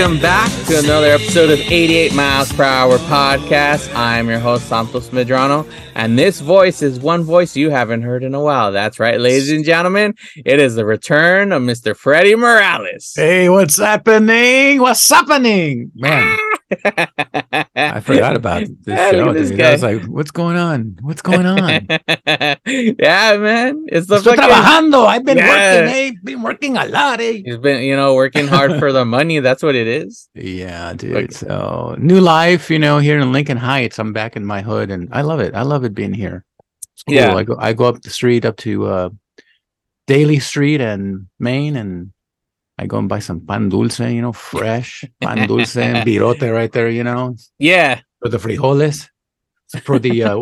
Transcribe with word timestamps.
Welcome 0.00 0.18
back 0.18 0.50
to 0.66 0.78
another 0.78 1.08
episode 1.08 1.50
of 1.50 1.58
88 1.58 2.14
Miles 2.14 2.50
Per 2.54 2.62
Hour 2.62 2.96
podcast. 3.00 3.94
I'm 3.94 4.30
your 4.30 4.38
host, 4.38 4.66
Santos 4.66 5.10
Medrano, 5.10 5.70
and 5.94 6.18
this 6.18 6.40
voice 6.40 6.80
is 6.80 6.98
one 6.98 7.22
voice 7.22 7.54
you 7.54 7.68
haven't 7.68 8.00
heard 8.00 8.24
in 8.24 8.34
a 8.34 8.40
while. 8.40 8.72
That's 8.72 8.98
right, 8.98 9.20
ladies 9.20 9.50
and 9.50 9.62
gentlemen, 9.62 10.14
it 10.42 10.58
is 10.58 10.74
the 10.74 10.86
return 10.86 11.52
of 11.52 11.60
Mr. 11.60 11.94
Freddie 11.94 12.34
Morales. 12.34 13.12
Hey, 13.14 13.50
what's 13.50 13.76
happening? 13.76 14.80
What's 14.80 15.06
happening? 15.06 15.92
Man, 15.94 16.38
I 16.72 18.00
forgot 18.04 18.36
about 18.36 18.64
this 18.84 19.10
show. 19.10 19.32
this. 19.32 19.50
I 19.60 19.72
was 19.72 19.82
like, 19.82 20.02
what's 20.04 20.30
going 20.30 20.56
on? 20.56 20.96
What's 21.02 21.22
going 21.22 21.46
on? 21.46 21.86
yeah, 22.66 23.36
man. 23.36 23.86
It's 23.88 24.06
the 24.06 24.18
Estoy 24.18 24.36
fucking. 24.36 24.44
trabajando. 24.44 25.06
I've 25.06 25.24
been 25.24 25.38
Yeah. 25.38 25.48
working. 25.80 25.88
Hey, 25.92 26.16
been 26.22 26.42
working 26.42 26.76
a 26.76 26.86
lot. 26.86 27.20
Eh? 27.20 27.42
He's 27.44 27.58
been, 27.58 27.82
you 27.82 27.96
know, 27.96 28.14
working 28.14 28.46
hard 28.46 28.78
for 28.78 28.92
the 28.92 29.04
money. 29.04 29.40
That's 29.40 29.62
what 29.62 29.74
it 29.74 29.86
is. 29.86 30.28
Yeah, 30.34 30.94
dude. 30.94 31.14
Like- 31.14 31.32
so 31.32 31.96
new 31.98 32.20
life, 32.20 32.70
you 32.70 32.78
know, 32.78 32.98
here 32.98 33.18
in 33.18 33.32
Lincoln 33.32 33.56
Heights. 33.56 33.98
I'm 33.98 34.12
back 34.12 34.36
in 34.36 34.44
my 34.44 34.62
hood, 34.62 34.90
and 34.90 35.08
I 35.12 35.22
love 35.22 35.40
it. 35.40 35.54
I 35.54 35.62
love 35.62 35.84
it 35.84 35.94
being 35.94 36.12
here. 36.14 36.44
It's 36.94 37.02
cool. 37.02 37.14
Yeah. 37.14 37.34
I 37.34 37.42
go. 37.44 37.56
I 37.58 37.72
go 37.72 37.86
up 37.86 38.02
the 38.02 38.10
street 38.10 38.44
up 38.44 38.56
to 38.58 38.86
uh, 38.86 39.10
Daly 40.06 40.38
Street 40.38 40.80
and 40.80 41.26
Main, 41.38 41.76
and 41.76 42.12
I 42.80 42.86
go 42.86 42.98
and 42.98 43.08
buy 43.08 43.18
some 43.18 43.40
pan 43.46 43.68
dulce. 43.68 44.00
You 44.00 44.22
know, 44.22 44.32
fresh 44.32 45.04
pan 45.20 45.46
dulce 45.46 45.76
and 45.76 45.96
birote 46.06 46.50
right 46.52 46.72
there. 46.72 46.88
You 46.88 47.04
know, 47.04 47.36
Yeah. 47.58 48.00
for 48.20 48.28
the 48.30 48.38
frijoles, 48.38 49.08
for 49.84 49.98
the 49.98 50.22
uh, 50.24 50.36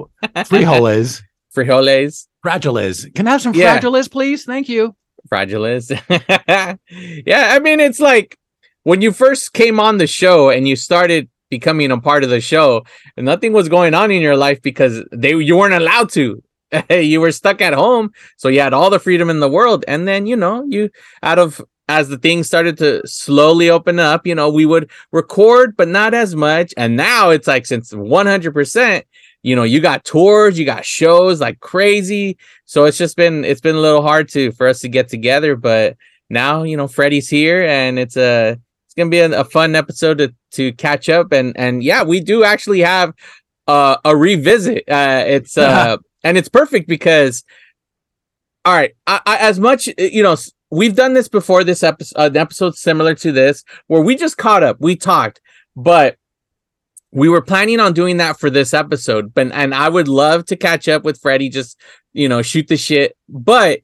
frijoles, 0.51 1.23
Frijoles. 1.57 2.27
fragiles. 2.47 3.15
Can 3.15 3.27
I 3.27 3.33
have 3.33 3.43
some 3.43 3.55
Yeah. 3.55 3.79
fragiles, 3.81 4.11
please? 4.11 4.45
Thank 4.45 4.69
you. 4.69 4.95
Fragiles. 5.31 5.91
yeah, 7.27 7.55
I 7.55 7.59
mean, 7.59 7.81
it's 7.81 8.01
like 8.01 8.37
when 8.85 9.03
you 9.03 9.13
first 9.13 9.53
came 9.53 9.81
on 9.81 9.99
the 9.99 10.07
show 10.07 10.51
and 10.51 10.69
you 10.69 10.77
started 10.77 11.29
becoming 11.51 11.91
a 11.91 12.01
part 12.01 12.23
of 12.25 12.31
the 12.31 12.41
show, 12.41 12.85
and 13.17 13.27
nothing 13.27 13.53
was 13.53 13.69
going 13.69 13.95
on 13.95 14.11
in 14.11 14.23
your 14.23 14.37
life 14.37 14.61
because 14.63 15.03
they 15.13 15.35
you 15.35 15.57
weren't 15.57 15.75
allowed 15.75 16.11
to. 16.11 16.43
you 16.91 17.21
were 17.21 17.33
stuck 17.33 17.61
at 17.63 17.73
home, 17.73 18.11
so 18.37 18.49
you 18.49 18.61
had 18.61 18.75
all 18.75 18.91
the 18.91 18.99
freedom 19.01 19.31
in 19.31 19.41
the 19.41 19.49
world. 19.49 19.85
And 19.89 20.07
then, 20.07 20.27
you 20.27 20.37
know, 20.37 20.65
you 20.69 20.91
out 21.23 21.39
of 21.39 21.61
as 21.89 22.09
the 22.09 22.19
things 22.19 22.47
started 22.47 22.77
to 22.79 23.07
slowly 23.07 23.71
open 23.71 23.99
up, 23.99 24.27
you 24.27 24.35
know, 24.35 24.51
we 24.51 24.67
would 24.67 24.91
record, 25.13 25.77
but 25.77 25.89
not 25.89 26.15
as 26.15 26.35
much. 26.37 26.75
And 26.77 26.97
now 26.97 27.31
it's 27.31 27.49
like 27.49 27.67
since 27.67 27.93
100%, 27.93 29.03
you 29.43 29.57
know, 29.57 29.63
you 29.63 29.81
got 29.81 30.05
tours, 30.05 30.59
you 30.59 30.65
got 30.65 30.85
shows 30.85 31.41
like 31.41 31.61
crazy. 31.61 32.37
So 32.65 32.85
it's 32.85 32.99
just 32.99 33.17
been 33.17 33.45
it's 33.45 33.61
been 33.61 33.77
a 33.77 33.81
little 33.81 34.03
hard 34.03 34.29
to 34.31 34.53
for 34.53 34.69
us 34.69 34.81
to 34.81 34.89
get 34.89 35.09
together, 35.09 35.57
but 35.57 35.97
now 36.31 36.63
you 36.63 36.77
know 36.77 36.89
Freddie's 36.89 37.29
here, 37.29 37.65
and 37.65 37.99
it's 37.99 38.17
a 38.17 38.59
it's 38.87 38.95
gonna 38.95 39.11
be 39.11 39.21
a, 39.21 39.41
a 39.41 39.45
fun 39.45 39.75
episode 39.75 40.19
to 40.19 40.35
to 40.53 40.73
catch 40.73 41.09
up, 41.09 41.33
and 41.33 41.57
and 41.57 41.83
yeah, 41.83 42.03
we 42.03 42.21
do 42.21 42.45
actually 42.45 42.81
have 42.81 43.15
uh, 43.67 43.97
a 44.05 44.17
revisit. 44.17 44.85
Uh, 44.89 45.25
it's 45.27 45.57
uh 45.59 45.97
and 46.25 46.37
it's 46.37 46.49
perfect 46.49 46.89
because 46.89 47.45
all 48.65 48.75
right, 48.75 48.95
I, 49.07 49.21
I, 49.25 49.37
as 49.39 49.59
much 49.59 49.89
you 49.99 50.23
know. 50.23 50.37
We've 50.71 50.95
done 50.95 51.15
this 51.15 51.29
before. 51.29 51.65
This 51.65 51.83
episode, 51.83 52.19
uh, 52.19 52.27
an 52.27 52.37
episode 52.37 52.77
similar 52.77 53.15
to 53.17 53.33
this, 53.33 53.65
where 53.87 54.03
we 54.03 54.17
just 54.17 54.37
caught 54.37 54.63
up, 54.63 54.77
we 54.81 54.97
talked, 54.97 55.41
but 55.75 56.17
we 57.11 57.29
were 57.29 57.41
planning 57.41 57.81
on 57.81 57.95
doing 57.95 58.19
that 58.19 58.39
for 58.39 58.51
this 58.51 58.75
episode, 58.75 59.33
but 59.33 59.51
and 59.53 59.75
I 59.75 59.89
would 59.89 60.09
love 60.09 60.45
to 60.47 60.57
catch 60.57 60.89
up 60.89 61.05
with 61.05 61.21
Freddie, 61.21 61.49
just 61.49 61.81
you 62.13 62.29
know, 62.29 62.43
shoot 62.43 62.69
the 62.69 62.77
shit. 62.77 63.17
But 63.29 63.81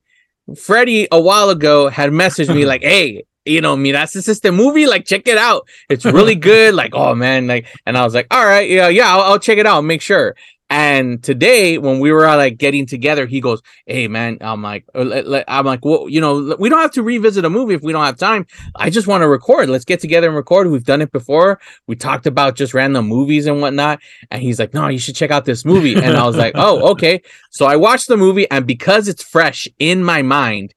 Freddie 0.58 1.08
a 1.10 1.20
while 1.20 1.50
ago 1.50 1.88
had 1.88 2.10
messaged 2.10 2.54
me 2.54 2.66
like, 2.66 2.82
"Hey, 2.82 3.24
you 3.46 3.60
know, 3.62 3.76
miraste 3.76 4.28
este 4.28 4.52
movie? 4.52 4.86
Like, 4.86 5.06
check 5.06 5.26
it 5.26 5.38
out. 5.38 5.66
It's 5.88 6.04
really 6.04 6.34
good." 6.50 6.74
Like, 6.74 6.94
oh 6.94 7.14
man, 7.14 7.46
like, 7.46 7.66
and 7.86 7.96
I 7.96 8.04
was 8.04 8.14
like, 8.14 8.26
"All 8.30 8.44
right, 8.44 8.68
yeah, 8.68 8.88
yeah, 8.88 9.14
I'll, 9.14 9.22
I'll 9.22 9.38
check 9.38 9.56
it 9.58 9.66
out, 9.66 9.82
make 9.82 10.02
sure." 10.02 10.36
And 10.70 11.22
today, 11.22 11.76
when 11.76 12.00
we 12.00 12.10
were 12.10 12.26
uh, 12.26 12.36
like 12.36 12.56
getting 12.56 12.86
together, 12.86 13.26
he 13.26 13.40
goes, 13.40 13.60
"Hey, 13.86 14.08
man," 14.08 14.38
I'm 14.40 14.62
like, 14.62 14.84
uh, 14.94 15.42
"I'm 15.46 15.66
like, 15.66 15.84
well, 15.84 16.08
you 16.08 16.20
know, 16.20 16.56
we 16.58 16.70
don't 16.70 16.80
have 16.80 16.92
to 16.92 17.02
revisit 17.02 17.44
a 17.44 17.50
movie 17.50 17.74
if 17.74 17.82
we 17.82 17.92
don't 17.92 18.04
have 18.04 18.16
time. 18.16 18.46
I 18.74 18.88
just 18.88 19.06
want 19.06 19.22
to 19.22 19.28
record. 19.28 19.68
Let's 19.68 19.84
get 19.84 20.00
together 20.00 20.26
and 20.28 20.36
record. 20.36 20.68
We've 20.68 20.84
done 20.84 21.02
it 21.02 21.12
before. 21.12 21.60
We 21.86 21.96
talked 21.96 22.26
about 22.26 22.56
just 22.56 22.72
random 22.72 23.06
movies 23.06 23.46
and 23.46 23.60
whatnot." 23.60 24.00
And 24.30 24.40
he's 24.40 24.58
like, 24.58 24.72
"No, 24.72 24.88
you 24.88 24.98
should 24.98 25.16
check 25.16 25.30
out 25.30 25.44
this 25.44 25.66
movie." 25.66 25.94
And 25.94 26.16
I 26.16 26.24
was 26.24 26.36
like, 26.36 26.52
"Oh, 26.56 26.90
okay." 26.92 27.20
So 27.50 27.66
I 27.66 27.76
watched 27.76 28.08
the 28.08 28.16
movie, 28.16 28.50
and 28.50 28.66
because 28.66 29.06
it's 29.06 29.22
fresh 29.22 29.68
in 29.78 30.02
my 30.02 30.22
mind, 30.22 30.74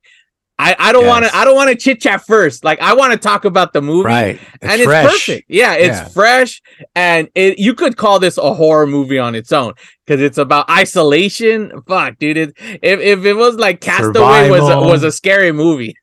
I, 0.59 0.75
I 0.79 0.91
don't 0.91 1.05
want 1.05 1.23
to 1.25 1.35
I 1.35 1.45
don't 1.45 1.55
want 1.55 1.69
to 1.69 1.75
chit 1.75 2.01
chat 2.01 2.25
first. 2.25 2.63
Like 2.63 2.81
I 2.81 2.93
want 2.93 3.13
to 3.13 3.17
talk 3.19 3.45
about 3.45 3.73
the 3.73 3.81
movie, 3.81 4.05
Right. 4.07 4.39
and 4.61 4.71
it's 4.73 4.83
fresh. 4.85 5.05
perfect. 5.11 5.45
Yeah, 5.49 5.73
it's 5.73 5.97
Yeah. 5.99 6.07
fresh, 6.07 6.61
and 6.95 7.29
it 7.35 7.59
you 7.59 7.73
could 7.75 7.95
call 7.95 8.19
this 8.19 8.37
a 8.37 8.53
horror 8.53 8.87
movie 8.87 9.19
on 9.19 9.35
its 9.35 9.51
own 9.51 9.73
because 10.05 10.19
it's 10.21 10.37
about 10.39 10.67
isolation. 10.69 11.71
Fuck, 11.87 12.17
dude. 12.17 12.37
It, 12.37 12.53
if 12.81 12.99
if 12.99 13.25
it 13.25 13.33
was 13.33 13.55
like 13.57 13.81
Castaway 13.81 14.49
was 14.49 14.67
a, 14.69 14.79
was 14.79 15.03
a 15.03 15.11
scary 15.11 15.51
movie. 15.51 15.95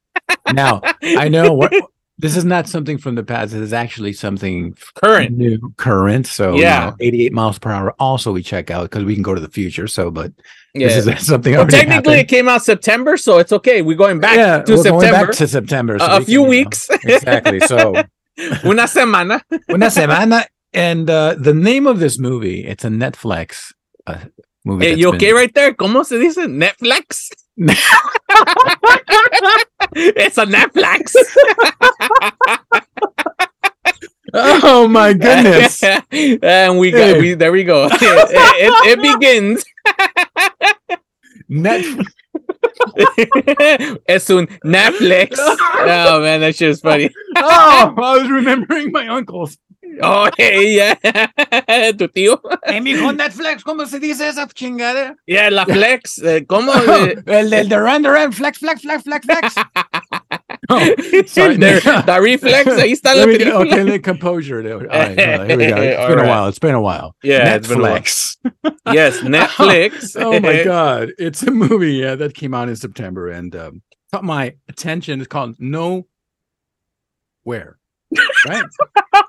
Now, 0.53 0.81
I 1.03 1.29
know 1.29 1.53
what 1.53 1.73
this 2.19 2.37
is 2.37 2.45
not 2.45 2.69
something 2.69 2.97
from 2.99 3.15
the 3.17 3.25
past. 3.25 3.53
This 3.53 3.61
is 3.61 3.73
actually 3.73 4.13
something 4.13 4.77
Current. 4.95 5.37
new, 5.37 5.59
current. 5.77 6.27
So, 6.27 6.55
Yeah. 6.57 6.85
you 6.85 6.91
know, 6.91 6.97
88 7.01 7.33
miles 7.33 7.59
per 7.59 7.71
hour. 7.71 7.95
Also, 7.99 8.33
we 8.33 8.43
check 8.43 8.71
out 8.71 8.85
because 8.91 9.05
we 9.05 9.15
can 9.15 9.23
go 9.23 9.35
to 9.35 9.41
the 9.41 9.51
future. 9.51 9.89
So, 9.89 10.11
but 10.11 10.33
Yeah. 10.75 10.89
this 10.89 11.07
is 11.07 11.27
something 11.27 11.55
well, 11.55 11.67
technically, 11.67 12.19
it 12.21 12.29
came 12.29 12.49
out 12.49 12.63
September, 12.65 13.17
so 13.17 13.39
it's 13.39 13.53
okay. 13.53 13.83
We're 13.83 13.97
going 13.97 14.21
back 14.21 14.37
yeah, 14.37 14.63
to 14.63 14.73
we're 14.73 14.77
September. 14.83 15.01
going 15.01 15.13
back 15.13 15.31
to 15.37 15.47
September. 15.49 15.99
so 15.99 16.05
a, 16.07 16.17
a 16.17 16.19
we 16.21 16.25
few 16.25 16.25
can, 16.25 16.33
you 16.33 16.43
know, 16.43 16.49
weeks. 16.51 16.89
exactly. 17.05 17.61
So, 17.61 17.95
Una 18.65 18.85
semana. 18.87 19.41
una 19.71 19.91
semana. 19.91 20.45
And 20.73 21.09
uh, 21.09 21.35
the 21.39 21.55
name 21.55 21.87
of 21.87 22.01
this 22.01 22.19
movie, 22.19 22.65
it's 22.67 22.85
a 22.85 22.89
Netflix 22.89 23.73
uh, 24.07 24.19
movie. 24.65 24.85
Hey, 24.87 24.91
that's 24.93 25.01
you 25.01 25.07
been- 25.13 25.17
okay 25.17 25.33
right 25.33 25.55
there? 25.55 25.73
¿Cómo 25.75 26.05
se 26.05 26.19
dice? 26.19 26.47
Netflix. 26.49 27.31
It's 29.97 30.39
a 30.39 30.47
Netflix. 30.47 31.15
Oh 34.37 34.89
my 34.89 35.13
goodness. 35.13 35.83
and 36.11 36.79
we 36.79 36.91
got 36.91 37.19
we 37.19 37.35
there 37.35 37.53
we 37.53 37.63
go. 37.63 37.87
it, 37.93 38.01
it, 38.03 38.99
it 38.99 39.03
begins. 39.03 39.65
Netflix. 41.51 42.07
as 44.09 44.25
soon 44.25 44.47
Netflix. 44.65 45.37
Oh 45.39 46.21
man, 46.21 46.41
that 46.41 46.57
shit 46.57 46.71
is 46.71 46.81
funny. 46.81 47.11
Oh, 47.37 47.95
I 47.97 48.19
was 48.19 48.29
remembering 48.29 48.91
my 48.91 49.07
uncles. 49.07 49.57
Oh 50.03 50.29
yeah. 50.39 50.95
tu 51.99 52.09
tío. 52.09 52.41
Hey, 52.65 52.81
mijo, 52.81 53.13
Netflix, 53.15 53.63
¿cómo 53.63 53.87
se 53.87 54.01
dice 54.01 54.29
esa 54.29 54.47
chingada? 54.49 55.15
Yeah, 55.27 55.51
la 55.51 55.65
flex. 55.65 56.19
eh, 56.23 56.45
¿Cómo? 56.47 56.73
El 57.27 57.51
del 57.51 57.69
Duran 57.69 58.03
Duran, 58.03 58.33
flex, 58.33 58.59
flex, 58.59 58.83
flex, 58.83 59.03
flex, 59.03 59.27
flex. 59.27 59.55
Oh, 60.71 60.79
sorry. 61.27 61.57
the, 61.59 62.03
the 62.07 62.21
reflex. 62.23 62.67
Ahí 62.79 62.93
está 62.93 63.15
la 63.15 63.27
Let 63.27 63.29
me 63.29 63.37
get, 63.39 63.49
película. 63.49 63.67
okay, 63.73 63.83
the 63.85 63.99
composure. 63.99 64.61
All 64.73 64.81
right, 64.81 65.15
right, 65.15 65.51
here 65.51 65.59
we 65.59 65.67
go. 65.67 65.77
It's 65.77 65.99
All 66.01 66.09
been 66.09 66.17
right. 66.17 66.25
a 66.25 66.29
while. 66.29 66.49
It's 66.49 66.59
been 66.59 66.75
a 66.75 66.81
while. 66.81 67.15
Yeah, 67.23 67.37
a 67.57 67.61
while. 67.61 68.01
Netflix. 68.01 68.37
Yes, 68.91 69.19
Netflix. 69.21 70.17
oh 70.19 70.41
my 70.41 70.65
god, 70.65 71.11
it's 71.19 71.43
a 71.43 71.51
movie 71.51 71.93
yeah, 71.97 72.15
that 72.15 72.33
came 72.35 72.55
out 72.55 72.71
in 72.71 72.77
September 72.77 73.29
and 73.29 73.55
um, 73.55 73.83
caught 74.11 74.25
my 74.25 74.55
attention. 74.67 75.21
It's 75.21 75.29
called 75.29 75.57
No 75.59 76.07
Where. 77.43 77.79
Right? 78.47 78.65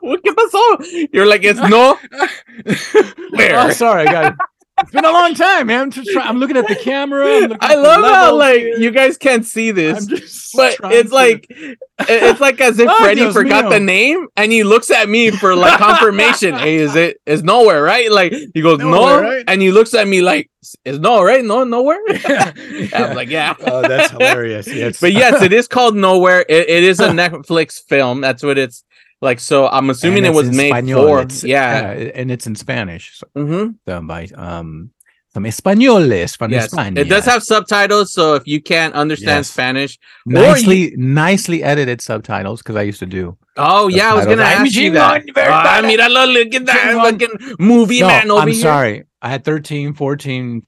¿Qué 0.23 0.33
pasó? 0.35 1.09
You're 1.13 1.25
like, 1.25 1.43
it's 1.43 1.59
no. 1.59 1.97
Where? 3.31 3.59
Oh, 3.59 3.69
sorry, 3.71 4.07
I 4.07 4.11
got 4.11 4.25
it. 4.33 4.39
It's 4.81 4.91
been 4.91 5.05
a 5.05 5.11
long 5.11 5.33
time, 5.35 5.67
man. 5.67 5.83
I'm 5.83 5.91
just 5.91 6.09
trying. 6.11 6.27
I'm 6.27 6.37
looking 6.37 6.57
at 6.57 6.67
the 6.67 6.75
camera. 6.75 7.25
I'm 7.45 7.53
I 7.61 7.75
love 7.75 8.03
how 8.03 8.35
like 8.35 8.59
here. 8.59 8.77
you 8.77 8.91
guys 8.91 9.15
can't 9.17 9.45
see 9.45 9.71
this, 9.71 10.03
I'm 10.03 10.17
just 10.17 10.53
but 10.55 10.75
it's 10.91 11.11
to- 11.11 11.15
like 11.15 11.47
it's 11.49 12.41
like 12.41 12.59
as 12.59 12.77
if 12.77 12.89
ah, 12.89 12.93
Ay, 12.99 13.03
Freddie 13.03 13.21
Dios 13.21 13.33
forgot 13.33 13.65
mío. 13.65 13.69
the 13.69 13.79
name 13.79 14.27
and 14.35 14.51
he 14.51 14.65
looks 14.65 14.91
at 14.91 15.07
me 15.07 15.31
for 15.31 15.55
like 15.55 15.79
confirmation. 15.79 16.55
hey, 16.55 16.75
is 16.75 16.93
it 16.97 17.21
is 17.25 17.41
nowhere 17.41 17.81
right? 17.83 18.11
Like 18.11 18.33
he 18.33 18.61
goes 18.61 18.79
no, 18.79 19.21
right? 19.21 19.45
and 19.47 19.61
he 19.61 19.71
looks 19.71 19.93
at 19.93 20.09
me 20.09 20.21
like 20.21 20.49
is 20.83 20.99
no 20.99 21.23
right? 21.23 21.45
No 21.45 21.63
nowhere. 21.63 22.01
Yeah. 22.09 22.51
I'm 22.95 23.15
like 23.15 23.29
yeah. 23.29 23.55
oh, 23.61 23.81
that's 23.81 24.11
hilarious. 24.11 24.67
Yes, 24.67 24.99
But 24.99 25.13
yes, 25.13 25.41
it 25.41 25.53
is 25.53 25.69
called 25.69 25.95
Nowhere. 25.95 26.41
It, 26.49 26.67
it 26.69 26.83
is 26.83 26.99
a 26.99 27.07
Netflix 27.09 27.81
film. 27.87 28.19
That's 28.19 28.43
what 28.43 28.57
it's 28.57 28.83
like. 29.29 29.39
So 29.51 29.67
I'm 29.67 29.89
assuming 29.89 30.23
it 30.25 30.33
was 30.41 30.49
made 30.61 30.71
Espanol. 30.71 31.03
for. 31.07 31.15
It's- 31.23 31.43
yeah. 31.43 31.91
and 32.19 32.27
it's 32.33 32.45
in 32.49 32.55
Spanish. 32.55 33.03
So, 33.19 33.25
mm-hmm. 33.35 33.65
done 33.85 34.07
by 34.07 34.21
um 34.49 34.91
some 35.35 35.43
españoles 35.43 36.37
from 36.39 36.49
Yes. 36.51 36.71
España. 36.73 36.97
It 37.03 37.09
does 37.15 37.25
have 37.25 37.41
subtitles, 37.43 38.13
so 38.17 38.35
if 38.39 38.43
you 38.47 38.59
can't 38.71 38.93
understand 39.03 39.39
Yes. 39.43 39.49
Spanish, 39.51 39.99
nicely 40.25 40.93
nicely 40.95 41.59
edited 41.71 41.99
subtitles 42.09 42.61
because 42.61 42.77
I 42.77 42.83
used 42.91 42.99
to 43.05 43.11
do. 43.19 43.37
oh 43.57 43.87
yeah, 43.97 44.11
I 44.11 44.15
was 44.19 44.25
gonna 44.31 44.43
ask 44.43 44.73
you 44.75 44.87
I'm 44.87 44.93
that. 45.01 45.23
very 45.39 45.51
Ah, 45.51 45.63
bad. 45.67 45.83
míralo, 45.89 46.23
look 46.37 46.51
at 46.59 46.65
that 46.71 46.87
fucking 47.03 47.55
movie 47.71 47.99
No, 48.01 48.07
man 48.07 48.31
over 48.31 48.41
I'm 48.43 48.47
here. 48.47 48.61
sorry. 48.69 48.95
I 49.21 49.27
had 49.33 49.43
13, 49.43 49.93
14, 49.93 50.63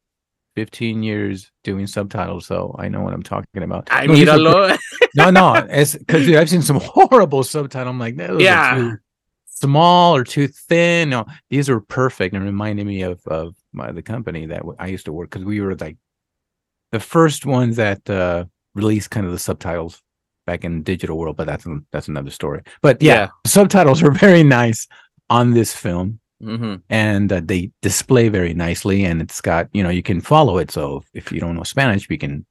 15 0.61 1.03
years 1.03 1.51
doing 1.63 1.85
subtitles, 1.85 2.47
so 2.47 2.75
I 2.79 2.89
know 2.89 3.01
what 3.01 3.13
I'm 3.13 3.21
talking 3.21 3.61
about. 3.61 3.87
I 3.91 4.07
No, 4.07 4.15
these 4.15 4.27
are 4.27 4.37
míralo. 4.39 4.77
no, 5.15 5.29
no, 5.29 5.53
it's 5.69 5.93
because 5.95 6.27
I've 6.35 6.49
seen 6.49 6.63
some 6.63 6.79
horrible 6.81 7.43
subtitles. 7.43 7.87
I'm 7.87 7.99
like, 7.99 8.15
those 8.17 8.41
Yeah. 8.41 8.75
are 8.75 8.79
too 8.79 8.97
small 9.45 10.15
or 10.15 10.23
too 10.23 10.47
thin. 10.47 11.11
No, 11.11 11.25
these 11.51 11.69
are 11.69 11.79
perfect 11.79 12.33
and 12.33 12.43
reminded 12.43 12.87
me 12.87 13.03
of 13.03 13.21
of 13.27 13.55
my 13.71 13.91
the 13.91 14.01
company 14.01 14.47
that 14.47 14.63
I 14.79 14.87
used 14.87 15.05
to 15.05 15.13
work 15.13 15.29
because 15.29 15.45
we 15.45 15.61
were 15.61 15.75
like 15.75 15.97
the 16.91 16.99
first 16.99 17.45
ones 17.45 17.75
that 17.75 18.09
uh 18.09 18.45
released 18.73 19.11
kind 19.11 19.27
of 19.27 19.31
the 19.33 19.37
subtitles 19.49 20.01
back 20.47 20.63
in 20.65 20.81
digital 20.81 21.19
world. 21.19 21.37
But 21.37 21.45
that's 21.45 21.67
that's 21.91 22.07
another 22.07 22.31
story. 22.31 22.61
But 22.81 22.99
yeah, 22.99 23.13
Yeah. 23.13 23.27
subtitles 23.45 24.01
are 24.01 24.11
very 24.11 24.41
nice 24.41 24.87
on 25.29 25.53
this 25.53 25.71
film 25.75 26.19
hmm 26.41 26.75
and 26.89 27.31
uh, 27.31 27.41
they 27.43 27.71
display 27.81 28.29
very 28.29 28.53
nicely 28.53 29.03
and 29.05 29.21
it's 29.21 29.41
got 29.41 29.67
you 29.73 29.81
know 29.83 29.89
you 29.89 30.03
can 30.03 30.21
follow 30.21 30.57
it 30.57 30.69
so 30.71 31.03
if 31.13 31.31
you 31.31 31.39
don't 31.39 31.55
know 31.55 31.63
spanish 31.63 32.07
we 32.09 32.17
can 32.17 32.45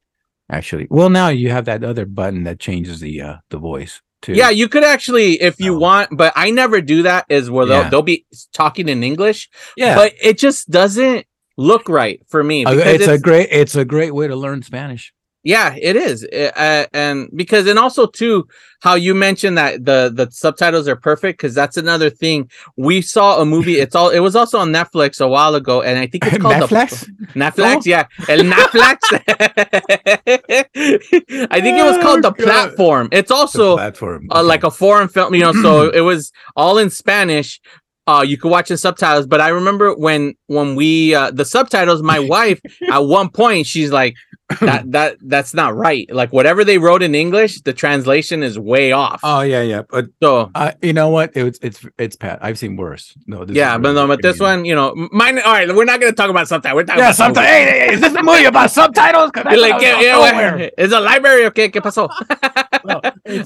actually 0.50 0.86
well 0.90 1.08
now 1.10 1.28
you 1.28 1.50
have 1.50 1.64
that 1.64 1.84
other 1.84 2.04
button 2.04 2.44
that 2.44 2.58
changes 2.58 3.00
the 3.00 3.20
uh 3.20 3.36
the 3.50 3.58
voice 3.58 4.00
too 4.22 4.32
Yeah, 4.32 4.50
you 4.50 4.68
could 4.68 4.82
actually, 4.84 5.40
if 5.42 5.60
you 5.60 5.78
want, 5.78 6.08
but 6.16 6.32
I 6.36 6.50
never 6.50 6.80
do 6.80 7.02
that. 7.02 7.26
Is 7.28 7.50
where 7.50 7.66
they'll 7.66 7.82
Yeah. 7.82 7.90
they'll 7.90 8.02
be 8.02 8.26
talking 8.52 8.88
in 8.88 9.02
English, 9.04 9.48
yeah 9.76 9.94
but 9.94 10.14
it 10.20 10.38
just 10.38 10.70
doesn't 10.70 11.26
look 11.56 11.88
right 11.88 12.20
for 12.28 12.42
me. 12.42 12.64
Uh, 12.64 12.74
because 12.74 13.00
it's, 13.00 13.06
a 13.06 13.18
great 13.18 13.48
it's 13.50 13.76
a 13.76 13.84
great 13.84 14.14
way 14.14 14.26
to 14.26 14.36
learn 14.36 14.62
spanish 14.62 15.12
Yeah, 15.54 15.76
it 15.80 15.94
is, 15.94 16.26
Uh, 16.32 16.50
uh, 16.66 16.86
and 16.92 17.28
because 17.36 17.68
and 17.70 17.78
also 17.78 18.06
too, 18.20 18.48
how 18.86 18.94
you 18.96 19.14
mentioned 19.14 19.56
that 19.58 19.84
the 19.84 20.10
the 20.12 20.26
subtitles 20.30 20.88
are 20.88 20.96
perfect 20.96 21.34
because 21.38 21.54
that's 21.54 21.76
another 21.76 22.10
thing. 22.10 22.50
We 22.76 22.96
saw 23.00 23.40
a 23.40 23.44
movie. 23.54 23.76
It's 23.84 23.94
all. 23.94 24.10
It 24.10 24.18
was 24.28 24.34
also 24.34 24.58
on 24.58 24.70
Netflix 24.72 25.20
a 25.20 25.28
while 25.28 25.54
ago, 25.54 25.82
and 25.82 25.94
I 26.00 26.06
think 26.08 26.26
it's 26.26 26.38
called 26.44 26.56
Netflix? 26.56 26.90
The, 27.06 27.40
Netflix, 27.44 27.76
Oh. 27.76 27.82
yeah, 27.94 28.04
El 28.28 28.40
Netflix. 28.54 28.98
I 31.56 31.60
think 31.60 31.78
it 31.78 31.84
was 31.90 31.98
called 32.04 32.22
the 32.22 32.28
Oh, 32.28 32.32
God. 32.32 32.38
platform. 32.48 33.08
It's 33.12 33.28
The 33.28 33.34
also 33.36 33.76
platform 33.76 34.26
uh, 34.30 34.42
like 34.42 34.64
a 34.64 34.70
foreign 34.70 35.08
film, 35.08 35.34
you 35.34 35.42
know. 35.42 35.52
So 35.52 35.90
it 36.00 36.00
was 36.12 36.32
all 36.56 36.78
in 36.78 36.90
Spanish. 36.90 37.60
Uh, 38.08 38.22
you 38.22 38.38
could 38.38 38.50
watch 38.52 38.68
the 38.68 38.76
subtitles, 38.78 39.26
but 39.26 39.40
I 39.40 39.48
remember 39.48 39.92
when 39.96 40.34
when 40.46 40.76
we 40.76 41.14
uh, 41.14 41.30
the 41.32 41.44
subtitles. 41.44 42.02
My 42.02 42.18
wife 42.36 42.60
at 42.90 42.98
one 43.00 43.30
point 43.30 43.66
she's 43.66 43.90
like, 43.90 44.14
"That 44.60 44.84
that 44.92 45.16
that's 45.22 45.52
not 45.54 45.74
right. 45.74 46.06
Like 46.12 46.32
whatever 46.32 46.62
they 46.64 46.78
wrote 46.78 47.02
in 47.02 47.16
English, 47.16 47.62
the 47.62 47.72
translation 47.72 48.44
is 48.44 48.58
way 48.60 48.92
off." 48.92 49.20
oh 49.24 49.40
yeah 49.40 49.62
yeah 49.62 49.82
but 49.90 50.06
so 50.22 50.52
uh, 50.54 50.70
you 50.82 50.92
know 50.92 51.08
what 51.08 51.32
it's 51.36 51.58
it's 51.62 51.84
it's 51.98 52.14
pat 52.14 52.38
i've 52.42 52.58
seen 52.58 52.76
worse 52.76 53.12
no 53.26 53.44
yeah, 53.48 53.76
but 53.76 53.92
no, 53.92 54.06
but 54.06 54.22
this 54.22 54.38
one, 54.38 54.64
you 54.64 54.74
know, 54.76 54.94
mine. 55.10 55.38
All 55.40 55.52
right, 55.52 55.66
we're 55.74 55.84
not 55.84 55.98
gonna 56.00 56.12
talk 56.12 56.30
about 56.30 56.46
subtitles. 56.46 56.76
We're 56.76 56.84
talking 56.84 57.00
yeah 57.02 57.10
about 57.10 57.16
the 57.16 57.24
sometimes 57.24 57.48
movie. 57.48 57.70
hey, 57.70 57.86
hey, 57.88 57.94
is 57.94 58.00
this 58.00 58.14
a 58.14 58.22
movie 58.22 58.44
about 58.54 58.70
subtitles 58.70 59.30
'Cause 59.32 59.44
I 59.46 59.54
like, 59.56 59.82
yeah, 59.82 60.14
somewhere. 60.14 60.70
a 60.78 61.00
library 61.00 61.46
okay? 61.46 61.68
¿Qué 61.70 61.80
pasó? 61.82 62.08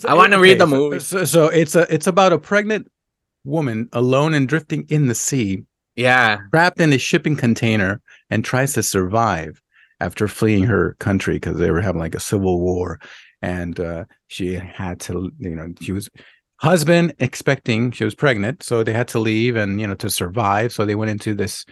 I 0.05 0.15
wanna 0.15 0.39
read 0.39 0.59
the 0.59 0.65
so- 0.65 0.77
movie. 0.77 0.99
So, 1.01 1.25
so 1.25 1.49
it's 1.49 1.75
a 1.75 1.93
it's 1.93 2.07
about 2.07 2.33
a 2.35 2.39
pregnant 2.39 2.89
woman 3.45 3.89
alone 3.93 4.35
and 4.35 4.49
drifting 4.49 4.87
in 4.89 5.07
the 5.07 5.15
sea, 5.15 5.65
yeah, 5.97 6.39
trapped 6.51 6.81
in 6.81 6.93
a 6.93 6.99
shipping 6.99 7.37
container, 7.37 8.01
and 8.31 8.45
tries 8.45 8.73
to 8.75 8.83
survive 8.83 9.61
after 10.01 10.29
fleeing 10.29 10.65
her 10.65 10.97
country 10.99 11.35
because 11.35 11.59
they 11.59 11.71
were 11.71 11.81
having 11.81 12.01
like 12.01 12.15
a 12.15 12.21
civil 12.21 12.61
war, 12.61 13.01
and 13.43 13.79
uh, 13.81 14.05
she 14.29 14.55
had 14.55 15.01
to, 15.01 15.31
you 15.39 15.51
know, 15.51 15.73
she 15.81 15.93
was 15.93 16.09
husband 16.61 17.15
expecting 17.19 17.91
she 17.91 18.05
was 18.05 18.15
pregnant, 18.15 18.63
so 18.63 18.83
they 18.83 18.93
had 18.93 19.09
to 19.09 19.19
leave 19.19 19.57
and 19.57 19.81
you 19.81 19.87
know 19.87 19.95
to 19.95 20.11
survive. 20.11 20.73
So 20.73 20.85
they 20.85 20.95
went 20.95 21.11
into 21.11 21.35
this, 21.35 21.65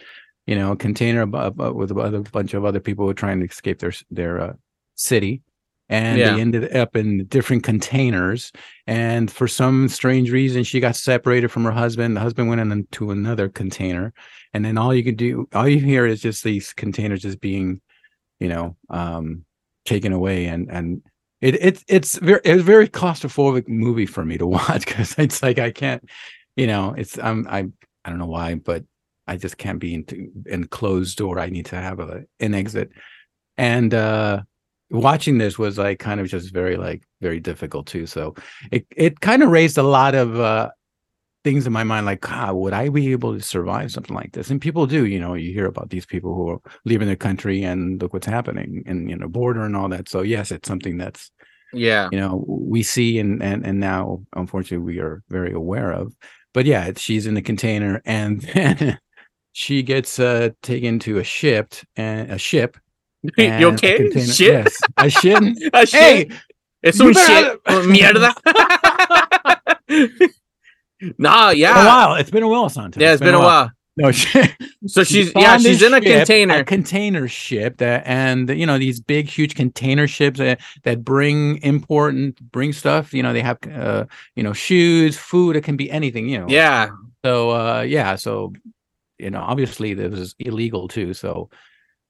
you 0.47 0.57
know, 0.57 0.75
container 0.77 1.27
with 1.27 1.91
a 1.91 2.29
bunch 2.33 2.55
of 2.55 2.65
other 2.65 2.81
people 2.81 3.05
who 3.05 3.09
were 3.09 3.15
trying 3.15 3.41
to 3.41 3.47
escape 3.47 3.79
their 3.79 3.93
their 4.11 4.41
uh, 4.41 4.53
city. 4.95 5.43
And 5.91 6.19
Yeah. 6.19 6.35
they 6.35 6.41
ended 6.41 6.77
up 6.77 6.97
in 6.97 7.25
different 7.27 7.63
containers. 7.63 8.53
And 8.87 9.31
for 9.31 9.49
some 9.49 9.89
strange 9.89 10.31
reason, 10.31 10.65
she 10.65 10.81
got 10.81 10.97
separated 10.97 11.49
from 11.49 11.65
her 11.65 11.71
husband. 11.71 12.17
The 12.17 12.21
husband 12.21 12.49
went 12.49 12.61
into 12.61 13.11
another 13.11 13.49
container. 13.49 14.13
And 14.53 14.65
then 14.65 14.77
all 14.77 14.95
you 14.95 15.03
can 15.03 15.15
do, 15.15 15.49
all 15.55 15.67
you 15.69 15.81
hear 15.81 16.07
is 16.07 16.21
just 16.21 16.45
these 16.45 16.73
containers 16.75 17.23
just 17.23 17.41
being, 17.41 17.81
you 18.39 18.49
know, 18.49 18.77
um, 18.91 19.45
taken 19.87 20.13
away. 20.13 20.47
And, 20.47 20.71
and 20.71 21.03
it, 21.41 21.55
it, 21.55 21.85
it's 21.89 22.19
very, 22.19 22.41
it's 22.45 22.61
a 22.61 22.65
very 22.65 22.89
claustrophobic 22.89 23.67
movie 23.69 24.07
for 24.07 24.25
me 24.25 24.37
to 24.39 24.47
watch 24.59 24.85
because 24.85 25.15
it's 25.19 25.43
like, 25.43 25.59
I 25.59 25.71
can't, 25.71 26.07
you 26.57 26.67
know, 26.67 26.95
it's, 26.99 27.19
I'm, 27.19 27.47
I, 27.49 27.67
I 28.05 28.11
don't 28.11 28.19
know 28.19 28.27
why, 28.27 28.57
but 28.57 28.85
I 29.27 29.37
just 29.37 29.57
can't 29.57 29.79
be 29.79 29.95
into 29.95 30.31
in 30.47 30.67
closed 30.67 31.17
door. 31.17 31.39
I 31.39 31.49
need 31.49 31.67
to 31.67 31.77
have 31.77 32.01
a, 32.01 32.25
an 32.41 32.55
exit. 32.55 32.91
And, 33.57 33.95
uh, 33.95 34.43
watching 34.91 35.39
this 35.39 35.59
was 35.59 35.79
like 35.79 35.99
kind 35.99 36.21
of 36.21 36.27
just 36.29 36.53
very 36.53 36.77
like 36.77 37.03
very 37.21 37.41
difficult 37.41 37.87
too 37.87 38.07
so 38.07 38.35
it 38.73 38.87
it 38.97 39.21
kind 39.21 39.43
of 39.43 39.51
raised 39.51 39.79
a 39.79 39.83
lot 39.83 40.15
of 40.15 40.41
uh 40.41 40.71
things 41.45 41.67
in 41.67 41.73
my 41.73 41.85
mind 41.85 42.07
like 42.07 42.21
God, 42.21 42.55
would 42.55 42.73
i 42.73 42.89
be 42.89 43.13
able 43.13 43.35
to 43.35 43.41
survive 43.41 43.91
something 43.91 44.15
like 44.15 44.33
this? 44.33 44.51
And 44.51 44.61
people 44.61 44.87
do 44.87 45.07
you 45.07 45.21
know 45.21 45.35
you 45.35 45.53
hear 45.53 45.67
about 45.67 45.91
these 45.91 46.07
people 46.07 46.35
who 46.35 46.49
are 46.51 46.61
leaving 46.85 47.07
their 47.07 47.17
country 47.17 47.63
and 47.63 48.01
look 48.01 48.13
what's 48.13 48.27
happening 48.27 48.83
and 48.87 49.09
you 49.09 49.17
know 49.17 49.29
border 49.29 49.63
and 49.63 49.77
all 49.77 49.89
that 49.89 50.09
so 50.09 50.23
yes 50.23 50.51
it's 50.51 50.69
something 50.69 50.99
that's 50.99 51.31
yeah, 51.73 52.09
you 52.11 52.19
know 52.19 52.45
we 52.49 52.83
see 52.83 53.19
and 53.19 53.43
and 53.43 53.65
and 53.65 53.79
now 53.79 54.23
unfortunately 54.35 54.85
we 54.85 55.01
are 55.01 55.23
very 55.29 55.53
aware 55.53 55.93
of 55.93 56.15
but 56.55 56.65
yeah 56.65 56.91
she's 56.97 57.27
in 57.27 57.35
the 57.35 57.43
container 57.43 58.01
and 58.05 58.41
then 58.55 58.99
she 59.53 59.83
gets 59.83 60.19
uh 60.19 60.51
taken 60.63 60.99
to 60.99 61.19
a 61.19 61.25
ship 61.25 61.75
and 61.97 62.31
a 62.31 62.39
ship 62.39 62.79
you 63.23 63.69
a 63.69 63.73
okay? 63.73 63.97
container- 63.97 64.33
Shit, 64.33 64.53
yes 64.53 64.79
a 64.97 65.11
ship 65.11 65.43
a 65.73 65.87
shit. 65.87 66.01
hey 66.01 66.31
un 67.01 67.13
better 67.13 67.59
shit. 67.59 67.65
Mierda. 67.65 68.33
no, 71.19 71.49
been 71.49 71.51
a 71.51 71.55
yeah. 71.55 71.87
while. 71.87 72.15
It's 72.15 72.31
been 72.31 72.43
a 72.43 72.49
while, 72.49 72.69
Santa. 72.69 73.01
Yeah, 73.01 73.13
it's 73.13 73.23
been 73.23 73.35
a 73.35 73.41
while. 73.41 73.71
No, 73.97 74.13
she, 74.13 74.43
So 74.87 75.03
she's 75.03 75.33
yeah, 75.35 75.59
she's 75.59 75.83
in 75.83 75.93
a 75.93 76.01
ship, 76.01 76.19
container. 76.19 76.55
a 76.59 76.65
container 76.65 77.27
ship 77.27 77.79
that, 77.79 78.05
and 78.07 78.49
you 78.49 78.65
know 78.65 78.79
these 78.79 79.01
big, 79.01 79.29
huge 79.29 79.57
container 79.57 80.07
ships 80.07 80.39
that, 80.39 80.61
that 80.85 81.05
bring 81.05 81.61
important, 81.63 82.41
bring 82.53 82.73
stuff. 82.73 83.13
You 83.13 83.25
know, 83.25 83.33
they 83.33 83.43
have 83.43 83.59
uh, 83.73 84.05
you 84.37 84.45
know 84.45 84.53
shoes, 84.53 85.17
food. 85.19 85.57
It 85.57 85.63
can 85.65 85.77
be 85.77 85.91
anything. 85.91 86.29
You 86.29 86.41
know. 86.41 86.47
Yeah. 86.49 86.91
So 87.25 87.51
uh, 87.51 87.81
yeah, 87.81 88.15
so 88.15 88.53
you 89.19 89.31
know, 89.31 89.41
obviously 89.41 89.95
this 89.95 90.17
is 90.17 90.37
illegal 90.39 90.87
too. 90.87 91.13
So 91.13 91.51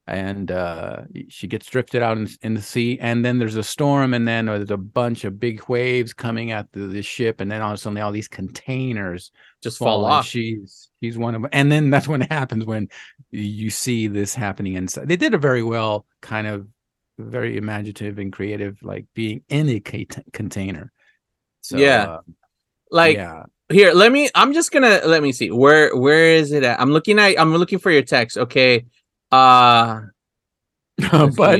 and 0.09 0.51
uh 0.51 1.01
she 1.27 1.47
gets 1.47 1.67
drifted 1.67 2.01
out 2.01 2.17
in, 2.17 2.27
in 2.41 2.53
the 2.55 2.61
sea 2.61 2.97
and 2.99 3.23
then 3.23 3.37
there's 3.39 3.55
a 3.55 3.63
storm 3.63 4.13
and 4.13 4.27
then 4.27 4.45
there's 4.47 4.71
a 4.71 4.77
bunch 4.77 5.23
of 5.23 5.39
big 5.39 5.61
waves 5.69 6.13
coming 6.13 6.51
at 6.51 6.71
the, 6.71 6.81
the 6.87 7.01
ship 7.01 7.39
and 7.41 7.51
then 7.51 7.61
all 7.61 7.69
of 7.71 7.75
a 7.75 7.77
sudden 7.77 7.97
all 7.99 8.11
these 8.11 8.27
containers 8.27 9.31
Just 9.61 9.77
fall 9.77 10.03
and 10.05 10.13
off. 10.13 10.25
she's 10.25 10.89
she's 11.01 11.17
one 11.17 11.35
of 11.35 11.45
and 11.51 11.71
then 11.71 11.89
that's 11.89 12.07
when 12.07 12.21
it 12.21 12.31
happens 12.31 12.65
when 12.65 12.89
you 13.31 13.69
see 13.69 14.07
this 14.07 14.33
happening 14.33 14.73
inside 14.73 15.07
they 15.07 15.15
did 15.15 15.33
it 15.33 15.37
very 15.39 15.63
well 15.63 16.05
kind 16.21 16.47
of 16.47 16.67
very 17.17 17.57
imaginative 17.57 18.17
and 18.17 18.33
creative 18.33 18.77
like 18.81 19.05
being 19.13 19.43
in 19.49 19.69
a 19.69 19.79
cont- 19.79 20.25
container 20.33 20.91
so 21.61 21.77
Yeah. 21.77 22.03
uh, 22.03 22.21
Like 22.91 23.17
yeah 23.17 23.43
here, 23.71 23.93
let 23.93 24.11
me 24.11 24.27
I'm 24.33 24.51
just 24.53 24.71
gonna 24.71 24.99
let 25.05 25.21
me 25.21 25.31
see. 25.31 25.51
Where 25.51 25.95
where 25.95 26.33
is 26.33 26.51
it 26.51 26.63
at? 26.63 26.81
I'm 26.81 26.89
looking 26.89 27.19
at 27.19 27.39
I'm 27.39 27.55
looking 27.55 27.77
for 27.77 27.91
your 27.91 28.01
text. 28.01 28.35
Okay. 28.35 28.83
Uh 29.31 30.01
but. 31.37 31.59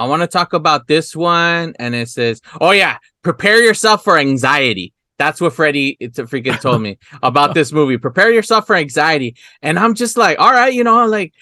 I 0.00 0.06
want 0.06 0.22
to 0.22 0.26
talk 0.26 0.54
about 0.54 0.86
this 0.86 1.14
one 1.14 1.74
and 1.78 1.94
it 1.94 2.08
says, 2.08 2.40
"Oh 2.60 2.70
yeah, 2.70 2.96
prepare 3.22 3.62
yourself 3.62 4.02
for 4.02 4.18
anxiety. 4.18 4.94
That's 5.18 5.40
what 5.40 5.52
Freddie 5.52 5.96
it's 6.00 6.18
a 6.18 6.24
freaking 6.24 6.60
told 6.60 6.82
me 6.82 6.98
about 7.22 7.54
this 7.54 7.72
movie. 7.72 7.98
Prepare 7.98 8.32
yourself 8.32 8.66
for 8.66 8.74
anxiety. 8.74 9.36
And 9.60 9.78
I'm 9.78 9.94
just 9.94 10.16
like, 10.16 10.38
all 10.40 10.50
right, 10.50 10.72
you 10.72 10.82
know, 10.84 11.06
like 11.06 11.32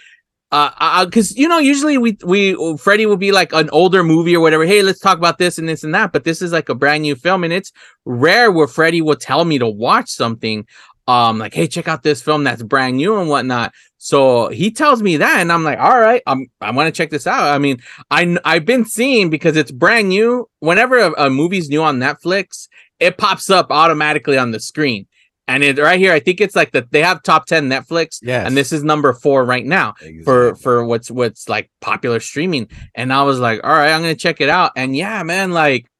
uh 0.52 1.04
because 1.04 1.36
you 1.36 1.46
know 1.46 1.58
usually 1.58 1.96
we 1.96 2.18
we 2.24 2.76
Freddie 2.76 3.06
will 3.06 3.16
be 3.16 3.30
like 3.30 3.52
an 3.52 3.70
older 3.70 4.02
movie 4.02 4.36
or 4.36 4.40
whatever. 4.40 4.66
Hey, 4.66 4.82
let's 4.82 4.98
talk 4.98 5.16
about 5.16 5.38
this 5.38 5.58
and 5.58 5.68
this 5.68 5.84
and 5.84 5.94
that. 5.94 6.12
But 6.12 6.24
this 6.24 6.42
is 6.42 6.52
like 6.52 6.68
a 6.68 6.74
brand 6.74 7.02
new 7.02 7.14
film, 7.14 7.44
and 7.44 7.52
it's 7.52 7.72
rare 8.04 8.50
where 8.50 8.66
Freddie 8.66 9.00
will 9.00 9.16
tell 9.16 9.44
me 9.44 9.58
to 9.58 9.68
watch 9.68 10.10
something. 10.10 10.66
Um, 11.06 11.38
like, 11.38 11.54
hey, 11.54 11.66
check 11.66 11.88
out 11.88 12.02
this 12.02 12.20
film 12.22 12.44
that's 12.44 12.62
brand 12.62 12.96
new 12.96 13.18
and 13.18 13.28
whatnot. 13.28 13.72
So 14.02 14.48
he 14.48 14.70
tells 14.70 15.02
me 15.02 15.18
that, 15.18 15.40
and 15.40 15.52
I'm 15.52 15.62
like, 15.62 15.78
all 15.78 16.00
right, 16.00 16.22
I'm 16.26 16.46
I 16.62 16.70
want 16.70 16.86
to 16.86 16.90
check 16.90 17.10
this 17.10 17.26
out. 17.26 17.42
I 17.42 17.58
mean, 17.58 17.82
I 18.10 18.38
I've 18.46 18.64
been 18.64 18.86
seeing 18.86 19.28
because 19.28 19.58
it's 19.58 19.70
brand 19.70 20.08
new. 20.08 20.48
Whenever 20.60 20.96
a, 20.96 21.26
a 21.26 21.30
movie's 21.30 21.68
new 21.68 21.82
on 21.82 21.98
Netflix, 21.98 22.66
it 22.98 23.18
pops 23.18 23.50
up 23.50 23.70
automatically 23.70 24.38
on 24.38 24.52
the 24.52 24.58
screen. 24.58 25.06
And 25.46 25.62
it 25.62 25.76
right 25.76 25.98
here, 25.98 26.14
I 26.14 26.20
think 26.20 26.40
it's 26.40 26.56
like 26.56 26.72
that 26.72 26.90
they 26.92 27.02
have 27.02 27.22
top 27.22 27.44
10 27.44 27.68
Netflix. 27.68 28.20
Yes. 28.22 28.46
And 28.46 28.56
this 28.56 28.72
is 28.72 28.82
number 28.82 29.12
four 29.12 29.44
right 29.44 29.66
now 29.66 29.92
for 30.24 30.54
for 30.54 30.82
what's 30.82 31.10
what's 31.10 31.46
like 31.46 31.70
popular 31.82 32.20
streaming. 32.20 32.68
And 32.94 33.12
I 33.12 33.22
was 33.24 33.38
like, 33.38 33.60
all 33.62 33.70
right, 33.70 33.92
I'm 33.92 34.00
gonna 34.00 34.14
check 34.14 34.40
it 34.40 34.48
out. 34.48 34.72
And 34.76 34.96
yeah, 34.96 35.22
man, 35.24 35.52
like 35.52 35.90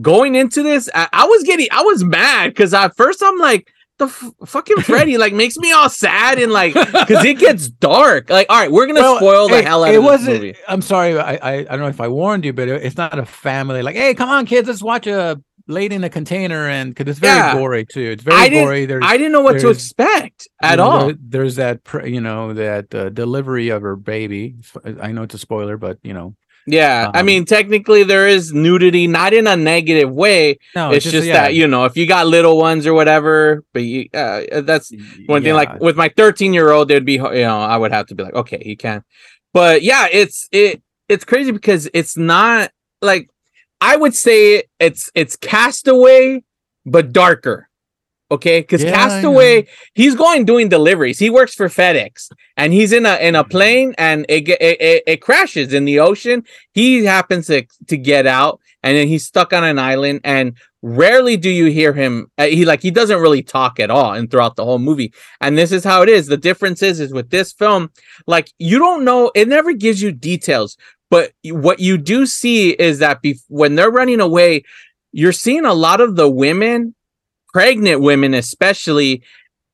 going 0.00 0.36
into 0.36 0.62
this, 0.62 0.88
I, 0.94 1.06
I 1.12 1.26
was 1.26 1.42
getting 1.42 1.68
I 1.70 1.82
was 1.82 2.02
mad 2.02 2.48
because 2.48 2.72
at 2.72 2.96
first 2.96 3.22
I'm 3.22 3.36
like, 3.36 3.70
the 4.00 4.06
f- 4.06 4.32
fucking 4.46 4.76
Freddie 4.82 5.16
like 5.18 5.32
makes 5.32 5.56
me 5.56 5.70
all 5.70 5.88
sad 5.88 6.40
and 6.40 6.50
like 6.50 6.74
because 6.74 7.24
it 7.24 7.38
gets 7.38 7.68
dark. 7.90 8.28
Like, 8.28 8.46
all 8.50 8.58
right, 8.58 8.72
we're 8.72 8.86
gonna 8.86 9.00
Well, 9.00 9.16
spoil 9.18 9.48
the 9.48 9.58
it- 9.58 9.64
hell 9.64 9.84
out 9.84 9.94
it 9.94 9.98
of 9.98 10.02
this 10.02 10.10
wasn't, 10.10 10.34
movie. 10.42 10.54
I'm 10.66 10.82
sorry, 10.82 11.16
I, 11.18 11.34
I 11.36 11.52
I 11.60 11.62
don't 11.64 11.80
know 11.80 11.86
if 11.88 12.00
I 12.00 12.08
warned 12.08 12.44
you, 12.44 12.52
but 12.52 12.66
it, 12.68 12.82
it's 12.82 12.96
not 12.96 13.16
a 13.18 13.24
family 13.24 13.82
like, 13.82 13.94
hey, 13.94 14.14
come 14.14 14.28
on, 14.28 14.44
kids, 14.46 14.66
let's 14.66 14.82
watch 14.82 15.06
a 15.06 15.40
lady 15.68 15.94
in 15.94 16.02
a 16.02 16.10
container, 16.10 16.66
and 16.68 16.92
because 16.92 17.08
it's 17.10 17.20
very 17.20 17.36
Yeah. 17.38 17.54
gory 17.54 17.86
too. 17.86 18.10
It's 18.10 18.24
very 18.24 18.36
I 18.36 18.48
gory. 18.48 18.86
There's 18.86 19.04
I 19.06 19.16
didn't 19.16 19.30
know 19.32 19.42
what 19.42 19.60
to 19.60 19.68
expect 19.68 20.48
you 20.62 20.68
at 20.68 20.76
know, 20.78 20.84
all. 20.84 21.06
there- 21.06 21.16
there's 21.20 21.56
that 21.56 21.78
you 22.04 22.20
know 22.20 22.52
that 22.54 22.92
uh, 22.94 23.10
delivery 23.10 23.68
of 23.68 23.82
her 23.82 23.94
baby. 23.94 24.56
I 25.00 25.12
know 25.12 25.22
it's 25.22 25.34
a 25.34 25.38
spoiler, 25.38 25.76
but 25.76 25.98
you 26.02 26.12
know, 26.14 26.34
Yeah, 26.66 27.10
I 27.14 27.20
Um, 27.20 27.26
mean, 27.26 27.44
technically 27.46 28.02
there 28.04 28.28
is 28.28 28.52
nudity, 28.52 29.06
not 29.06 29.32
in 29.32 29.46
a 29.46 29.56
negative 29.56 30.12
way. 30.12 30.58
no, 30.76 30.90
it's 30.92 31.04
just, 31.10 31.26
yeah. 31.26 31.32
that 31.34 31.54
you 31.54 31.66
know, 31.66 31.84
if 31.86 31.96
you 31.96 32.06
got 32.06 32.26
little 32.26 32.58
ones 32.58 32.86
or 32.86 32.94
whatever, 32.94 33.64
but 33.72 33.82
you, 33.82 34.08
uh, 34.14 34.60
that's 34.60 34.92
one 35.26 35.42
thing. 35.42 35.54
Like 35.54 35.80
with 35.80 35.96
my 35.96 36.10
13 36.16 36.52
year 36.52 36.70
old, 36.70 36.88
there'd 36.88 37.04
be 37.04 37.14
you 37.14 37.18
know, 37.18 37.58
I 37.60 37.76
would 37.76 37.92
have 37.92 38.06
to 38.08 38.14
be 38.14 38.22
like, 38.22 38.34
okay, 38.34 38.62
you 38.64 38.76
can. 38.76 39.02
But 39.52 39.82
yeah, 39.82 40.06
it's 40.12 40.48
it 40.52 40.82
it's 41.08 41.24
crazy 41.24 41.50
because 41.50 41.88
it's 41.94 42.16
not 42.16 42.70
like 43.02 43.30
I 43.80 43.96
would 43.96 44.14
say 44.14 44.64
it's 44.78 45.10
it's 45.14 45.36
Castaway, 45.36 46.44
but 46.84 47.12
darker. 47.12 47.68
Okay, 48.32 48.60
because 48.60 48.84
Yeah, 48.84 48.92
Castaway, 48.92 49.66
he's 49.94 50.14
going 50.14 50.44
doing 50.44 50.68
deliveries. 50.68 51.18
He 51.18 51.30
works 51.30 51.54
for 51.54 51.68
FedEx, 51.68 52.30
and 52.56 52.72
he's 52.72 52.92
in 52.92 53.04
a 53.04 53.16
in 53.16 53.34
a 53.34 53.42
plane, 53.42 53.92
and 53.98 54.24
it 54.28 54.48
it, 54.48 54.80
it, 54.80 55.02
it 55.06 55.16
crashes 55.20 55.72
in 55.72 55.84
the 55.84 55.98
ocean. 55.98 56.44
He 56.72 57.04
happens 57.04 57.48
to 57.48 57.66
to 57.88 57.96
get 57.96 58.28
out, 58.28 58.60
and 58.84 58.96
then 58.96 59.08
he's 59.08 59.26
stuck 59.26 59.52
on 59.52 59.64
an 59.64 59.80
island. 59.80 60.20
And 60.22 60.56
rarely 60.80 61.36
do 61.36 61.50
you 61.50 61.66
hear 61.66 61.92
him. 61.92 62.30
uh, 62.38 62.46
he 62.46 62.64
like 62.64 62.82
he 62.82 62.92
doesn't 62.92 63.20
really 63.20 63.42
talk 63.42 63.80
at 63.80 63.90
all, 63.90 64.12
and 64.12 64.30
throughout 64.30 64.54
the 64.54 64.64
whole 64.64 64.78
movie. 64.78 65.12
And 65.40 65.58
this 65.58 65.72
is 65.72 65.82
how 65.82 66.02
it 66.02 66.08
is. 66.08 66.28
The 66.28 66.36
difference 66.36 66.82
is, 66.82 67.00
is 67.00 67.12
with 67.12 67.30
this 67.30 67.52
film, 67.52 67.90
like 68.28 68.52
you 68.58 68.78
don't 68.78 69.04
know. 69.04 69.32
It 69.34 69.48
never 69.48 69.72
gives 69.72 70.00
you 70.00 70.12
details, 70.12 70.76
but 71.10 71.32
what 71.44 71.80
you 71.80 71.98
do 71.98 72.26
see 72.26 72.70
is 72.70 73.00
that 73.00 73.24
bef- 73.24 73.42
when 73.48 73.74
they're 73.74 73.90
running 73.90 74.20
away, 74.20 74.62
you're 75.10 75.32
seeing 75.32 75.64
a 75.64 75.74
lot 75.74 76.00
of 76.00 76.14
the 76.14 76.30
women 76.30 76.94
pregnant 77.52 78.00
women 78.00 78.34
especially 78.34 79.22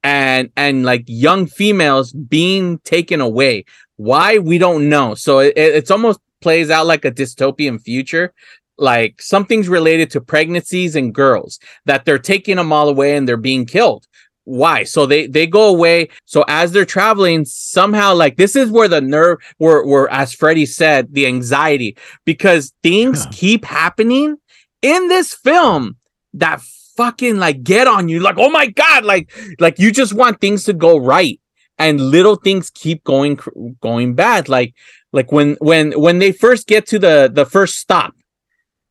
and 0.03 0.51
and 0.57 0.85
like 0.85 1.05
young 1.07 1.47
females 1.47 2.13
being 2.13 2.79
taken 2.81 3.21
away. 3.21 3.65
Why? 3.97 4.39
We 4.39 4.59
don't 4.59 4.89
know. 4.89 5.15
So 5.15 5.39
it, 5.41 5.55
it's 5.57 5.91
almost 5.91 6.21
plays 6.43 6.71
out 6.71 6.87
like 6.87 7.05
a 7.05 7.11
dystopian 7.11 7.81
future. 7.81 8.33
Like 8.79 9.23
something's 9.23 9.69
related 9.69 10.11
to 10.11 10.21
pregnancies 10.21 10.97
and 10.97 11.15
girls 11.15 11.59
that 11.87 12.05
they're 12.05 12.19
taking 12.19 12.57
them 12.57 12.73
all 12.73 12.89
away 12.89 13.17
and 13.17 13.27
they're 13.27 13.39
being 13.39 13.65
killed. 13.65 14.07
Why? 14.45 14.85
So 14.85 15.07
they 15.07 15.27
they 15.27 15.47
go 15.47 15.69
away. 15.69 16.09
So 16.27 16.45
as 16.47 16.71
they're 16.73 16.85
traveling 16.85 17.45
somehow 17.47 18.15
like 18.15 18.37
this 18.37 18.55
is 18.55 18.71
where 18.71 18.87
the 18.87 19.01
nerve 19.01 19.39
where 19.59 19.85
where 19.85 20.09
as 20.11 20.33
freddie 20.35 20.67
said 20.67 21.13
the 21.15 21.27
anxiety. 21.27 21.97
Because 22.25 22.73
things 22.83 23.25
Huh. 23.25 23.31
keep 23.33 23.65
happening 23.65 24.37
in 24.83 25.09
this 25.09 25.35
film 25.35 25.97
that 26.35 26.61
fucking 26.97 27.37
like 27.37 27.63
get 27.63 27.87
on 27.87 28.09
you. 28.09 28.21
Like 28.21 28.37
oh 28.39 28.51
my 28.51 28.67
god 28.67 29.05
like 29.05 29.31
like 29.59 29.79
you 29.79 29.93
just 29.93 30.15
want 30.15 30.41
things 30.41 30.65
to 30.65 30.73
go 30.73 30.99
right. 30.99 31.41
And 31.79 32.01
little 32.01 32.37
things 32.37 32.71
keep 32.71 33.05
going 33.05 33.39
going 33.81 34.15
bad. 34.15 34.49
Like 34.49 34.75
like 35.13 35.31
when 35.33 35.57
when 35.61 35.93
when 35.93 36.19
they 36.19 36.33
first 36.33 36.67
get 36.67 36.87
to 36.89 36.99
the 36.99 37.31
the 37.33 37.47
first 37.47 37.77
stop 37.77 38.15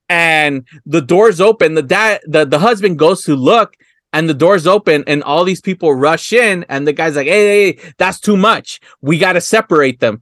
and 0.07 0.67
the 0.85 1.01
doors 1.01 1.41
open 1.41 1.73
the 1.73 1.81
dad 1.81 2.21
the, 2.27 2.45
the 2.45 2.59
husband 2.59 2.99
goes 2.99 3.23
to 3.23 3.35
look 3.35 3.75
and 4.13 4.29
the 4.29 4.33
doors 4.33 4.65
open 4.67 5.03
and 5.07 5.23
all 5.23 5.43
these 5.43 5.61
people 5.61 5.93
rush 5.93 6.31
in 6.31 6.63
and 6.69 6.87
the 6.87 6.93
guy's 6.93 7.15
like 7.15 7.27
hey, 7.27 7.73
hey, 7.73 7.93
that's 7.97 8.19
too 8.19 8.37
much. 8.37 8.79
We 9.01 9.17
got 9.17 9.33
to 9.33 9.41
separate 9.41 9.99
them. 9.99 10.21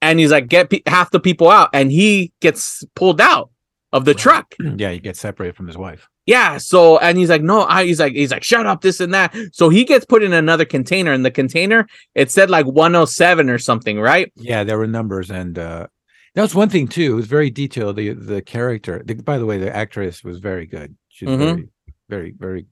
And 0.00 0.18
he's 0.18 0.30
like 0.30 0.48
get 0.48 0.70
pe- 0.70 0.82
half 0.86 1.10
the 1.10 1.20
people 1.20 1.50
out. 1.50 1.70
And 1.72 1.90
he 1.90 2.32
gets 2.40 2.84
pulled 2.94 3.20
out 3.20 3.50
of 3.94 4.04
the 4.04 4.12
Right. 4.12 4.18
truck 4.24 4.54
yeah, 4.76 4.90
he 4.90 4.98
gets 4.98 5.18
separated 5.20 5.56
from 5.56 5.66
his 5.66 5.78
wife. 5.78 6.02
yeah 6.26 6.58
so 6.58 6.98
and 6.98 7.16
he's 7.18 7.30
like 7.30 7.42
no 7.42 7.62
i 7.76 7.84
he's 7.86 8.00
like 8.00 8.12
he's 8.20 8.30
like 8.32 8.44
shut 8.44 8.66
up 8.66 8.80
this 8.82 9.00
and 9.00 9.14
that 9.14 9.34
so 9.52 9.68
he 9.70 9.82
gets 9.84 10.04
put 10.04 10.22
in 10.22 10.32
another 10.32 10.64
container 10.76 11.12
and 11.12 11.24
the 11.24 11.30
container 11.30 11.86
it 12.14 12.30
said 12.30 12.48
like 12.50 12.66
107 12.66 13.48
or 13.50 13.58
something 13.58 13.96
right 14.00 14.32
Yeah, 14.36 14.64
there 14.64 14.78
were 14.78 14.86
numbers, 14.98 15.30
and 15.30 15.58
uh 15.58 15.86
that 16.34 16.42
was 16.42 16.54
one 16.62 16.68
thing 16.68 16.88
too. 16.88 17.12
It 17.12 17.20
was 17.22 17.26
very 17.38 17.48
detailed. 17.62 17.94
The 17.96 18.08
the 18.32 18.42
character. 18.42 19.00
The, 19.06 19.14
by 19.14 19.38
the 19.38 19.46
way, 19.46 19.58
the 19.58 19.70
actress 19.84 20.24
was 20.24 20.40
very 20.40 20.66
good. 20.66 20.96
She's 21.08 21.28
Mhm. 21.28 21.38
very, 21.38 21.68
very, 22.08 22.30
very 22.46 22.66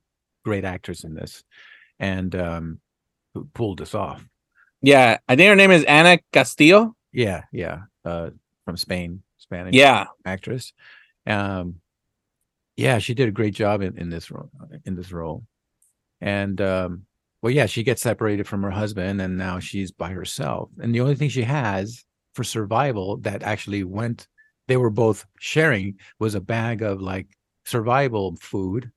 great 0.44 0.64
actress 0.64 1.04
in 1.04 1.14
this, 1.14 1.44
and 2.00 2.34
um, 2.34 2.80
pulled 3.54 3.78
this 3.78 3.94
off. 3.94 4.20
yeah 4.82 5.18
i 5.28 5.36
think 5.36 5.48
her 5.48 5.54
name 5.62 5.70
is 5.78 5.84
anna 5.84 6.18
castillo 6.32 6.80
Yeah, 7.12 7.42
yeah. 7.52 7.76
Uh, 8.04 8.30
from 8.64 8.76
Spain, 8.76 9.22
Spanish. 9.38 9.74
yeah 9.74 10.06
actress. 10.24 10.72
Um, 11.26 11.76
yeah, 12.76 12.98
she 12.98 13.14
did 13.14 13.28
a 13.28 13.32
great 13.32 13.54
job 13.54 13.82
in, 13.82 13.98
in 13.98 14.08
this 14.10 14.30
role. 14.30 14.50
In 14.84 14.94
this 14.96 15.12
role, 15.12 15.44
and 16.20 16.60
um, 16.60 17.06
well, 17.42 17.52
yeah, 17.52 17.66
she 17.66 17.82
gets 17.82 18.02
separated 18.02 18.46
from 18.48 18.62
her 18.62 18.70
husband, 18.70 19.20
and 19.20 19.36
now 19.36 19.58
she's 19.58 19.90
by 19.92 20.10
herself. 20.10 20.70
And 20.80 20.94
the 20.94 21.00
only 21.00 21.14
thing 21.14 21.28
she 21.28 21.42
has 21.42 22.04
for 22.34 22.44
survival 22.44 23.18
that 23.18 23.42
actually 23.42 23.84
went, 23.84 24.26
they 24.68 24.76
were 24.78 24.90
both 24.90 25.26
sharing, 25.38 25.98
was 26.18 26.34
a 26.34 26.40
bag 26.40 26.82
of 26.82 27.02
like 27.02 27.28
survival 27.66 28.36
food, 28.40 28.90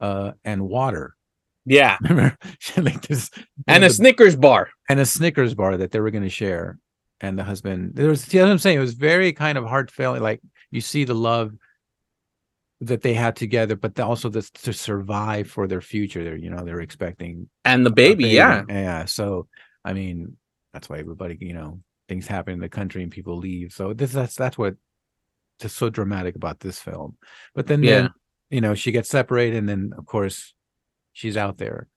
uh, 0.00 0.32
and 0.44 0.68
water. 0.68 1.16
yeah 1.64 1.96
Remember, 2.02 2.36
She 2.58 2.80
like 2.80 3.00
this, 3.02 3.30
and 3.66 3.82
the- 3.82 3.88
a 3.88 3.90
snickers 3.90 4.36
bar 4.36 4.68
and 4.88 5.00
a 5.00 5.06
Snickers 5.06 5.54
bar 5.54 5.76
that 5.78 5.92
they 5.92 6.00
were 6.00 6.10
going 6.10 6.24
to 6.24 6.28
share. 6.30 6.78
And 7.20 7.38
the 7.38 7.44
husband, 7.44 7.92
there 7.94 8.08
was, 8.08 8.20
see, 8.22 8.36
that's 8.38 8.46
what 8.46 8.52
I'm 8.52 8.58
saying. 8.58 8.76
It 8.76 8.80
was 8.80 8.92
very 8.94 9.32
kind 9.32 9.56
of 9.56 9.64
heartfelt. 9.64 10.20
Like 10.20 10.42
you 10.70 10.82
see 10.82 11.04
the 11.04 11.14
love 11.14 11.52
that 12.86 13.02
they 13.02 13.14
had 13.14 13.36
together, 13.36 13.76
but 13.76 13.98
also 14.00 14.28
this 14.28 14.50
to 14.50 14.72
survive 14.72 15.50
for 15.50 15.66
their 15.66 15.80
future. 15.80 16.24
They're, 16.24 16.36
you 16.36 16.50
know, 16.50 16.64
they're 16.64 16.80
expecting 16.80 17.48
and 17.64 17.84
the 17.84 17.90
a 17.90 17.94
baby, 17.94 18.26
yeah 18.26 18.64
yeah. 18.68 19.04
So, 19.04 19.48
I 19.84 19.92
mean, 19.92 20.36
that's 20.72 20.88
why 20.88 20.98
everybody, 20.98 21.38
you 21.40 21.54
know, 21.54 21.80
things 22.08 22.26
happen 22.26 22.54
in 22.54 22.60
the 22.60 22.68
country 22.68 23.02
and 23.02 23.12
people 23.12 23.36
leave. 23.38 23.72
So 23.72 23.92
this, 23.94 24.12
that's, 24.12 24.34
that's 24.36 24.58
what 24.58 24.76
just 25.60 25.76
so 25.76 25.88
dramatic 25.90 26.36
about 26.36 26.60
this 26.60 26.78
film. 26.80 27.16
But 27.54 27.66
then, 27.66 27.82
Yeah. 27.82 28.00
then, 28.02 28.10
you 28.50 28.60
know, 28.60 28.74
she 28.74 28.92
gets 28.92 29.08
separated, 29.08 29.56
and 29.56 29.68
then 29.68 29.92
of 29.96 30.06
course, 30.06 30.52
she's 31.12 31.36
out 31.36 31.58
there 31.58 31.88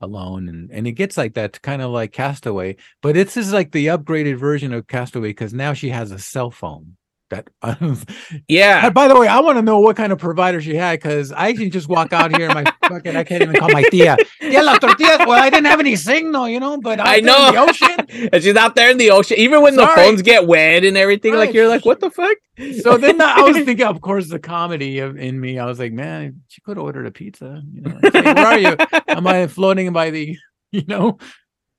alone 0.00 0.48
and 0.48 0.70
and 0.72 0.86
it 0.86 0.92
gets 0.92 1.16
like 1.16 1.34
that 1.34 1.62
kind 1.62 1.80
of 1.80 1.90
like 1.92 2.10
castaway 2.12 2.74
but 3.02 3.16
it's 3.16 3.34
just 3.34 3.52
like 3.52 3.70
the 3.70 3.86
upgraded 3.86 4.36
version 4.36 4.72
of 4.72 4.86
castaway 4.88 5.28
because 5.28 5.54
now 5.54 5.72
she 5.72 5.90
has 5.90 6.10
a 6.10 6.18
cell 6.18 6.50
phone 6.50 6.96
that 7.32 7.48
yeah 8.48 8.86
And 8.86 8.94
by 8.94 9.08
the 9.08 9.18
way 9.18 9.26
i 9.26 9.40
want 9.40 9.58
to 9.58 9.62
know 9.62 9.80
what 9.80 9.96
kind 9.96 10.12
of 10.12 10.18
provider 10.18 10.60
she 10.60 10.74
had 10.74 11.00
because 11.00 11.32
i 11.32 11.52
can 11.52 11.70
just 11.70 11.88
walk 11.88 12.12
out 12.12 12.36
here 12.36 12.48
and 12.48 12.54
my 12.54 12.72
fucking 12.88 13.16
i 13.16 13.24
can't 13.24 13.42
even 13.42 13.56
call 13.56 13.70
my 13.70 13.82
tia 13.90 14.16
las 14.40 14.78
tortillas 14.78 15.26
well 15.26 15.42
i 15.42 15.50
didn't 15.50 15.66
have 15.66 15.80
any 15.80 15.96
signal 15.96 16.48
you 16.48 16.60
know 16.60 16.78
but 16.78 17.00
i 17.00 17.20
know 17.20 17.48
in 17.48 17.54
the 17.54 17.60
ocean 17.60 18.28
and 18.32 18.42
she's 18.42 18.56
out 18.56 18.74
there 18.74 18.90
in 18.90 18.98
the 18.98 19.10
ocean 19.10 19.36
even 19.38 19.62
when 19.62 19.74
the 19.76 19.86
phones 19.88 20.22
get 20.22 20.46
wet 20.46 20.84
and 20.84 20.96
everything 20.96 21.34
like 21.34 21.52
you're 21.52 21.68
like 21.68 21.84
what 21.84 22.00
the 22.00 22.10
fuck 22.10 22.36
so 22.82 22.98
then 22.98 23.20
I 23.20 23.40
was 23.40 23.56
thinking, 23.64 23.86
of 23.86 24.02
course, 24.02 24.28
the 24.28 24.38
comedy 24.38 24.98
of, 24.98 25.16
in 25.16 25.40
me. 25.40 25.58
I 25.58 25.64
was 25.64 25.78
like, 25.78 25.92
man, 25.92 26.42
she 26.48 26.60
could 26.60 26.76
have 26.76 26.84
ordered 26.84 27.06
a 27.06 27.10
pizza. 27.10 27.62
You 27.72 27.80
know, 27.80 27.98
like, 28.02 28.12
where 28.12 28.46
are 28.46 28.58
you? 28.58 28.76
Am 29.08 29.26
I 29.26 29.46
floating 29.46 29.90
by 29.94 30.10
the, 30.10 30.36
you 30.70 30.84
know? 30.86 31.18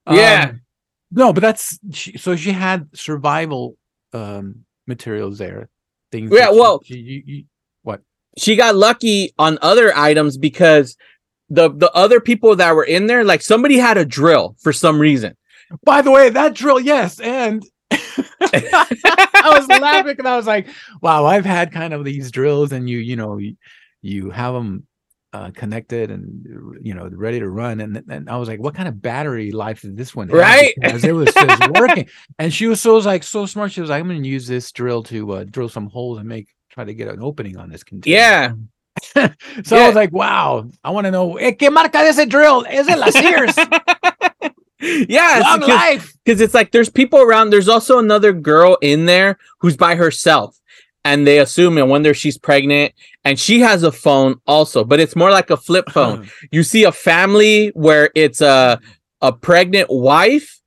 Yeah. 0.10 0.48
Um, 0.50 0.62
no, 1.14 1.32
but 1.32 1.42
that's 1.42 1.80
she, 1.92 2.18
so 2.18 2.36
she 2.36 2.52
had 2.52 2.90
survival 2.96 3.78
um 4.14 4.66
materials 4.88 5.38
there. 5.38 5.70
Things. 6.12 6.32
Yeah, 6.34 6.52
well- 6.52 6.82
she, 6.84 6.98
you, 6.98 7.24
you, 7.26 7.44
what? 7.82 8.02
she 8.38 8.56
got 8.56 8.76
lucky 8.76 9.34
on 9.38 9.58
other 9.62 9.96
items 9.96 10.38
because 10.38 10.96
the 11.50 11.70
the 11.70 11.92
other 11.92 12.20
people 12.20 12.56
that 12.56 12.76
were 12.76 12.84
in 12.84 13.08
there, 13.08 13.24
like 13.24 13.42
somebody 13.42 13.78
had 13.78 13.98
a 13.98 14.06
drill 14.06 14.56
for 14.62 14.74
some 14.74 15.00
reason. 15.00 15.36
By 15.84 16.02
the 16.02 16.12
way, 16.12 16.30
that 16.30 16.54
drill, 16.54 16.80
yes, 16.80 17.20
and 17.20 17.64
I 17.92 19.52
was 19.56 19.68
laughing 19.68 20.16
and 20.20 20.28
I 20.28 20.36
was 20.36 20.48
like, 20.48 20.68
"Wow, 21.02 21.26
I've 21.26 21.46
had 21.46 21.72
kind 21.72 21.94
of 21.94 22.06
these 22.06 22.32
drills, 22.32 22.72
and 22.72 22.90
you, 22.90 22.98
you 23.00 23.16
know, 23.16 23.38
you, 23.38 23.56
you 24.02 24.30
have 24.30 24.54
them 24.54 24.88
uh, 25.34 25.52
connected 25.52 26.12
and 26.12 26.78
you 26.82 26.94
know 26.94 27.10
ready 27.12 27.40
to 27.40 27.50
run." 27.50 27.82
And 27.82 28.04
and 28.10 28.30
I 28.30 28.38
was 28.38 28.48
like, 28.48 28.60
"What 28.60 28.76
kind 28.76 28.88
of 28.88 29.02
battery 29.02 29.52
life 29.52 29.82
did 29.82 29.98
this 29.98 30.16
one 30.16 30.30
have?" 30.30 30.38
Right. 30.38 30.74
Because 30.80 31.04
it 31.04 31.14
was, 31.14 31.30
was 31.36 31.70
working, 31.80 32.08
and 32.40 32.54
she 32.54 32.68
was 32.68 32.80
so 32.80 32.98
like 32.98 33.24
so 33.24 33.46
smart. 33.46 33.72
She 33.72 33.82
was 33.82 33.90
like, 33.90 34.00
"I'm 34.00 34.08
going 34.08 34.22
to 34.22 34.30
use 34.30 34.48
this 34.48 34.72
drill 34.72 35.04
to 35.04 35.32
uh, 35.34 35.44
drill 35.44 35.70
some 35.70 35.88
holes 35.88 36.20
and 36.20 36.28
make 36.28 36.48
try 36.70 36.84
to 36.84 36.94
get 36.94 37.08
an 37.08 37.22
opening 37.22 37.58
on 37.58 37.70
this 37.70 37.84
container." 37.84 38.16
Yeah. 38.16 38.54
so 39.64 39.78
I 39.78 39.88
was 39.88 39.96
like, 39.96 40.12
"Wow, 40.12 40.70
I 40.84 40.92
want 40.92 41.06
to 41.06 41.12
know 41.12 41.38
eh, 41.38 41.52
qué 41.52 41.72
marca 41.72 42.00
de 42.00 42.10
ese 42.10 42.26
drill? 42.28 42.64
Is 42.70 42.88
it 42.88 42.98
La 42.98 43.10
Sears? 43.10 43.56
yeah, 45.10 45.42
Long 45.44 45.60
because 45.60 45.70
life." 45.70 46.14
it's 46.26 46.54
like 46.54 46.72
there's 46.72 46.90
people 46.90 47.22
around. 47.22 47.50
There's 47.50 47.70
also 47.70 48.00
another 48.00 48.34
girl 48.34 48.78
in 48.82 49.06
there 49.06 49.40
who's 49.60 49.76
by 49.78 49.96
herself, 49.96 50.60
and 51.06 51.28
they 51.28 51.40
assume 51.40 51.78
and 51.78 51.90
wonder 51.90 52.14
she's 52.14 52.38
pregnant, 52.38 52.94
and 53.26 53.40
she 53.40 53.60
has 53.60 53.84
a 53.84 53.92
phone 53.92 54.36
also, 54.48 54.84
but 54.84 55.00
it's 55.00 55.16
more 55.16 55.32
like 55.32 55.50
a 55.50 55.58
flip 55.58 55.90
phone. 55.92 56.30
you 56.52 56.64
see 56.64 56.84
a 56.84 56.92
family 56.92 57.70
where 57.70 58.10
it's 58.16 58.42
a 58.42 58.80
a 59.22 59.32
pregnant 59.32 59.90
wife 59.90 60.60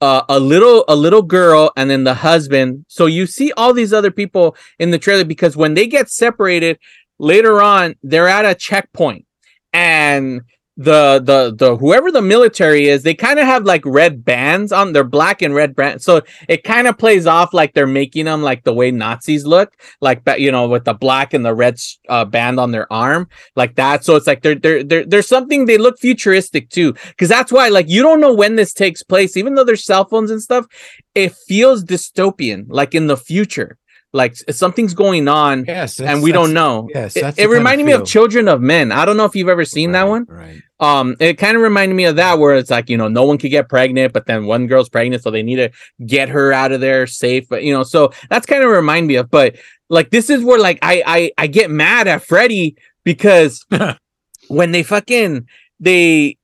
uh, 0.00 0.22
a 0.28 0.38
little 0.38 0.84
a 0.86 0.94
little 0.94 1.22
girl 1.22 1.72
and 1.76 1.90
then 1.90 2.04
the 2.04 2.14
husband 2.14 2.84
so 2.88 3.06
you 3.06 3.26
see 3.26 3.52
all 3.56 3.72
these 3.72 3.92
other 3.92 4.10
people 4.10 4.56
in 4.78 4.90
the 4.90 4.98
trailer 4.98 5.24
because 5.24 5.56
when 5.56 5.74
they 5.74 5.86
get 5.86 6.10
separated 6.10 6.78
later 7.18 7.62
on 7.62 7.94
they're 8.02 8.28
at 8.28 8.44
a 8.44 8.54
checkpoint 8.54 9.24
and 9.72 10.42
the 10.76 11.22
the 11.24 11.54
the 11.56 11.76
whoever 11.76 12.10
the 12.10 12.22
military 12.22 12.88
is 12.88 13.02
they 13.04 13.14
kind 13.14 13.38
of 13.38 13.46
have 13.46 13.64
like 13.64 13.82
red 13.84 14.24
bands 14.24 14.72
on 14.72 14.92
they're 14.92 15.04
black 15.04 15.40
and 15.40 15.54
red 15.54 15.76
bands 15.76 16.04
so 16.04 16.20
it 16.48 16.64
kind 16.64 16.88
of 16.88 16.98
plays 16.98 17.26
off 17.26 17.54
like 17.54 17.74
they're 17.74 17.86
making 17.86 18.24
them 18.24 18.42
like 18.42 18.64
the 18.64 18.74
way 18.74 18.90
nazis 18.90 19.46
look 19.46 19.72
like 20.00 20.20
you 20.36 20.50
know 20.50 20.68
with 20.68 20.84
the 20.84 20.94
black 20.94 21.32
and 21.32 21.44
the 21.44 21.54
red 21.54 21.78
uh, 22.08 22.24
band 22.24 22.58
on 22.58 22.70
their 22.70 22.92
arm 22.92 23.28
like 23.56 23.76
that. 23.76 24.04
So 24.04 24.16
it's 24.16 24.26
like 24.26 24.42
there, 24.42 24.54
there, 24.54 24.82
there, 24.82 25.04
there's 25.04 25.28
something 25.28 25.66
they 25.66 25.78
look 25.78 25.98
futuristic 25.98 26.70
too, 26.70 26.92
because 27.08 27.28
that's 27.28 27.52
why 27.52 27.68
like 27.68 27.88
you 27.88 28.02
don't 28.02 28.20
know 28.20 28.34
when 28.34 28.56
this 28.56 28.72
takes 28.72 29.02
place, 29.02 29.36
even 29.36 29.54
though 29.54 29.64
there's 29.64 29.84
cell 29.84 30.04
phones 30.04 30.30
and 30.30 30.42
stuff. 30.42 30.66
It 31.14 31.32
feels 31.46 31.84
dystopian, 31.84 32.64
like 32.68 32.94
in 32.94 33.06
the 33.06 33.16
future, 33.16 33.78
like 34.14 34.36
something's 34.50 34.94
going 34.94 35.28
on 35.28 35.64
Yes, 35.66 36.00
and 36.00 36.22
we 36.22 36.32
don't 36.32 36.54
know. 36.54 36.88
yes, 36.94 37.16
it, 37.16 37.20
that's 37.20 37.36
it 37.36 37.42
the 37.42 37.42
kind 37.42 37.52
of 37.52 37.58
reminded 37.58 37.84
me 37.84 37.92
of. 37.92 38.06
Children 38.06 38.48
of 38.48 38.62
Men. 38.62 38.92
I 38.92 39.04
don't 39.04 39.16
know 39.16 39.24
if 39.24 39.34
you've 39.36 39.48
ever 39.48 39.64
seen 39.64 39.92
that 39.92 40.04
one. 40.08 40.24
Right. 40.28 40.62
Um, 40.80 41.16
it 41.20 41.34
kind 41.34 41.56
of 41.56 41.62
reminded 41.62 41.94
me 41.94 42.04
of 42.04 42.16
that 42.16 42.38
where 42.38 42.54
it's 42.54 42.70
like 42.70 42.88
you 42.88 42.96
know 42.96 43.08
no 43.08 43.24
one 43.24 43.38
could 43.38 43.50
get 43.50 43.68
pregnant, 43.68 44.12
but 44.12 44.26
then 44.26 44.46
one 44.46 44.66
girl's 44.68 44.88
pregnant, 44.88 45.22
so 45.22 45.30
they 45.30 45.42
need 45.42 45.56
to 45.56 45.70
get 46.06 46.28
her 46.28 46.52
out 46.52 46.72
of 46.72 46.80
there 46.80 47.06
safe. 47.06 47.48
But 47.48 47.64
you 47.64 47.74
know, 47.74 47.82
so 47.82 48.12
that's 48.30 48.46
kind 48.46 48.62
of 48.62 48.70
remind 48.70 49.06
me 49.08 49.16
of. 49.16 49.30
But 49.30 49.56
like 49.90 50.10
this 50.10 50.30
is 50.30 50.44
where 50.44 50.60
like 50.60 50.78
I 50.80 51.02
I 51.06 51.32
I 51.36 51.46
get 51.48 51.70
mad 51.70 52.06
at 52.06 52.24
Freddie 52.24 52.76
because 53.04 53.66
when 54.48 54.70
they 54.72 54.82
fucking 54.82 55.48
they 55.80 56.38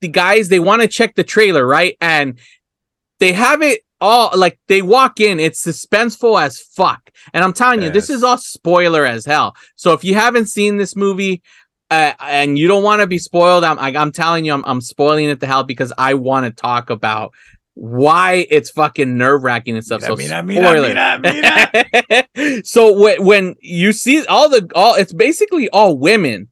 the 0.00 0.08
guys 0.08 0.48
they 0.48 0.58
want 0.60 0.82
to 0.82 0.88
check 0.88 1.14
the 1.14 1.24
trailer 1.24 1.66
right 1.66 1.96
and 2.00 2.38
they 3.20 3.32
have 3.32 3.62
it 3.62 3.82
all 4.00 4.30
like 4.36 4.58
they 4.68 4.82
walk 4.82 5.20
in 5.20 5.40
it's 5.40 5.64
suspenseful 5.64 6.40
as 6.40 6.60
fuck. 6.60 7.10
And 7.32 7.42
i'm 7.42 7.52
telling 7.52 7.82
you 7.82 7.90
this 7.90 8.10
is 8.10 8.22
all 8.22 8.38
spoiler 8.38 9.04
as 9.06 9.24
hell. 9.24 9.54
So 9.76 9.92
if 9.92 10.04
you 10.04 10.14
haven't 10.14 10.46
seen 10.46 10.76
this 10.76 10.94
movie 10.94 11.42
uh, 11.90 12.12
and 12.20 12.58
you 12.58 12.66
don't 12.66 12.82
want 12.82 13.00
to 13.00 13.06
be 13.06 13.16
spoiled 13.16 13.62
i'm 13.62 13.78
I, 13.78 13.90
i'm 13.96 14.10
telling 14.10 14.44
you 14.44 14.52
I'm, 14.52 14.64
I'm 14.66 14.80
spoiling 14.80 15.26
it 15.26 15.38
to 15.38 15.46
hell 15.46 15.62
because 15.62 15.92
i 15.96 16.14
want 16.14 16.44
to 16.44 16.50
talk 16.50 16.90
about 16.90 17.32
why 17.76 18.46
it's 18.48 18.70
fucking 18.70 19.18
nerve-wracking 19.18 19.76
and 19.76 19.84
stuff. 19.84 20.00
So 20.00 20.16
Mira, 20.16 20.42
mira, 20.42 20.62
spoiler. 20.64 21.18
mira, 21.20 22.26
mira. 22.40 22.62
so 22.64 22.98
when, 22.98 23.22
when 23.22 23.54
you 23.60 23.92
see 23.92 24.24
all 24.26 24.48
the 24.48 24.66
all 24.74 24.94
it's 24.94 25.12
basically 25.12 25.68
all 25.68 25.96
women. 25.96 26.48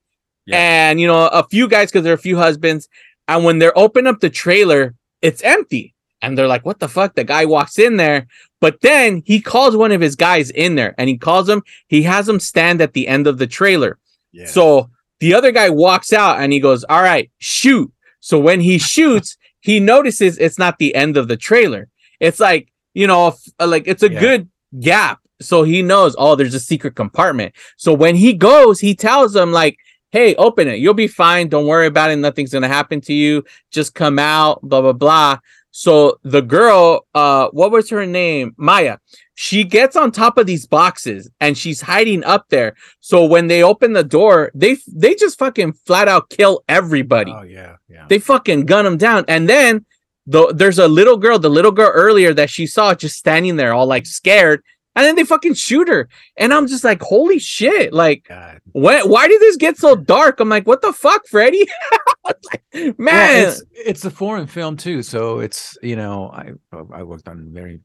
Yeah. 0.47 0.59
and 0.59 1.01
you 1.01 1.07
know 1.07 1.29
a 1.29 1.43
few 1.49 1.67
guys 1.67 1.91
because 1.91 2.05
there 2.05 2.13
are 2.13 2.17
a 2.17 2.19
few 2.19 2.37
husbands. 2.37 2.89
And 3.27 3.43
when 3.43 3.59
they're 3.59 3.77
open 3.77 4.07
up 4.07 4.21
the 4.21 4.29
trailer 4.29 4.95
it's 5.23 5.43
empty 5.43 5.94
and 6.25 6.37
they're 6.37 6.49
like 6.49 6.65
what 6.65 6.79
the 6.81 6.89
fuck? 6.89 7.15
The 7.15 7.25
guy 7.25 7.45
walks 7.45 7.79
in 7.79 7.97
there 7.97 8.27
but 8.61 8.81
then 8.81 9.23
he 9.27 9.41
calls 9.41 9.77
one 9.77 9.93
of 9.93 10.01
his 10.01 10.17
guys 10.17 10.51
in 10.51 10.75
there 10.75 10.95
and 10.99 11.09
he 11.09 11.17
calls 11.19 11.49
him 11.49 11.63
he 11.89 12.03
has 12.03 12.29
him 12.29 12.41
stand 12.41 12.81
at 12.81 12.93
the 12.95 13.07
end 13.09 13.27
of 13.27 13.39
the 13.39 13.47
trailer. 13.47 13.99
Yeah. 14.33 14.47
so 14.47 14.91
the 15.21 15.35
other 15.35 15.53
guy 15.53 15.71
walks 15.71 16.13
out 16.13 16.41
and 16.41 16.53
he 16.53 16.61
goes 16.61 16.85
all 16.85 17.03
right 17.03 17.31
shoot. 17.39 17.93
So 18.21 18.39
when 18.39 18.61
he 18.61 18.79
shoots 18.95 19.37
he 19.61 19.81
notices 19.81 20.39
it's 20.39 20.59
not 20.59 20.79
the 20.79 20.95
end 20.95 21.17
of 21.17 21.29
the 21.29 21.37
trailer. 21.37 21.89
It's 22.21 22.41
like 22.41 22.73
you 22.95 23.07
know 23.07 23.29
f- 23.29 23.49
uh, 23.61 23.67
like 23.67 23.87
it's 23.87 24.03
a 24.03 24.11
Yeah. 24.13 24.21
good 24.21 24.49
gap. 24.81 25.21
So 25.41 25.63
he 25.63 25.83
knows 25.83 26.15
oh 26.19 26.35
there's 26.37 26.55
a 26.55 26.61
secret 26.61 26.95
compartment. 26.95 27.55
So 27.77 27.93
when 27.93 28.17
he 28.17 28.33
goes 28.33 28.81
he 28.81 28.95
tells 28.95 29.33
them 29.35 29.53
like 29.53 29.77
hey 30.13 30.35
open 30.37 30.69
it. 30.69 30.79
You'll 30.79 30.95
be 30.95 31.09
fine. 31.09 31.49
Don't 31.49 31.67
worry 31.67 31.87
about 31.89 32.11
it. 32.11 32.17
Nothing's 32.17 32.53
gonna 32.53 32.69
happen 32.69 33.01
to 33.03 33.13
you. 33.13 33.45
Just 33.71 33.95
come 33.95 34.19
out 34.19 34.61
blah 34.63 34.81
blah 34.81 34.93
blah 34.93 35.39
so 35.77 36.21
the 36.23 36.41
girl 36.41 37.05
uh 37.17 37.49
what 37.49 37.73
was 37.73 37.91
her 37.91 38.07
name? 38.07 38.55
Maya. 38.57 38.99
She 39.35 39.65
gets 39.65 39.97
on 39.97 40.13
top 40.13 40.39
of 40.39 40.47
these 40.47 40.69
boxes 40.69 41.29
and 41.41 41.59
she's 41.59 41.81
hiding 41.81 42.23
up 42.23 42.47
there. 42.49 42.77
So 43.01 43.25
when 43.25 43.49
they 43.49 43.65
open 43.65 43.93
the 43.93 44.05
door 44.05 44.53
they 44.55 44.77
they 44.87 45.17
just 45.17 45.37
fucking 45.37 45.73
flat 45.85 46.07
out 46.07 46.31
kill 46.31 46.63
everybody. 46.69 47.33
Oh 47.33 47.43
yeah, 47.43 47.75
yeah. 47.89 48.07
they 48.09 48.21
fucking 48.21 48.67
gun 48.67 48.85
them 48.85 48.97
down. 48.97 49.25
And 49.27 49.49
then 49.49 49.85
the, 50.29 50.53
there's 50.55 50.79
a 50.79 50.87
little 50.87 51.17
girl 51.17 51.41
the 51.41 51.51
little 51.51 51.73
girl 51.73 51.91
earlier 51.91 52.33
that 52.35 52.51
she 52.51 52.69
saw 52.69 52.95
just 52.95 53.17
standing 53.17 53.57
there 53.57 53.75
all 53.75 53.87
like 53.87 54.07
scared 54.07 54.63
and 54.97 55.05
then 55.05 55.17
they 55.17 55.25
fucking 55.25 55.55
shoot 55.55 55.89
her 55.89 56.09
and 56.37 56.53
i'm 56.55 56.67
just 56.67 56.85
like 56.85 57.01
holy 57.03 57.39
shit 57.39 57.93
like 57.93 58.27
God. 58.29 58.61
when, 58.73 59.09
why 59.09 59.29
did 59.29 59.41
this 59.41 59.57
get 59.57 59.77
so 59.77 59.95
dark 59.97 60.41
i'm 60.41 60.49
like 60.49 60.67
what 60.67 60.83
the 60.83 60.93
fuck 60.93 61.27
freddie 61.29 61.67
Like, 62.25 62.99
man 62.99 63.43
Well, 63.43 63.49
it's 63.49 63.63
it's 63.73 64.05
a 64.07 64.11
foreign 64.11 64.47
film 64.47 64.79
too, 64.79 65.03
so 65.03 65.41
it's 65.41 65.77
you 65.83 65.95
know 65.95 66.31
I 66.31 66.53
I 66.93 67.03
worked 67.03 67.29
on 67.29 67.51
very 67.53 67.81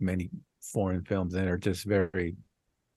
many 0.00 0.30
foreign 0.60 1.04
films 1.04 1.32
that 1.34 1.46
are 1.46 1.56
just 1.58 1.84
very 1.84 2.34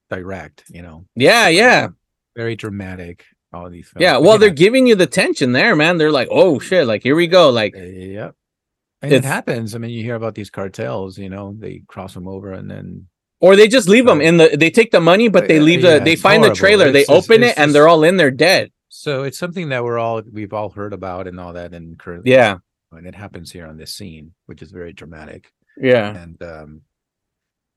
direct, 0.09 0.63
you 0.69 0.81
know, 0.81 1.05
yeah 1.15 1.49
yeah 1.49 1.89
very 2.35 2.55
dramatic. 2.55 3.25
All 3.53 3.69
these 3.69 3.89
films. 3.89 4.01
yeah 4.01 4.17
well 4.17 4.39
they're 4.39 4.49
giving 4.49 4.87
you 4.87 4.95
the 4.95 5.05
tension 5.05 5.51
there 5.51 5.75
man 5.75 5.97
they're 5.97 6.11
like 6.11 6.27
oh 6.31 6.57
shit 6.59 6.87
like 6.87 7.03
here 7.03 7.15
we 7.15 7.27
go 7.27 7.49
like 7.51 7.75
Uh, 7.75 7.81
Yep. 7.81 8.35
And 9.03 9.13
it 9.13 9.23
happens. 9.23 9.75
I 9.75 9.77
mean, 9.77 9.91
you 9.91 10.03
hear 10.03 10.15
about 10.15 10.33
these 10.33 10.49
cartels, 10.49 11.19
you 11.19 11.29
know, 11.29 11.55
they 11.59 11.83
cross 11.87 12.15
them 12.15 12.27
over 12.27 12.51
and 12.53 12.69
then 12.69 13.07
or 13.39 13.55
they 13.55 13.67
just 13.67 13.87
leave 13.87 14.05
them 14.05 14.19
in 14.21 14.37
the 14.37 14.55
they 14.57 14.69
take 14.69 14.91
the 14.91 14.99
money 14.99 15.27
but 15.29 15.47
they 15.47 15.59
leave 15.59 15.81
the 15.81 15.93
yeah, 15.97 15.99
they 15.99 16.15
find 16.15 16.43
the 16.43 16.47
horrible. 16.47 16.55
trailer 16.57 16.91
they 16.91 17.01
It's 17.01 17.09
just- 17.09 17.29
open 17.29 17.43
it's 17.43 17.51
it 17.53 17.57
and 17.61 17.67
just- 17.67 17.73
they're 17.73 17.87
all 17.87 18.03
in 18.03 18.17
there 18.17 18.31
dead. 18.31 18.71
So 18.89 19.23
it's 19.23 19.37
something 19.37 19.69
that 19.69 19.83
we're 19.83 19.99
all 19.99 20.21
we've 20.31 20.53
all 20.53 20.69
heard 20.69 20.93
about 20.93 21.27
and 21.27 21.39
all 21.39 21.53
that 21.53 21.73
and 21.73 21.99
currently 21.99 22.31
yeah. 22.31 22.57
and 22.91 23.05
it 23.05 23.13
happens 23.15 23.51
here 23.51 23.67
on 23.67 23.77
this 23.77 23.93
scene, 23.93 24.33
which 24.47 24.61
is 24.61 24.71
very 24.71 24.93
dramatic. 24.93 25.51
yeah. 25.79 26.15
And 26.15 26.41
um 26.43 26.81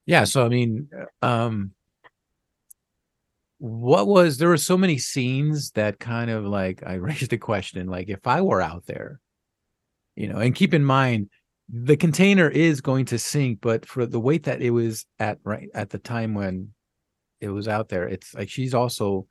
yeah 0.07 0.25
so 0.25 0.44
i 0.44 0.49
mean 0.49 0.88
um 1.23 1.73
what 3.59 4.07
was 4.07 4.38
there 4.38 4.49
were 4.49 4.57
so 4.57 4.77
many 4.79 4.96
scenes 4.99 5.73
that 5.73 5.99
kind 6.01 6.31
of 6.31 6.44
like 6.44 6.83
i 6.87 6.94
raised 7.09 7.31
the 7.31 7.38
question 7.38 7.87
like 7.88 8.09
if 8.09 8.27
i 8.27 8.40
were 8.40 8.61
out 8.62 8.87
there 8.87 9.20
you 10.16 10.27
know 10.29 10.38
and 10.38 10.55
keep 10.55 10.73
in 10.75 10.85
mind 10.85 11.29
the 11.73 11.97
container 11.97 12.49
is 12.49 12.81
going 12.81 13.05
to 13.05 13.19
sink 13.19 13.61
but 13.61 13.87
for 13.87 14.07
the 14.07 14.21
weight 14.21 14.45
that 14.45 14.61
it 14.61 14.71
was 14.71 15.07
at 15.19 15.39
right 15.45 15.69
at 15.75 15.91
the 15.91 15.99
time 15.99 16.35
when 16.35 16.69
it 17.41 17.49
was 17.49 17.69
out 17.69 17.89
there 17.89 18.09
it's 18.09 18.35
like 18.35 18.49
she's 18.49 18.75
also 18.75 19.27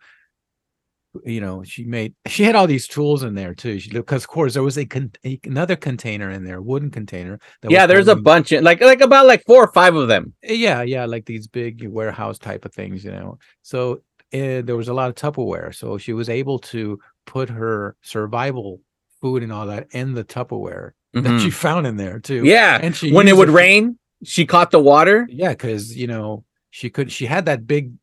you 1.26 1.42
know 1.42 1.64
she 1.64 1.84
made 1.86 2.14
she 2.28 2.44
had 2.44 2.56
all 2.56 2.68
these 2.68 2.88
tools 2.88 3.24
in 3.24 3.36
there 3.36 3.54
too. 3.54 3.80
She 3.80 3.90
because 3.90 4.24
of 4.24 4.30
course 4.30 4.54
there 4.54 4.64
was 4.64 4.78
a, 4.78 4.86
con- 4.86 5.12
another 5.44 5.76
container 5.76 6.30
in 6.30 6.44
there 6.44 6.62
wooden 6.62 6.92
container 6.92 7.40
that 7.62 7.72
yeah 7.72 7.86
there's 7.86 8.08
a 8.08 8.16
bunch 8.16 8.52
of, 8.52 8.64
like 8.64 8.82
like 8.82 9.02
about 9.02 9.26
like 9.26 9.44
four 9.46 9.64
or 9.64 9.72
five 9.72 9.96
of 9.96 10.08
them. 10.08 10.34
Yeah 10.44 10.82
yeah 10.82 11.06
like 11.06 11.26
these 11.26 11.48
big 11.48 11.88
warehouse 11.88 12.38
type 12.38 12.66
of 12.66 12.74
things 12.74 13.04
you 13.04 13.12
know. 13.12 13.38
So 13.62 14.02
uh, 14.32 14.62
there 14.62 14.78
was 14.78 14.90
a 14.90 14.94
lot 14.94 15.10
of 15.10 15.16
tupperware 15.16 15.74
so 15.74 15.98
she 15.98 16.14
was 16.14 16.30
able 16.30 16.60
to 16.60 17.00
put 17.26 17.50
her 17.50 17.96
survival 18.02 18.80
food 19.22 19.42
and 19.42 19.52
all 19.52 19.66
that 19.66 19.88
in 19.92 20.14
the 20.14 20.24
tupperware 20.24 20.92
that 21.14 21.24
Mhm. 21.24 21.40
she 21.44 21.50
found 21.50 21.88
in 21.88 21.98
there 21.98 22.20
too 22.20 22.44
yeah 22.44 22.80
and 22.82 22.96
she 22.96 23.12
when 23.12 23.28
it 23.28 23.36
would 23.36 23.48
for- 23.50 23.54
rain 23.56 23.98
she 24.24 24.46
caught 24.46 24.72
the 24.72 24.80
water 24.80 25.28
yeah 25.30 25.50
because 25.50 25.96
you 25.98 26.08
know 26.08 26.44
she 26.70 26.90
could 26.90 27.12
she 27.12 27.26
had 27.26 27.46
that 27.46 27.66
big 27.66 27.94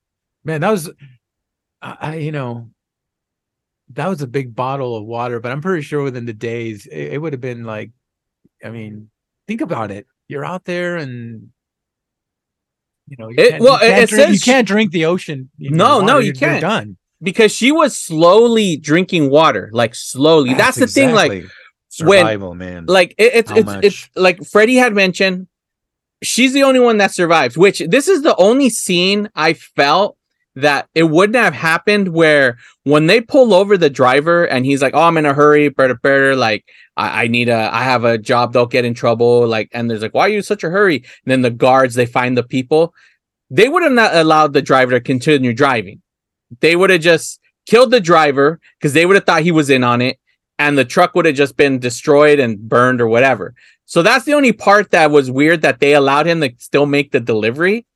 man 0.44 0.60
that 0.62 0.70
was 0.70 0.90
I, 1.82 1.96
I 2.00 2.14
you 2.16 2.32
know 2.32 2.70
that 3.90 4.08
was 4.08 4.22
a 4.22 4.26
big 4.26 4.54
bottle 4.54 4.96
of 4.96 5.04
water 5.04 5.38
but 5.40 5.52
i'm 5.52 5.60
pretty 5.62 5.82
sure 5.82 6.02
within 6.02 6.26
the 6.26 6.32
days 6.32 6.86
it, 6.86 7.12
it 7.14 7.18
would 7.22 7.32
have 7.32 7.40
been 7.40 7.64
like 7.64 7.92
i 8.64 8.70
mean 8.70 9.10
think 9.46 9.60
about 9.60 9.90
it 9.92 10.06
you're 10.26 10.44
out 10.44 10.64
there 10.64 10.96
and 10.96 11.50
you 13.08 13.16
know 13.18 13.28
you 13.28 13.36
It- 13.38 13.60
well, 13.60 13.78
you 13.80 13.92
it- 13.92 13.98
it 14.04 14.08
drink, 14.08 14.32
you 14.34 14.40
can't 14.40 14.66
drink 14.66 14.90
the 14.90 15.04
ocean 15.04 15.48
you 15.58 15.70
No, 15.70 16.00
no, 16.00 16.18
you 16.18 16.32
can't. 16.32 16.60
done 16.60 16.96
because 17.22 17.54
she 17.54 17.70
was 17.72 17.96
slowly 17.96 18.76
drinking 18.76 19.30
water, 19.30 19.70
like 19.72 19.94
slowly. 19.94 20.52
That's, 20.52 20.76
the 20.76 20.86
thing, 20.86 21.14
like 21.14 21.44
exactly 22.00 22.08
when- 22.08 22.24
survival, 22.24 22.54
man. 22.54 22.86
like 22.86 23.14
it, 23.18 23.34
it's 23.34 23.50
How 23.50 23.56
it's 23.56 23.66
much? 23.66 23.84
it's 23.84 24.10
like 24.16 24.44
Freddie 24.44 24.76
had 24.76 24.94
mentioned. 24.94 25.48
She's 26.22 26.52
the 26.54 26.62
only 26.62 26.80
one 26.80 26.96
that 26.98 27.12
survives. 27.12 27.58
Which 27.58 27.80
this 27.88 28.08
is 28.08 28.22
the 28.22 28.34
only 28.36 28.70
scene 28.70 29.28
I 29.34 29.52
felt 29.52 30.16
that 30.54 30.88
it 30.94 31.02
wouldn't 31.02 31.36
have 31.36 31.52
happened 31.52 32.08
where 32.08 32.56
when 32.84 33.06
they 33.06 33.20
pull 33.20 33.52
over 33.52 33.76
the 33.76 33.90
driver 33.90 34.44
and 34.48 34.64
he's 34.64 34.80
like, 34.80 34.94
"Oh, 34.94 35.02
I'm 35.02 35.18
in 35.18 35.26
a 35.26 35.34
hurry, 35.34 35.68
better, 35.68 35.94
better." 35.94 36.34
Like, 36.34 36.64
I, 36.96 37.24
I 37.24 37.26
need 37.28 37.50
a, 37.50 37.68
I 37.74 37.82
have 37.82 38.04
a 38.04 38.16
job. 38.16 38.54
Don't 38.54 38.70
get 38.70 38.86
in 38.86 38.94
trouble. 38.94 39.46
Like, 39.46 39.68
and 39.72 39.90
there's 39.90 40.00
like, 40.00 40.14
"Why 40.14 40.22
are 40.22 40.28
you 40.30 40.38
in 40.38 40.42
such 40.42 40.64
a 40.64 40.70
hurry?" 40.70 40.96
And 40.96 41.04
then 41.26 41.42
the 41.42 41.50
guards 41.50 41.94
they 41.94 42.06
find 42.06 42.36
the 42.36 42.42
people. 42.42 42.94
They 43.50 43.68
would 43.68 43.82
have 43.82 43.92
not 43.92 44.16
allowed 44.16 44.54
the 44.54 44.62
driver 44.62 44.92
to 44.92 45.00
continue 45.00 45.52
driving. 45.52 46.00
They 46.60 46.74
would 46.74 46.90
have 46.90 47.02
just 47.02 47.38
killed 47.66 47.90
the 47.90 48.00
driver 48.00 48.58
because 48.80 48.92
they 48.94 49.04
would 49.04 49.16
have 49.16 49.24
thought 49.26 49.42
he 49.42 49.52
was 49.52 49.68
in 49.70 49.84
on 49.84 50.00
it 50.00 50.18
and 50.58 50.76
the 50.76 50.84
truck 50.84 51.14
would 51.14 51.26
have 51.26 51.34
just 51.34 51.56
been 51.56 51.78
destroyed 51.78 52.38
and 52.38 52.58
burned 52.58 53.00
or 53.00 53.08
whatever. 53.08 53.54
So 53.84 54.02
that's 54.02 54.24
the 54.24 54.34
only 54.34 54.52
part 54.52 54.90
that 54.90 55.10
was 55.10 55.30
weird 55.30 55.62
that 55.62 55.80
they 55.80 55.94
allowed 55.94 56.26
him 56.26 56.40
to 56.40 56.52
still 56.58 56.86
make 56.86 57.12
the 57.12 57.20
delivery. 57.20 57.86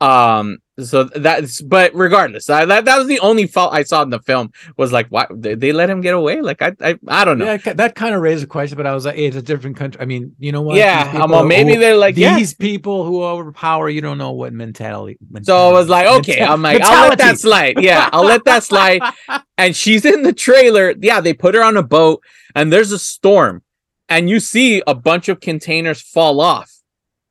Um, 0.00 0.58
so 0.78 1.04
that's 1.04 1.62
but 1.62 1.94
regardless, 1.94 2.50
I, 2.50 2.66
that 2.66 2.84
that 2.84 2.98
was 2.98 3.06
the 3.06 3.18
only 3.20 3.46
fault 3.46 3.72
I 3.72 3.82
saw 3.82 4.02
in 4.02 4.10
the 4.10 4.20
film 4.20 4.52
was 4.76 4.92
like, 4.92 5.06
why 5.08 5.26
they, 5.30 5.54
they 5.54 5.72
let 5.72 5.88
him 5.88 6.02
get 6.02 6.12
away? 6.14 6.42
Like 6.42 6.60
I 6.60 6.72
I, 6.80 6.98
I 7.08 7.24
don't 7.24 7.38
know. 7.38 7.46
Yeah, 7.46 7.72
that 7.72 7.94
kind 7.94 8.14
of 8.14 8.20
raised 8.20 8.44
a 8.44 8.46
question, 8.46 8.76
but 8.76 8.86
I 8.86 8.94
was 8.94 9.06
like, 9.06 9.16
hey, 9.16 9.26
it's 9.26 9.36
a 9.36 9.42
different 9.42 9.76
country. 9.76 10.00
I 10.00 10.04
mean, 10.04 10.36
you 10.38 10.52
know 10.52 10.60
what? 10.60 10.76
Yeah, 10.76 11.10
people 11.12 11.34
all- 11.34 11.44
maybe 11.46 11.74
who- 11.74 11.80
they're 11.80 11.96
like, 11.96 12.16
yeah. 12.16 12.36
these 12.36 12.52
people 12.52 13.04
who 13.04 13.24
overpower, 13.24 13.88
you 13.88 14.02
don't 14.02 14.18
know 14.18 14.32
what 14.32 14.52
mentality. 14.52 15.16
So 15.42 15.70
I 15.70 15.72
was 15.72 15.88
like, 15.88 16.06
okay, 16.18 16.42
I'm 16.42 16.60
like, 16.60 16.82
I'll 16.82 17.08
let 17.08 17.18
that 17.18 17.38
slide. 17.38 17.80
Yeah, 17.80 18.10
I'll 18.12 18.24
let 18.24 18.44
that 18.44 18.62
slide. 18.62 19.00
And 19.58 19.74
she's 19.74 20.04
in 20.04 20.22
the 20.22 20.34
trailer. 20.34 20.92
Yeah, 21.00 21.22
they 21.22 21.32
put 21.32 21.54
her 21.54 21.62
on 21.64 21.78
a 21.78 21.82
boat, 21.82 22.22
and 22.54 22.70
there's 22.70 22.92
a 22.92 22.98
storm, 22.98 23.62
and 24.06 24.28
you 24.28 24.38
see 24.38 24.82
a 24.86 24.94
bunch 24.94 25.30
of 25.30 25.40
containers 25.40 26.02
fall 26.02 26.42
off. 26.42 26.70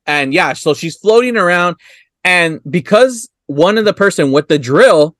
And 0.06 0.34
yeah, 0.34 0.52
so 0.54 0.74
she's 0.74 0.96
floating 0.96 1.36
around, 1.36 1.76
and 2.24 2.60
because 2.68 3.28
one 3.46 3.78
of 3.78 3.84
the 3.84 3.94
person 3.94 4.32
with 4.32 4.48
the 4.48 4.58
drill 4.58 5.16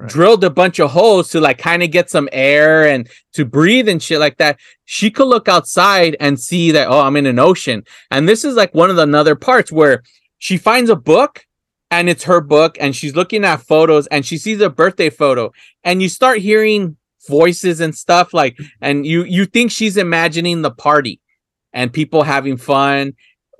Right. 0.00 0.08
drilled 0.08 0.44
a 0.44 0.50
bunch 0.50 0.78
of 0.78 0.92
holes 0.92 1.28
to 1.30 1.40
like 1.40 1.58
kind 1.58 1.82
of 1.82 1.90
get 1.90 2.08
some 2.08 2.28
air 2.30 2.86
and 2.86 3.08
to 3.32 3.44
breathe 3.44 3.88
and 3.88 4.00
shit 4.00 4.20
like 4.20 4.36
that, 4.36 4.60
she 4.84 5.10
could 5.10 5.26
look 5.26 5.48
outside 5.48 6.16
and 6.20 6.38
see 6.38 6.70
that 6.70 6.86
oh, 6.86 7.00
I'm 7.00 7.16
in 7.16 7.26
an 7.26 7.40
ocean. 7.40 7.82
And 8.12 8.28
this 8.28 8.44
is 8.44 8.54
like 8.54 8.72
one 8.76 8.90
of 8.90 8.96
the 8.96 9.02
another 9.02 9.34
parts 9.34 9.72
where 9.72 10.04
she 10.38 10.56
finds 10.56 10.88
a 10.88 10.94
book 10.94 11.44
and 11.90 12.08
it's 12.08 12.22
her 12.24 12.40
book 12.40 12.76
and 12.78 12.94
she's 12.94 13.16
looking 13.16 13.44
at 13.44 13.60
photos 13.60 14.06
and 14.08 14.24
she 14.24 14.38
sees 14.38 14.60
a 14.60 14.70
birthday 14.70 15.10
photo 15.10 15.50
and 15.82 16.00
you 16.00 16.08
start 16.08 16.38
hearing 16.38 16.96
voices 17.28 17.80
and 17.80 17.94
stuff 17.94 18.32
like 18.32 18.56
and 18.80 19.04
you 19.04 19.24
you 19.24 19.44
think 19.46 19.70
she's 19.70 19.96
imagining 19.96 20.62
the 20.62 20.70
party 20.70 21.20
and 21.72 21.92
people 21.92 22.22
having 22.22 22.56
fun 22.56 23.14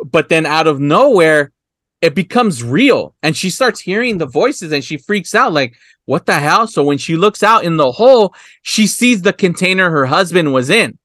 but 0.04 0.28
then 0.28 0.46
out 0.46 0.66
of 0.66 0.78
nowhere 0.78 1.52
it 2.00 2.14
becomes 2.14 2.62
real. 2.62 3.14
And 3.22 3.37
she 3.37 3.50
starts 3.50 3.80
hearing 3.80 4.18
the 4.18 4.26
voices 4.26 4.72
and 4.72 4.84
she 4.84 4.96
freaks 4.96 5.34
out 5.34 5.52
like 5.52 5.74
what 6.04 6.24
the 6.24 6.34
hell? 6.34 6.66
So 6.66 6.82
when 6.82 6.96
she 6.96 7.16
looks 7.16 7.42
out 7.42 7.64
in 7.64 7.76
the 7.76 7.92
hole 7.92 8.34
she 8.62 8.87
sees 8.87 9.22
the 9.22 9.32
container 9.32 9.90
her 9.90 10.06
husband 10.06 10.52
was 10.52 10.70
in. 10.70 10.98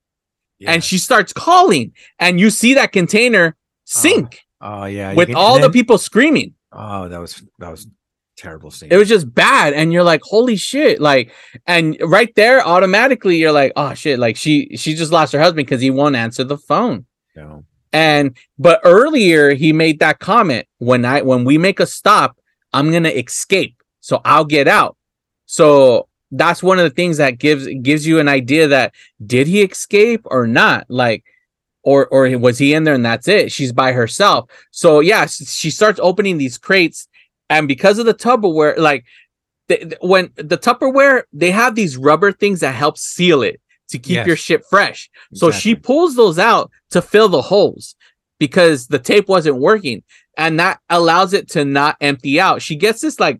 And 0.66 0.82
she 0.82 0.98
starts 0.98 1.34
calling. 1.34 1.92
And 2.20 2.40
you 2.40 2.50
see 2.50 2.76
that 2.76 2.94
container 2.94 3.56
oh. 3.58 3.60
sink 3.84 4.42
oh 4.62 4.86
yeah, 4.86 5.14
with 5.14 5.28
can- 5.28 5.36
all 5.36 5.56
and 5.56 5.64
the 5.64 5.70
people 5.70 5.98
screaming. 5.98 6.54
Oh, 6.72 7.10
that 7.10 7.20
was 7.20 7.44
that 7.60 7.70
was 7.70 7.88
terrible 8.36 8.72
scene. 8.72 8.90
it 8.92 8.98
was 8.98 9.10
just 9.10 9.32
bad. 9.34 9.74
And 9.74 9.92
you're 9.92 10.04
like 10.04 10.22
holy 10.24 10.56
shit. 10.56 11.02
Like 11.02 11.34
and 11.68 11.98
right 12.02 12.34
there 12.36 12.66
automatically 12.66 13.38
you're 13.38 13.52
like 13.52 13.74
oh 13.76 13.94
shit. 13.94 14.20
Like 14.20 14.38
she 14.38 14.78
she 14.78 14.94
just 14.94 15.12
lost 15.12 15.34
her 15.34 15.40
husband 15.40 15.68
because 15.68 15.82
he 15.82 15.90
won't 15.90 16.16
answer 16.16 16.44
the 16.44 16.58
phone. 16.58 17.06
Know. 17.36 17.66
And 17.94 18.36
but 18.58 18.82
earlier 18.84 19.54
he 19.54 19.72
made 19.72 20.00
that 20.00 20.20
comment 20.20 20.68
when 20.80 21.06
i 21.06 21.22
when 21.22 21.46
we 21.46 21.58
make 21.58 21.80
a 21.80 21.86
stop 21.86 22.38
i'm 22.74 22.92
gonna 22.92 23.10
escape. 23.10 23.82
So 24.02 24.20
i'll 24.26 24.46
get 24.46 24.68
out. 24.68 24.98
So 25.46 26.10
that's 26.32 26.64
one 26.64 26.80
of 26.80 26.84
the 26.84 26.90
things 26.90 27.18
that 27.18 27.38
gives 27.38 27.68
gives 27.82 28.06
you 28.06 28.20
an 28.20 28.28
idea 28.28 28.68
that 28.68 28.94
did 29.26 29.48
he 29.48 29.62
escape 29.62 30.22
or 30.26 30.48
not? 30.48 30.86
Like 30.90 31.24
or 31.84 32.08
or 32.08 32.38
was 32.38 32.58
he 32.58 32.74
in 32.74 32.84
there 32.84 32.96
and 32.96 33.06
that's 33.06 33.28
it? 33.28 33.52
She's 33.52 33.72
by 33.72 33.92
herself. 33.92 34.50
So 34.72 35.00
yeah 35.00 35.26
she 35.28 35.70
starts 35.70 36.00
opening 36.02 36.38
these 36.38 36.58
crates. 36.58 37.08
And 37.50 37.68
because 37.68 38.00
of 38.00 38.08
the 38.08 38.14
tupperware 38.16 38.78
like 38.78 39.06
th- 39.68 39.82
th- 39.82 39.98
when 40.02 40.32
the 40.36 40.58
tupperware 40.58 41.24
they 41.32 41.52
have 41.52 41.76
these 41.76 41.98
rubber 41.98 42.32
things 42.32 42.62
that 42.62 42.74
help 42.74 42.98
seal 42.98 43.44
it 43.44 43.62
to 43.94 44.00
keep 44.00 44.18
your 44.26 44.36
Yes. 44.36 44.40
shit 44.40 44.66
fresh. 44.70 45.10
So 45.34 45.50
she 45.52 45.76
pulls 45.76 46.16
those 46.16 46.38
out 46.38 46.70
to 46.92 47.02
fill 47.02 47.30
the 47.30 47.42
holes 47.42 47.96
because 48.40 48.88
the 48.88 49.00
tape 49.00 49.30
wasn't 49.30 49.58
working 49.58 50.04
and 50.38 50.60
that 50.60 50.80
allows 50.90 51.34
it 51.34 51.48
to 51.52 51.64
not 51.64 51.96
empty 52.02 52.40
out. 52.40 52.62
She 52.62 52.76
gets 52.76 53.02
this 53.02 53.20
like 53.20 53.40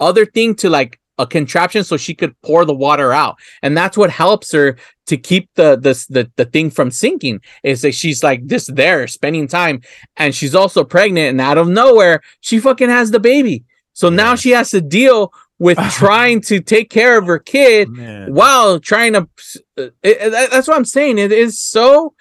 other 0.00 0.24
thing 0.24 0.54
to 0.56 0.70
like 0.70 0.98
a 1.18 1.26
contraption 1.26 1.84
so 1.84 1.96
she 1.96 2.14
could 2.14 2.34
pour 2.42 2.64
the 2.64 2.74
water 2.74 3.12
out. 3.12 3.36
And 3.62 3.76
that's 3.76 3.96
what 3.96 4.10
helps 4.10 4.50
her 4.52 4.76
to 5.06 5.16
keep 5.16 5.50
the 5.56 5.76
this 5.76 6.06
the, 6.06 6.30
the 6.36 6.46
thing 6.46 6.70
from 6.70 6.90
sinking 6.90 7.40
is 7.62 7.82
that 7.82 7.94
she's 7.94 8.22
like 8.22 8.46
just 8.46 8.74
there 8.74 9.06
spending 9.06 9.46
time 9.46 9.82
and 10.16 10.34
she's 10.34 10.54
also 10.54 10.84
pregnant 10.84 11.30
and 11.30 11.40
out 11.40 11.58
of 11.58 11.68
nowhere 11.68 12.22
she 12.40 12.58
fucking 12.58 12.88
has 12.88 13.10
the 13.10 13.20
baby. 13.20 13.64
So 13.92 14.08
now 14.08 14.34
she 14.36 14.50
has 14.50 14.70
to 14.70 14.80
deal 14.80 15.32
with 15.62 15.78
trying 15.92 16.40
to 16.40 16.60
take 16.60 16.90
care 16.90 17.16
of 17.16 17.26
her 17.26 17.38
kid 17.38 17.88
Man. 17.88 18.34
while 18.34 18.80
trying 18.80 19.12
to 19.12 19.28
it, 19.76 19.94
it- 20.02 20.50
that's 20.50 20.66
what 20.68 20.76
i'm 20.76 20.84
saying. 20.84 21.18
It 21.18 21.32
is 21.32 21.58
so 21.60 22.14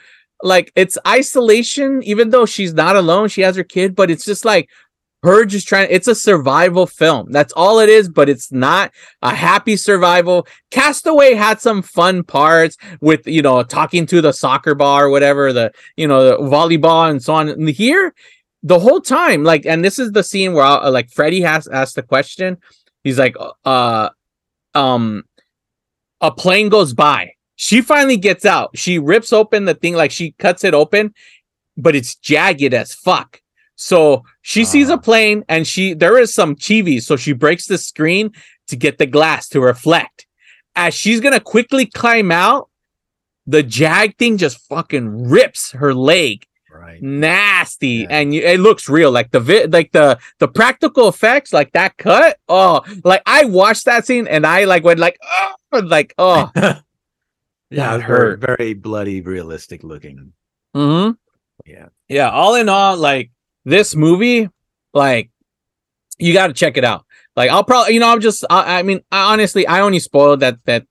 like 0.43 0.71
it's 0.75 0.97
isolation 1.08 2.01
even 2.04 2.30
though 2.30 2.45
she's 2.45 2.73
not 2.73 2.95
alone 2.95 3.27
she 3.30 3.41
has 3.41 3.56
her 3.56 3.63
kid 3.63 3.95
but 3.95 4.10
it's 4.10 4.25
just 4.25 4.45
like 4.45 4.69
her 5.23 5.45
just 5.45 5.67
trying 5.67 5.88
it's 5.91 6.08
a 6.08 6.15
survival 6.15 6.88
film. 6.88 7.32
That's 7.32 7.54
all 7.54 7.80
it 7.80 7.89
is 7.89 8.10
but 8.10 8.27
it's 8.30 8.51
not 8.51 8.91
a 9.21 9.34
happy 9.36 9.75
survival. 9.75 10.47
Castaway 10.71 11.34
had 11.36 11.62
some 11.62 11.82
fun 11.84 12.23
parts 12.23 12.75
with 13.01 13.27
you 13.27 13.41
know 13.41 13.62
talking 13.63 14.06
to 14.08 14.21
the 14.21 14.32
soccer 14.34 14.73
ball 14.75 14.99
or 14.99 15.10
whatever 15.10 15.54
the 15.54 15.71
you 15.95 16.08
know 16.08 16.23
the 16.25 16.38
volleyball 16.38 17.10
and 17.10 17.21
so 17.21 17.34
on. 17.36 17.49
And 17.49 17.69
here 17.69 18.13
the 18.63 18.80
whole 18.80 19.01
time 19.01 19.43
like 19.43 19.65
and 19.65 19.84
this 19.86 19.97
is 19.99 20.12
the 20.12 20.23
scene 20.23 20.54
where 20.54 20.65
uh, 20.65 20.89
like 20.91 21.10
freddie 21.10 21.41
has 21.41 21.67
asked 21.67 21.95
the 21.95 22.04
question 22.04 22.58
he's 23.04 23.20
like 23.20 23.36
uh 23.66 24.10
um 24.74 25.24
a 26.22 26.32
plane 26.32 26.70
goes 26.70 26.94
by. 26.94 27.34
She 27.56 27.82
finally 27.82 28.18
gets 28.18 28.46
out. 28.46 28.72
She 28.76 29.00
rips 29.00 29.34
open 29.34 29.66
the 29.66 29.74
thing 29.74 29.96
like 29.96 30.12
she 30.12 30.32
cuts 30.34 30.64
it 30.64 30.74
open 30.74 31.14
but 31.78 31.96
it's 31.96 32.16
jagged 32.16 32.74
as 32.74 32.94
fuck. 32.94 33.42
So 33.76 34.24
she 34.42 34.64
sees 34.66 34.90
a 34.90 34.98
plane 34.98 35.44
and 35.50 35.68
she 35.68 35.94
there 35.94 36.20
is 36.20 36.34
some 36.34 36.56
chivis 36.56 37.04
so 37.04 37.16
she 37.16 37.34
breaks 37.34 37.66
the 37.66 37.78
screen 37.78 38.32
to 38.68 38.76
get 38.76 38.98
the 38.98 39.08
glass 39.08 39.50
to 39.50 39.62
reflect. 39.62 40.28
As 40.76 40.94
she's 40.94 41.20
gonna 41.20 41.40
quickly 41.40 41.86
climb 41.86 42.32
out 42.32 42.70
the 43.48 43.64
jag 43.64 44.18
thing 44.18 44.38
just 44.38 44.60
fucking 44.68 45.30
rips 45.30 45.72
her 45.72 45.94
leg 45.94 46.46
Right. 46.73 47.01
nasty 47.01 47.88
Yeah. 48.03 48.07
and 48.10 48.34
you, 48.34 48.41
it 48.41 48.60
looks 48.60 48.88
real 48.89 49.12
like 49.12 49.31
the 49.31 49.39
vi- 49.39 49.65
like 49.65 49.91
the 49.91 50.17
the 50.39 50.47
practical 50.47 51.07
effects 51.10 51.51
like 51.53 51.71
that 51.73 51.97
cut 51.97 52.38
oh 52.49 52.81
like 53.03 53.21
i 53.25 53.45
watched 53.45 53.86
that 53.86 54.05
scene 54.05 54.25
and 54.27 54.45
i 54.47 54.63
like 54.65 54.84
went 54.84 54.99
like 54.99 55.17
oh 55.23 55.79
like 55.84 56.13
oh 56.17 56.49
Yeah, 57.69 57.93
it 57.93 57.97
was 57.97 58.01
very, 58.05 58.19
hurt. 58.31 58.39
very 58.41 58.73
bloody, 58.73 59.21
realistic 59.21 59.81
looking. 59.84 60.34
mm-hmm. 60.75 61.12
Yeah. 61.65 61.88
yeah 62.10 62.29
all 62.29 62.55
in 62.55 62.67
all 62.69 62.97
like 62.97 63.31
this 63.65 63.95
movie 63.95 64.49
like 64.93 65.29
you 66.17 66.34
got 66.34 66.47
to 66.47 66.53
check 66.53 66.75
it 66.77 66.84
out 66.84 67.05
like 67.36 67.49
i'll 67.51 67.63
probably 67.63 67.93
you 67.93 67.99
know 67.99 68.10
i'm 68.10 68.19
just 68.21 68.43
I, 68.49 68.79
I 68.79 68.84
mean 68.84 69.01
I, 69.12 69.31
honestly 69.34 69.67
i 69.67 69.81
only 69.81 69.99
spoiled 69.99 70.39
that 70.39 70.57
that 70.65 70.86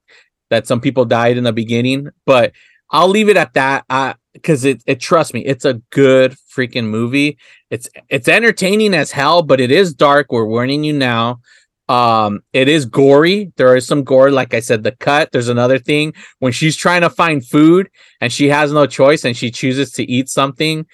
that 0.50 0.66
some 0.66 0.80
people 0.80 1.04
died 1.04 1.36
in 1.36 1.44
the 1.44 1.52
beginning 1.52 2.08
but 2.24 2.52
i'll 2.90 3.08
leave 3.08 3.28
it 3.28 3.36
at 3.36 3.54
that 3.54 3.84
i 3.90 4.14
because 4.32 4.64
it, 4.64 4.82
it 4.86 5.00
trust 5.00 5.34
me 5.34 5.40
it's 5.44 5.64
a 5.64 5.74
good 5.90 6.36
freaking 6.54 6.86
movie. 6.86 7.38
It's 7.70 7.88
it's 8.08 8.28
entertaining 8.28 8.94
as 8.94 9.10
hell 9.10 9.42
but 9.42 9.60
it 9.60 9.70
is 9.70 9.94
dark. 9.94 10.30
We're 10.30 10.46
warning 10.46 10.84
you 10.84 10.92
now. 10.92 11.40
Um 11.88 12.40
it 12.52 12.68
is 12.68 12.86
gory. 12.86 13.52
There 13.56 13.76
is 13.76 13.86
some 13.86 14.04
gore 14.04 14.30
like 14.30 14.54
i 14.54 14.60
said 14.60 14.82
the 14.84 14.92
cut. 14.92 15.32
There's 15.32 15.48
another 15.48 15.78
thing. 15.78 16.14
When 16.38 16.52
she's 16.52 16.76
trying 16.76 17.00
to 17.02 17.10
find 17.10 17.44
food 17.44 17.90
and 18.20 18.32
she 18.32 18.48
has 18.48 18.72
no 18.72 18.86
choice 18.86 19.24
and 19.24 19.36
she 19.36 19.50
chooses 19.50 19.90
to 19.92 20.04
eat 20.04 20.28
something 20.28 20.86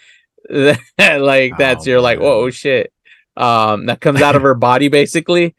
that 0.48 0.80
like 1.20 1.58
that's 1.58 1.86
Oh, 1.86 1.90
you're 1.90 2.00
like 2.00 2.18
man. 2.18 2.26
whoa 2.28 2.50
shit. 2.50 2.92
Um 3.36 3.86
that 3.86 4.00
comes 4.00 4.22
out 4.22 4.36
of 4.36 4.42
her 4.42 4.54
body 4.54 4.88
basically. 4.88 5.54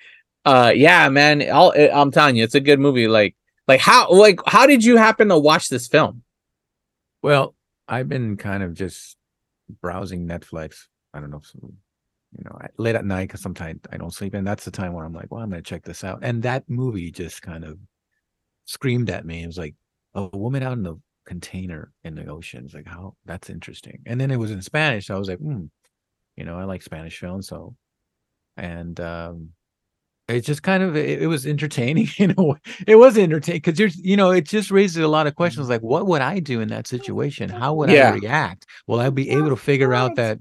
Uh 0.45 0.71
yeah 0.75 1.09
man 1.09 1.43
I'll, 1.51 1.73
i'm 1.93 2.09
telling 2.11 2.35
you 2.35 2.43
it's 2.43 2.55
a 2.55 2.59
good 2.59 2.79
movie. 2.79 3.07
Like 3.07 3.35
like 3.67 3.81
how 3.81 4.09
like 4.09 4.39
how 4.47 4.65
did 4.65 4.83
you 4.83 4.97
happen 4.97 5.27
to 5.29 5.37
watch 5.37 5.69
this 5.69 5.87
film? 5.87 6.23
Well, 7.21 7.53
I've 7.87 8.09
been 8.09 8.37
kind 8.37 8.63
of 8.63 8.73
just 8.73 9.17
browsing 9.81 10.27
Netflix. 10.27 10.85
I 11.13 11.19
don't 11.19 11.31
know. 11.31 11.41
Some, 11.43 11.73
you 12.37 12.43
know, 12.43 12.59
late 12.77 12.95
at 12.95 13.05
night 13.05 13.27
because 13.29 13.41
sometimes 13.41 13.79
I 13.91 13.97
don't 13.97 14.13
sleep, 14.13 14.33
and 14.33 14.45
that's 14.45 14.65
the 14.65 14.71
time 14.71 14.93
where 14.93 15.05
I'm 15.05 15.13
like, 15.13 15.31
well, 15.31 15.41
I'm 15.41 15.49
gonna 15.49 15.61
check 15.61 15.83
this 15.83 16.03
out. 16.03 16.19
And 16.21 16.43
that 16.43 16.69
movie 16.69 17.11
just 17.11 17.41
kind 17.41 17.63
of 17.63 17.77
screamed 18.65 19.09
at 19.09 19.25
me. 19.25 19.43
It 19.43 19.47
was 19.47 19.57
like 19.57 19.75
a 20.15 20.25
woman 20.37 20.63
out 20.63 20.73
in 20.73 20.83
the 20.83 20.97
container 21.25 21.91
in 22.03 22.15
the 22.15 22.27
ocean. 22.27 22.65
It's 22.65 22.73
like 22.73 22.87
how 22.87 23.15
that's 23.25 23.49
interesting. 23.49 24.01
And 24.05 24.19
then 24.19 24.31
it 24.31 24.37
was 24.37 24.51
in 24.51 24.61
Spanish. 24.61 25.07
So 25.07 25.15
I 25.15 25.19
was 25.19 25.29
like, 25.29 25.39
hmm, 25.39 25.65
you 26.37 26.45
know, 26.45 26.57
I 26.57 26.65
like 26.65 26.83
Spanish 26.83 27.19
films, 27.19 27.47
so 27.47 27.75
and 28.57 28.99
um 28.99 29.51
it 30.27 30.41
just 30.41 30.61
kind 30.63 30.83
of 30.83 30.95
it, 30.95 31.21
it 31.21 31.27
was 31.27 31.45
entertaining 31.45 32.07
you 32.17 32.27
know 32.27 32.57
it 32.85 32.95
was 32.95 33.17
entertaining 33.17 33.59
because 33.61 33.77
there's 33.77 33.97
you 33.97 34.17
know 34.17 34.31
it 34.31 34.45
just 34.45 34.71
raises 34.71 34.97
a 34.97 35.07
lot 35.07 35.27
of 35.27 35.35
questions 35.35 35.69
like 35.69 35.81
what 35.81 36.05
would 36.07 36.21
i 36.21 36.39
do 36.39 36.59
in 36.61 36.67
that 36.67 36.85
situation 36.87 37.49
how 37.49 37.73
would 37.73 37.89
Yeah. 37.89 38.09
i 38.11 38.15
react 38.15 38.65
will 38.87 38.99
i 38.99 39.09
be 39.09 39.29
able 39.29 39.49
to 39.49 39.55
figure 39.55 39.93
out 39.93 40.15
that 40.15 40.37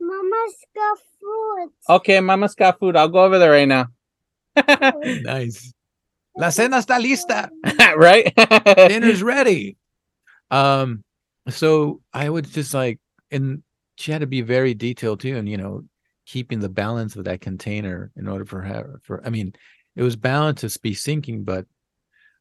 Mama's 0.00 0.54
got 0.74 0.98
fruit. 1.20 1.72
Okay, 1.88 2.20
Mama's 2.20 2.54
got 2.54 2.78
food. 2.78 2.96
I'll 2.96 3.08
go 3.08 3.22
over 3.24 3.38
there 3.38 3.50
right 3.52 3.68
now. 3.68 3.86
nice 5.22 5.72
la 6.36 6.48
cena 6.50 6.78
está 6.78 6.98
lista 7.00 7.48
right? 7.96 8.32
dinner's 8.88 9.22
ready 9.22 9.76
um 10.50 11.02
so 11.48 12.00
i 12.12 12.28
would 12.28 12.46
just 12.50 12.74
like 12.74 12.98
and 13.30 13.62
she 13.96 14.10
had 14.12 14.20
to 14.22 14.26
be 14.26 14.40
very 14.40 14.74
detailed 14.74 15.20
too 15.20 15.36
and 15.36 15.48
you 15.48 15.56
know 15.56 15.82
keeping 16.30 16.60
the 16.60 16.68
balance 16.68 17.16
of 17.16 17.24
that 17.24 17.40
container 17.40 18.12
in 18.16 18.28
order 18.28 18.44
for 18.44 18.60
her 18.60 19.00
for 19.02 19.20
i 19.26 19.30
mean 19.30 19.52
it 19.96 20.02
was 20.02 20.14
bound 20.14 20.56
to 20.56 20.78
be 20.80 20.94
sinking 20.94 21.42
but 21.42 21.66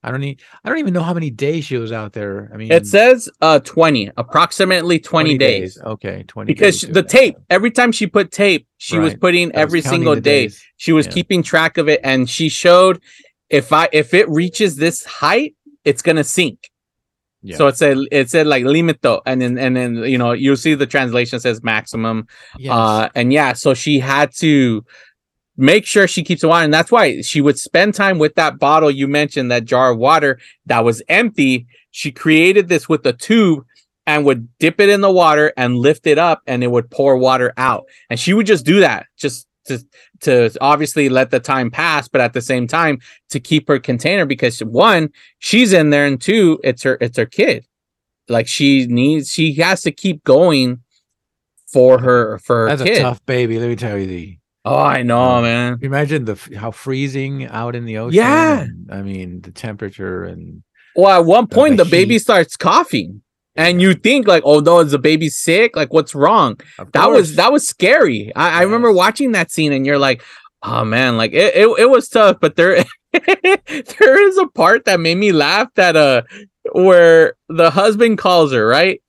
i 0.03 0.11
don't 0.11 0.21
need 0.21 0.39
i 0.63 0.69
don't 0.69 0.77
even 0.77 0.93
know 0.93 1.01
how 1.01 1.13
many 1.13 1.31
days 1.31 1.65
she 1.65 1.75
was 1.77 1.91
out 1.91 2.13
there 2.13 2.51
i 2.53 2.57
mean 2.57 2.71
It 2.71 2.85
says 2.85 3.27
uh 3.41 3.59
20, 3.59 4.11
approximately 4.15 4.99
20, 4.99 5.37
days. 5.39 5.77
okay 5.83 6.23
20 6.27 6.53
Because 6.53 6.81
days 6.81 6.93
the 6.93 7.01
tape, 7.01 7.33
there. 7.35 7.45
every 7.49 7.71
time 7.71 7.91
she 7.91 8.05
put 8.05 8.31
tape, 8.31 8.67
she 8.77 8.99
was 8.99 9.15
putting 9.15 9.45
I 9.55 9.57
was 9.57 9.63
every 9.63 9.81
counting 9.81 9.99
single 9.99 10.15
day. 10.15 10.43
days. 10.43 10.63
She 10.77 10.91
was 10.91 11.07
Yeah. 11.07 11.13
keeping 11.13 11.41
track 11.41 11.77
of 11.79 11.89
it 11.89 11.99
and 12.03 12.29
she 12.29 12.47
showed 12.47 13.01
if 13.49 13.73
I 13.73 13.89
if 13.91 14.13
it 14.13 14.29
reaches 14.29 14.75
this 14.75 15.03
height, 15.03 15.55
it's 15.83 16.03
gonna 16.03 16.23
sink. 16.23 16.68
Yeah. 17.41 17.57
So 17.57 17.67
it 17.67 17.77
said 17.77 17.97
it 18.11 18.29
said 18.29 18.47
like 18.47 18.63
limito, 18.63 19.21
and 19.25 19.41
then 19.41 19.57
and 19.57 19.75
then 19.75 19.95
you 19.97 20.17
know 20.17 20.33
you'll 20.33 20.57
see 20.57 20.73
the 20.73 20.87
translation 20.87 21.39
says 21.39 21.63
maximum. 21.63 22.27
yes. 22.57 22.73
Uh 22.73 23.09
and 23.15 23.31
yeah, 23.31 23.53
so 23.53 23.73
she 23.73 23.99
had 23.99 24.31
to 24.39 24.83
make 25.55 25.85
sure 25.85 26.07
she 26.07 26.23
keeps 26.23 26.41
the 26.41 26.47
water, 26.47 26.63
and 26.63 26.73
that's 26.73 26.91
why 26.91 27.21
she 27.21 27.41
would 27.41 27.57
spend 27.57 27.93
time 27.93 28.17
with 28.17 28.35
that 28.35 28.59
bottle 28.59 28.91
you 28.91 29.07
mentioned, 29.07 29.51
that 29.51 29.65
jar 29.65 29.91
of 29.91 29.97
water 29.97 30.39
that 30.65 30.83
was 30.83 31.01
empty. 31.07 31.67
She 31.91 32.11
created 32.11 32.67
this 32.67 32.87
with 32.87 33.05
a 33.05 33.13
tube 33.13 33.65
and 34.05 34.25
would 34.25 34.47
dip 34.57 34.79
it 34.79 34.89
in 34.89 35.01
the 35.01 35.11
water 35.11 35.53
and 35.55 35.77
lift 35.77 36.07
it 36.07 36.17
up, 36.17 36.41
and 36.47 36.63
it 36.63 36.67
would 36.71 36.89
pour 36.89 37.15
water 37.17 37.53
out. 37.57 37.85
And 38.09 38.19
she 38.19 38.33
would 38.33 38.47
just 38.47 38.65
do 38.65 38.79
that, 38.79 39.05
just 39.17 39.47
to 39.69 39.79
to 40.21 40.51
obviously 40.61 41.09
let 41.09 41.31
the 41.31 41.39
time 41.39 41.71
pass, 41.71 42.07
but 42.07 42.21
at 42.21 42.33
the 42.33 42.41
same 42.41 42.67
time 42.67 42.99
to 43.29 43.39
keep 43.39 43.67
her 43.69 43.79
container 43.79 44.25
because 44.25 44.59
one, 44.59 45.09
she's 45.39 45.71
in 45.73 45.89
there, 45.89 46.05
and 46.05 46.19
two, 46.21 46.59
it's 46.63 46.83
her 46.83 46.97
it's 47.01 47.17
her 47.17 47.25
kid. 47.25 47.65
Like 48.27 48.47
she 48.47 48.85
needs, 48.85 49.31
she 49.31 49.53
has 49.55 49.81
to 49.81 49.91
keep 49.91 50.23
going 50.23 50.81
for 51.71 51.99
her 51.99 52.37
for 52.39 52.63
her 52.63 52.67
that's 52.75 52.83
kid. 52.83 52.97
a 52.97 53.01
tough 53.01 53.25
baby 53.25 53.59
let 53.59 53.69
me 53.69 53.75
tell 53.75 53.97
you 53.97 54.05
the 54.07 54.35
Oh, 54.65 54.75
I 54.77 55.03
know, 55.03 55.37
Uh, 55.37 55.41
man. 55.41 55.79
imagine 55.81 56.25
the 56.25 56.35
how 56.59 56.69
freezing 56.71 57.45
out 57.45 57.75
in 57.75 57.85
the 57.85 57.97
ocean 57.97 58.15
Yeah. 58.17 58.61
and, 58.63 58.91
i 58.91 59.01
mean 59.01 59.41
the 59.41 59.51
temperature 59.51 60.23
and 60.25 60.63
Well, 60.95 61.19
at 61.21 61.25
one 61.25 61.47
point, 61.47 61.77
the 61.77 61.85
the, 61.85 61.89
baby 61.91 62.19
starts 62.19 62.57
coughing, 62.57 63.21
and 63.59 63.81
you 63.81 63.93
think 63.93 64.25
like, 64.25 64.41
"Oh 64.45 64.61
no, 64.61 64.79
is 64.79 64.91
the 64.91 64.97
baby 64.97 65.27
sick? 65.27 65.75
Like, 65.75 65.91
what's 65.91 66.15
wrong?" 66.15 66.57
of 66.79 66.93
That 66.93 67.07
was 67.07 67.35
that 67.35 67.51
was 67.51 67.67
scary. 67.67 68.33
I, 68.33 68.59
I 68.59 68.61
remember 68.63 68.93
watching 68.93 69.33
that 69.33 69.51
scene, 69.51 69.73
and 69.73 69.85
you're 69.85 69.99
like, 69.99 70.23
"Oh 70.63 70.85
man, 70.85 71.17
like 71.17 71.33
it, 71.33 71.53
it, 71.55 71.67
it 71.77 71.89
was 71.89 72.07
tough." 72.07 72.37
But 72.39 72.55
there, 72.55 72.85
there 73.11 74.27
is 74.27 74.37
a 74.37 74.47
part 74.47 74.85
that 74.85 75.01
made 75.01 75.17
me 75.17 75.33
laugh. 75.33 75.67
That 75.75 75.97
uh, 75.97 76.21
where 76.71 77.33
the 77.49 77.69
husband 77.69 78.17
calls 78.17 78.53
her 78.53 78.65
right. 78.65 79.01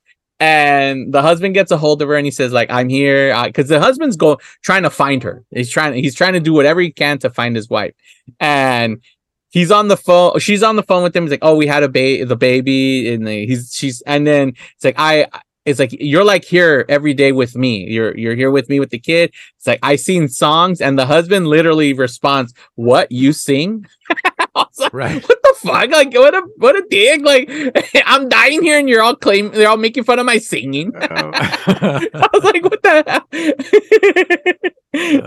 And 0.42 1.12
the 1.12 1.20
husband 1.20 1.52
gets 1.52 1.70
a 1.70 1.76
hold 1.76 2.00
of 2.00 2.08
her 2.08 2.14
and 2.14 2.24
he 2.24 2.30
says, 2.30 2.50
like, 2.50 2.70
I'm 2.70 2.88
here. 2.88 3.38
Because 3.44 3.68
the 3.68 3.78
husband's 3.78 4.16
going 4.16 4.38
trying 4.62 4.84
to 4.84 4.90
find 4.90 5.22
her. 5.22 5.44
He's 5.50 5.68
trying 5.68 6.02
he's 6.02 6.14
trying 6.14 6.32
to 6.32 6.40
do 6.40 6.54
whatever 6.54 6.80
he 6.80 6.90
can 6.90 7.18
to 7.18 7.28
find 7.28 7.54
his 7.54 7.68
wife. 7.68 7.92
And 8.40 9.02
he's 9.50 9.70
on 9.70 9.88
the 9.88 9.96
phone 9.96 10.38
she's 10.38 10.62
on 10.62 10.76
the 10.76 10.82
phone 10.82 11.02
with 11.02 11.14
him. 11.14 11.24
He's 11.24 11.30
like 11.30 11.40
oh 11.42 11.56
we 11.56 11.66
had 11.66 11.82
a 11.82 11.88
baby 11.88 12.24
the 12.24 12.36
baby 12.36 13.12
and 13.12 13.26
the, 13.26 13.46
he's 13.46 13.74
she's 13.74 14.00
and 14.02 14.26
then 14.26 14.54
it's 14.74 14.84
like 14.84 14.96
i 14.98 15.26
it's 15.66 15.78
like 15.78 15.92
you're 15.92 16.24
like 16.24 16.44
here 16.44 16.86
every 16.88 17.12
day 17.12 17.32
with 17.32 17.54
me. 17.54 17.84
You're 17.84 18.16
you're 18.16 18.34
here 18.34 18.50
with 18.50 18.68
me 18.68 18.80
with 18.80 18.90
the 18.90 18.98
kid. 18.98 19.32
It's 19.56 19.66
like 19.66 19.78
i 19.82 19.96
sing 19.96 20.28
songs 20.28 20.80
and 20.80 20.98
the 20.98 21.06
husband 21.06 21.46
literally 21.46 21.92
responds 21.92 22.54
what 22.74 23.10
you 23.12 23.32
sing? 23.32 23.86
Like, 24.52 24.92
right. 24.92 25.22
What 25.22 25.42
the 25.42 25.54
fuck? 25.58 25.90
Like 25.90 26.12
what 26.12 26.34
a 26.34 26.42
what 26.56 26.74
a 26.74 26.84
dick. 26.90 27.22
Like 27.22 27.48
i'm 28.06 28.28
dying 28.28 28.62
here 28.62 28.78
and 28.78 28.88
you're 28.88 29.02
all 29.02 29.14
claim 29.14 29.50
they're 29.52 29.68
all 29.68 29.76
making 29.76 30.04
fun 30.04 30.18
of 30.18 30.26
my 30.26 30.38
singing. 30.38 30.92
I 31.00 32.28
was 32.32 32.44
like, 32.44 32.64
what 32.64 32.82
the 32.82 33.04
hell? 33.06 33.26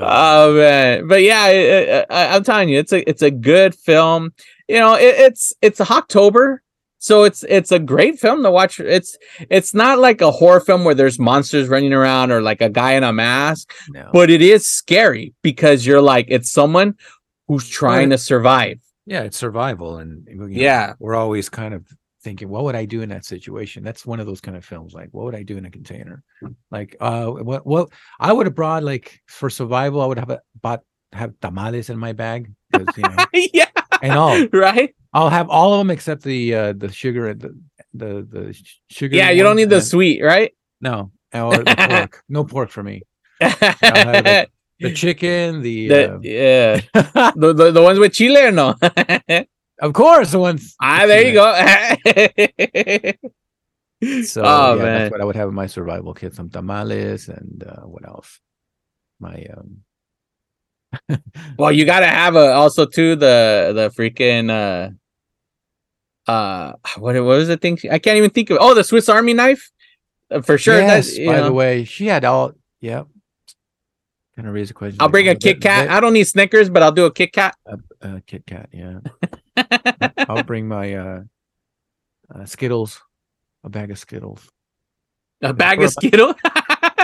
Oh 0.06 0.56
man, 0.56 1.08
but 1.08 1.22
yeah, 1.24 1.42
I, 1.42 2.06
I, 2.10 2.36
I'm 2.36 2.44
telling 2.44 2.70
you, 2.70 2.80
it's 2.80 2.92
a 2.94 3.08
it's 3.10 3.22
a 3.22 3.32
good 3.32 3.76
film. 3.76 4.34
You 4.68 4.80
know, 4.80 4.96
it, 4.96 5.16
it's 5.18 5.54
it's 5.62 5.82
October, 5.82 6.62
so 7.00 7.24
it's 7.24 7.44
it's 7.50 7.72
a 7.72 7.80
great 7.80 8.20
film 8.20 8.44
to 8.44 8.52
watch. 8.52 8.80
It's 8.80 9.18
it's 9.50 9.74
not 9.74 10.00
like 10.00 10.22
a 10.22 10.32
horror 10.32 10.60
film 10.62 10.84
where 10.86 10.96
there's 10.96 11.20
monsters 11.20 11.68
running 11.68 11.94
around 11.94 12.32
or 12.32 12.42
like 12.42 12.62
a 12.62 12.70
guy 12.70 12.94
in 12.94 13.04
a 13.04 13.12
mask, 13.14 13.74
no. 13.90 14.10
but 14.14 14.30
it 14.30 14.42
is 14.42 14.68
scary 14.68 15.34
because 15.42 15.86
you're 15.86 16.02
like 16.02 16.28
it's 16.30 16.52
someone 16.52 16.96
who's 17.48 17.68
trying 17.68 18.10
to 18.12 18.18
survive. 18.18 18.80
yeah 19.06 19.24
it's 19.24 19.38
survival 19.38 19.98
and 19.98 20.26
you 20.30 20.36
know, 20.36 20.46
Yeah. 20.46 20.94
we're 21.00 21.16
always 21.16 21.50
kind 21.50 21.74
of 21.74 21.86
thinking 22.24 22.48
what 22.50 22.64
would 22.64 22.76
i 22.76 22.86
do 22.86 23.02
in 23.02 23.10
that 23.10 23.26
situation 23.26 23.84
that's 23.84 24.06
one 24.06 24.20
of 24.20 24.26
those 24.26 24.42
kind 24.42 24.56
of 24.58 24.64
films 24.66 24.94
like 24.94 25.10
what 25.12 25.26
would 25.26 25.36
i 25.36 25.44
do 25.44 25.58
in 25.58 25.66
a 25.66 25.70
container 25.72 26.24
like 26.72 26.96
uh 27.02 27.28
what 27.28 27.66
what 27.66 27.90
i 28.20 28.32
would 28.32 28.46
have 28.46 28.56
brought 28.56 28.84
like 28.84 29.20
for 29.28 29.50
survival 29.50 30.02
i 30.02 30.06
would 30.06 30.18
have 30.20 30.30
a, 30.30 30.40
bought 30.62 30.82
have 31.12 31.34
tamales 31.42 31.90
in 31.90 31.98
my 32.00 32.14
bag 32.14 32.52
you 32.74 33.04
know 33.04 33.26
yeah, 33.54 33.70
and 34.02 34.14
all 34.14 34.48
right. 34.54 34.96
i'll 35.14 35.30
have 35.30 35.50
all 35.50 35.74
of 35.74 35.80
them 35.80 35.92
except 35.92 36.24
the 36.24 36.56
uh 36.56 36.74
the 36.74 36.92
sugar 36.92 37.28
and 37.30 37.42
the 37.42 37.52
the 37.94 38.28
the 38.32 38.44
sugar 38.90 39.16
Yeah, 39.16 39.30
you 39.30 39.44
don't 39.44 39.56
need 39.58 39.70
the 39.70 39.76
and- 39.76 39.86
sweet, 39.86 40.24
right? 40.24 40.52
no 40.82 41.12
or 41.34 41.58
the 41.64 41.76
pork 41.76 42.24
no 42.30 42.44
pork 42.46 42.70
for 42.70 42.82
me 42.84 43.04
the 44.80 44.94
chicken 44.96 45.62
the, 45.62 45.88
The- 45.88 46.14
uh, 46.16 46.20
yeah. 46.22 46.82
the, 47.36 47.54
the 47.54 47.72
the 47.72 47.82
ones 47.82 48.00
with 48.00 48.14
chile 48.14 48.42
or 48.48 48.52
no? 48.52 48.76
Of 49.82 49.94
course 49.94 50.32
the 50.32 50.40
ones 50.40 50.76
ah, 50.82 51.06
there 51.06 51.26
you 51.28 51.34
go. 51.34 51.46
So 54.24 54.42
Oh, 54.46 54.76
yeah, 54.76 54.84
man. 54.84 55.00
that's 55.00 55.12
what 55.12 55.22
I 55.22 55.26
would 55.26 55.36
have 55.38 55.48
in 55.48 55.56
my 55.56 55.68
survival 55.68 56.14
kit: 56.14 56.36
some 56.36 56.50
tamales 56.50 57.30
and 57.30 57.64
uh, 57.64 57.84
what 57.84 58.06
else? 58.06 58.40
My 59.20 59.46
um, 59.56 59.84
well, 61.58 61.72
you 61.72 61.86
gotta 61.86 62.08
have 62.08 62.36
a 62.36 62.52
also 62.54 62.86
too 62.86 63.16
the 63.16 63.72
the 63.74 63.90
freaking 63.98 64.50
uh 64.52 64.90
uh 66.30 66.74
what 66.98 67.16
what 67.16 67.24
was 67.24 67.48
the 67.48 67.56
thing? 67.58 67.78
I 67.90 67.98
can't 68.00 68.18
even 68.18 68.30
think 68.30 68.50
of. 68.50 68.58
Oh, 68.60 68.74
the 68.74 68.84
Swiss 68.84 69.08
Army 69.08 69.34
knife 69.34 69.72
Uh, 70.30 70.42
for 70.42 70.58
sure. 70.58 70.80
yes. 70.80 71.18
by 71.20 71.40
the 71.42 71.54
way, 71.54 71.86
she 71.86 72.08
had 72.08 72.26
all. 72.26 72.52
Yep. 72.82 73.08
Kind 74.36 74.48
of 74.50 74.54
raise 74.54 74.70
a 74.72 74.74
question. 74.74 74.98
I'll 75.00 75.08
like, 75.08 75.12
bring 75.14 75.30
a 75.30 75.36
Kit 75.36 75.62
Kat. 75.62 75.88
that- 75.88 75.96
I 75.96 76.00
don't 76.02 76.14
need 76.14 76.26
Snickers, 76.28 76.70
but 76.70 76.84
I'll 76.84 76.92
do 76.92 77.06
a 77.06 77.12
Kit 77.12 77.32
Kat. 77.32 77.56
A, 77.68 77.78
uh, 78.02 78.20
Kit 78.28 78.44
Kat. 78.46 78.68
Yeah. 78.74 79.00
I'll 80.30 80.44
bring 80.44 80.68
my 80.68 80.94
uh, 80.96 81.22
uh, 82.34 82.46
Skittles, 82.46 83.02
a 83.64 83.70
bag 83.70 83.92
of 83.92 84.00
Skittles. 84.00 84.50
a 85.42 85.54
bag 85.54 85.82
of 85.82 85.92
Skittles. 85.92 86.36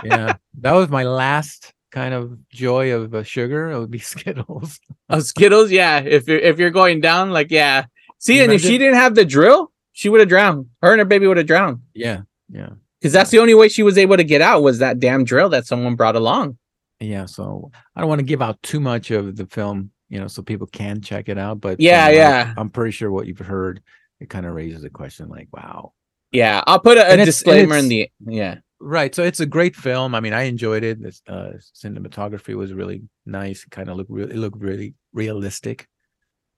Yeah, 0.05 0.35
that 0.61 0.71
was 0.71 0.87
my 0.87 1.03
last 1.03 1.73
kind 1.91 2.13
of 2.13 2.37
joy 2.49 2.93
of 2.93 3.13
uh, 3.13 3.23
sugar. 3.23 3.69
It 3.71 3.79
would 3.79 3.91
be 3.91 3.99
Skittles. 3.99 4.79
of 5.09 5.23
Skittles, 5.23 5.71
yeah. 5.71 5.99
If 5.99 6.25
you're 6.27 6.39
if 6.39 6.57
you're 6.57 6.69
going 6.69 7.01
down, 7.01 7.31
like 7.31 7.51
yeah. 7.51 7.85
See, 8.17 8.37
You 8.37 8.43
and 8.43 8.53
if 8.53 8.61
she 8.61 8.77
didn't 8.77 8.95
have 8.95 9.15
the 9.15 9.25
drill, 9.25 9.71
she 9.91 10.07
would 10.07 10.21
have 10.21 10.29
drowned. 10.29 10.67
Her 10.81 10.91
and 10.93 10.99
her 10.99 11.05
baby 11.05 11.27
would 11.27 11.35
have 11.35 11.47
drowned. 11.47 11.81
Yeah, 11.93 12.21
yeah. 12.49 12.69
Because 12.99 13.11
that's 13.11 13.29
the 13.29 13.39
only 13.39 13.53
way 13.55 13.67
she 13.67 13.83
was 13.83 13.97
able 13.97 14.15
to 14.15 14.23
get 14.23 14.41
out 14.41 14.63
was 14.63 14.79
that 14.79 14.99
damn 14.99 15.25
drill 15.25 15.49
that 15.49 15.65
someone 15.67 15.95
brought 15.95 16.15
along. 16.15 16.57
yeah 17.01 17.25
so 17.25 17.71
i 17.95 17.99
don't 18.01 18.09
want 18.09 18.19
to 18.19 18.25
give 18.25 18.41
out 18.41 18.61
too 18.61 18.79
much 18.79 19.09
of 19.11 19.35
the 19.37 19.45
film 19.47 19.89
you 20.09 20.19
know 20.19 20.27
so 20.27 20.41
people 20.41 20.67
can 20.67 21.01
check 21.01 21.29
it 21.29 21.37
out 21.37 21.61
but 21.61 21.79
Yeah, 21.79 22.07
um, 22.07 22.13
yeah. 22.15 22.53
i'm 22.57 22.69
pretty 22.69 22.91
sure 22.91 23.11
what 23.11 23.27
you've 23.27 23.39
heard 23.39 23.81
it 24.19 24.29
kind 24.29 24.45
of 24.45 24.53
raises 24.53 24.83
a 24.83 24.89
question 24.89 25.29
like 25.29 25.47
wow 25.53 25.93
Yeah, 26.31 26.63
I'll 26.67 26.79
put 26.79 26.97
a, 26.97 27.01
a 27.01 27.03
And 27.11 27.21
it's- 27.21 27.21
and 27.21 27.25
disclaimer 27.27 27.77
in 27.77 27.87
the 27.87 28.09
yeah. 28.25 28.55
right 28.79 29.13
so 29.15 29.23
it's 29.23 29.39
a 29.39 29.45
great 29.45 29.75
film 29.75 30.15
i 30.15 30.19
mean 30.19 30.33
i 30.33 30.43
enjoyed 30.43 30.83
it 30.83 31.01
this 31.01 31.21
uh 31.27 31.51
cinematography 31.83 32.55
was 32.55 32.73
really 32.73 33.03
nice 33.25 33.63
it 33.63 33.71
kind 33.71 33.89
of 33.89 33.97
looked 33.97 34.09
really 34.11 34.33
it 34.33 34.37
looked 34.37 34.59
really 34.61 34.95
realistic 35.13 35.87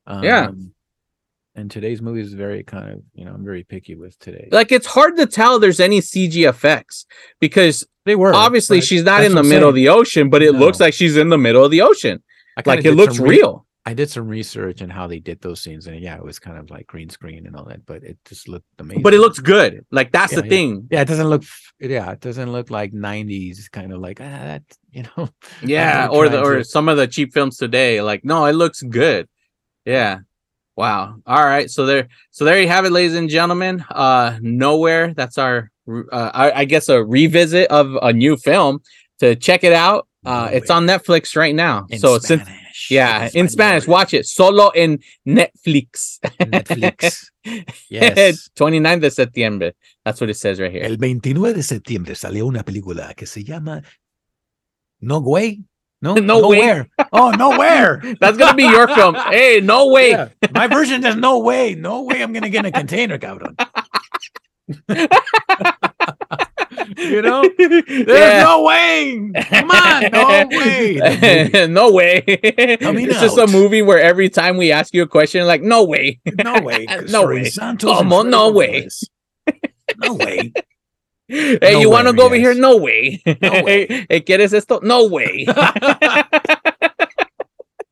um, 0.07 0.23
Yeah. 0.23 0.49
and 1.55 1.69
today's 1.69 2.01
movie 2.01 2.21
is 2.21 2.33
very 2.33 2.63
kind 2.63 2.89
of 2.93 3.01
you 3.13 3.25
know 3.25 3.33
I'm 3.33 3.43
very 3.43 3.63
picky 3.63 3.95
with 3.95 4.17
today. 4.19 4.47
Like 4.51 4.71
it's 4.71 4.87
hard 4.87 5.17
to 5.17 5.25
tell 5.25 5.59
there's 5.59 5.79
any 5.79 5.99
CG 5.99 6.47
effects 6.47 7.05
because 7.39 7.85
they 8.05 8.15
were 8.15 8.33
obviously 8.33 8.81
she's 8.81 9.03
not 9.03 9.23
in 9.23 9.35
the 9.35 9.43
middle 9.43 9.69
of 9.69 9.75
the 9.75 9.89
ocean, 9.89 10.29
but 10.29 10.41
it 10.41 10.53
looks 10.55 10.79
like 10.79 10.93
she's 10.93 11.17
in 11.17 11.29
the 11.29 11.37
middle 11.37 11.63
of 11.63 11.69
the 11.71 11.81
ocean. 11.81 12.23
Like 12.65 12.85
it 12.85 12.93
looks 12.93 13.19
re- 13.19 13.37
real. 13.37 13.65
I 13.83 13.95
did 13.95 14.11
some 14.11 14.27
research 14.27 14.83
on 14.83 14.91
how 14.91 15.07
they 15.07 15.19
did 15.19 15.41
those 15.41 15.59
scenes, 15.59 15.87
and 15.87 15.99
yeah, 15.99 16.15
it 16.15 16.23
was 16.23 16.37
kind 16.37 16.57
of 16.59 16.69
like 16.69 16.85
green 16.85 17.09
screen 17.09 17.47
and 17.47 17.55
all 17.55 17.65
that, 17.65 17.83
but 17.87 18.03
it 18.03 18.17
just 18.25 18.47
looked 18.47 18.67
amazing. 18.77 19.01
But 19.01 19.15
it 19.15 19.19
looks 19.19 19.39
good. 19.39 19.83
Like 19.89 20.11
that's 20.11 20.33
Yeah, 20.33 20.41
the 20.41 20.45
yeah. 20.45 20.49
thing. 20.49 20.87
yeah, 20.91 21.01
it 21.01 21.07
doesn't 21.07 21.27
look 21.27 21.43
yeah, 21.79 22.11
it 22.11 22.19
doesn't 22.19 22.51
look 22.51 22.69
like 22.69 22.91
'90s 22.93 23.71
kind 23.71 23.91
of 23.91 23.99
like 23.99 24.21
ah, 24.21 24.23
that 24.25 24.63
you 24.91 25.03
know. 25.17 25.29
Yeah, 25.63 26.09
or 26.11 26.29
the 26.29 26.41
or 26.43 26.57
to- 26.57 26.63
some 26.63 26.89
of 26.89 26.97
the 26.97 27.07
cheap 27.07 27.33
films 27.33 27.57
today. 27.57 28.01
Like, 28.01 28.23
no, 28.23 28.45
it 28.45 28.53
looks 28.53 28.81
good. 28.83 29.27
Yeah. 29.85 30.19
Wow. 30.77 31.15
All 31.25 31.43
right. 31.45 31.69
So 31.69 31.85
there, 31.85 32.07
so 32.31 32.45
there 32.45 32.59
you 32.61 32.67
have 32.67 32.85
it, 32.85 32.91
ladies 32.91 33.15
and 33.15 33.29
gentlemen. 33.29 33.83
Uh, 33.89 34.37
nowhere. 34.41 35.13
That's 35.13 35.37
our, 35.37 35.69
uh, 35.87 36.31
I, 36.33 36.51
I 36.61 36.65
guess, 36.65 36.87
a 36.87 37.03
revisit 37.03 37.69
of 37.69 37.95
a 38.01 38.13
new 38.13 38.37
film. 38.37 38.79
To 39.19 39.35
check 39.35 39.63
it 39.63 39.73
out, 39.73 40.07
uh, 40.25 40.49
it's 40.51 40.69
on 40.69 40.85
Netflix 40.85 41.35
right 41.35 41.55
now. 41.55 41.85
In 41.89 41.99
so 41.99 42.19
since 42.19 42.41
Spanish, 42.43 42.91
yeah, 42.91 43.29
in 43.33 43.47
Español. 43.47 43.49
Spanish, 43.51 43.87
watch 43.87 44.13
it 44.13 44.25
solo 44.25 44.69
in 44.71 44.99
Netflix. 45.27 46.19
Netflix. 46.39 47.25
Yes. 47.89 48.49
29 48.55 48.99
de 48.99 49.09
septiembre. 49.09 49.73
That's 50.05 50.21
what 50.21 50.29
it 50.29 50.35
says 50.37 50.59
right 50.59 50.71
here. 50.71 50.83
El 50.83 50.97
29 50.97 51.55
de 51.55 51.63
septiembre 51.63 52.13
salió 52.13 52.45
una 52.45 52.61
película 52.63 53.15
que 53.15 53.25
se 53.25 53.43
llama 53.43 53.81
No 55.01 55.21
Way. 55.21 55.63
No, 56.03 56.13
No 56.21 56.47
way. 56.47 56.57
nowhere. 56.59 56.89
Oh, 57.11 57.31
nowhere. 57.31 57.99
That's 58.19 58.37
gonna 58.37 58.53
be 58.53 58.63
your 58.63 58.87
film. 58.89 59.15
Hey, 59.15 59.59
no 59.59 59.87
way. 59.87 60.11
Yeah, 60.11 60.29
My 60.53 60.67
version 60.67 61.03
is 61.03 61.15
no 61.15 61.39
way. 61.39 61.73
No 61.73 62.03
way 62.03 62.21
I'm 62.21 62.31
gonna 62.31 62.49
get 62.49 62.59
in 62.59 62.67
a 62.67 62.71
container, 62.71 63.17
cabrón. 63.17 63.55
You 66.97 67.21
know? 67.21 67.43
There's 67.57 68.07
Yeah. 68.07 68.43
no 68.43 68.63
way. 68.63 69.31
Come 69.49 69.71
on, 69.71 70.11
no 70.11 70.47
way. 70.57 71.67
No 71.67 71.91
way. 71.91 72.21
Coming 72.81 73.09
it's 73.09 73.19
just 73.19 73.37
a 73.37 73.47
movie 73.47 73.81
where 73.81 73.99
every 73.99 74.29
time 74.29 74.57
we 74.57 74.71
ask 74.71 74.93
you 74.93 75.03
a 75.03 75.07
question, 75.07 75.45
like, 75.45 75.61
no 75.61 75.83
way. 75.83 76.19
No 76.43 76.59
way. 76.61 76.85
No 77.09 77.25
way. 77.27 77.45
Santos 77.45 77.99
and 78.01 78.09
no 78.09 78.51
way. 78.51 78.87
No 80.01 80.13
way. 80.15 80.53
Hey, 81.27 81.57
No 81.61 81.79
you 81.79 81.89
want 81.89 82.07
to 82.07 82.13
go 82.13 82.25
over 82.25 82.35
here? 82.35 82.53
No 82.53 82.77
way. 82.77 83.21
No 83.41 83.63
way. 83.63 84.05
hey, 84.09 84.21
¿quieres 84.21 84.53
esto? 84.53 84.79
No 84.83 85.07
way. 85.07 85.45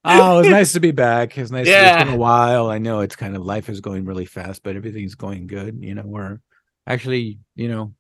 Oh, 0.05 0.39
it's 0.39 0.49
nice 0.49 0.73
to 0.73 0.79
be 0.79 0.91
back. 0.91 1.37
It's 1.37 1.51
nice. 1.51 1.67
Yeah. 1.67 1.95
It's 1.99 2.05
been 2.05 2.13
a 2.15 2.17
while. 2.17 2.69
I 2.69 2.77
know 2.79 3.01
it's 3.01 3.15
kind 3.15 3.35
of 3.35 3.43
life 3.45 3.69
is 3.69 3.81
going 3.81 4.05
really 4.05 4.25
fast, 4.25 4.63
but 4.63 4.75
everything's 4.75 5.15
going 5.15 5.45
good. 5.47 5.79
You 5.83 5.93
know, 5.95 6.03
we're 6.05 6.39
actually, 6.87 7.39
you 7.55 7.67
know, 7.67 7.93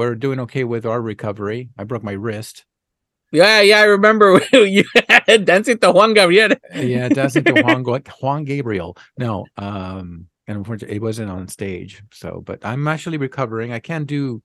we're 0.00 0.14
doing 0.14 0.40
okay 0.40 0.64
with 0.64 0.86
our 0.86 1.00
recovery. 1.00 1.68
I 1.76 1.84
broke 1.84 2.02
my 2.02 2.12
wrist. 2.12 2.64
yeah, 3.32 3.60
yeah, 3.60 3.78
I 3.80 3.84
remember 3.84 4.40
you 4.52 4.84
had 5.08 5.44
dancing 5.44 5.78
to 5.78 5.92
Juan 5.92 6.14
Gabriel. 6.14 6.50
Yeah, 6.74 7.08
doesn't 7.08 7.44
to 7.44 7.54
Juan, 7.62 7.84
Juan 8.20 8.44
Gabriel. 8.44 8.96
No, 9.18 9.46
um, 9.56 10.26
and 10.46 10.58
unfortunately, 10.58 10.96
it 10.96 11.02
wasn't 11.02 11.30
on 11.30 11.46
stage. 11.48 12.02
So, 12.12 12.42
but 12.44 12.64
I'm 12.64 12.88
actually 12.88 13.18
recovering. 13.18 13.72
I 13.72 13.78
can 13.78 14.04
do 14.04 14.42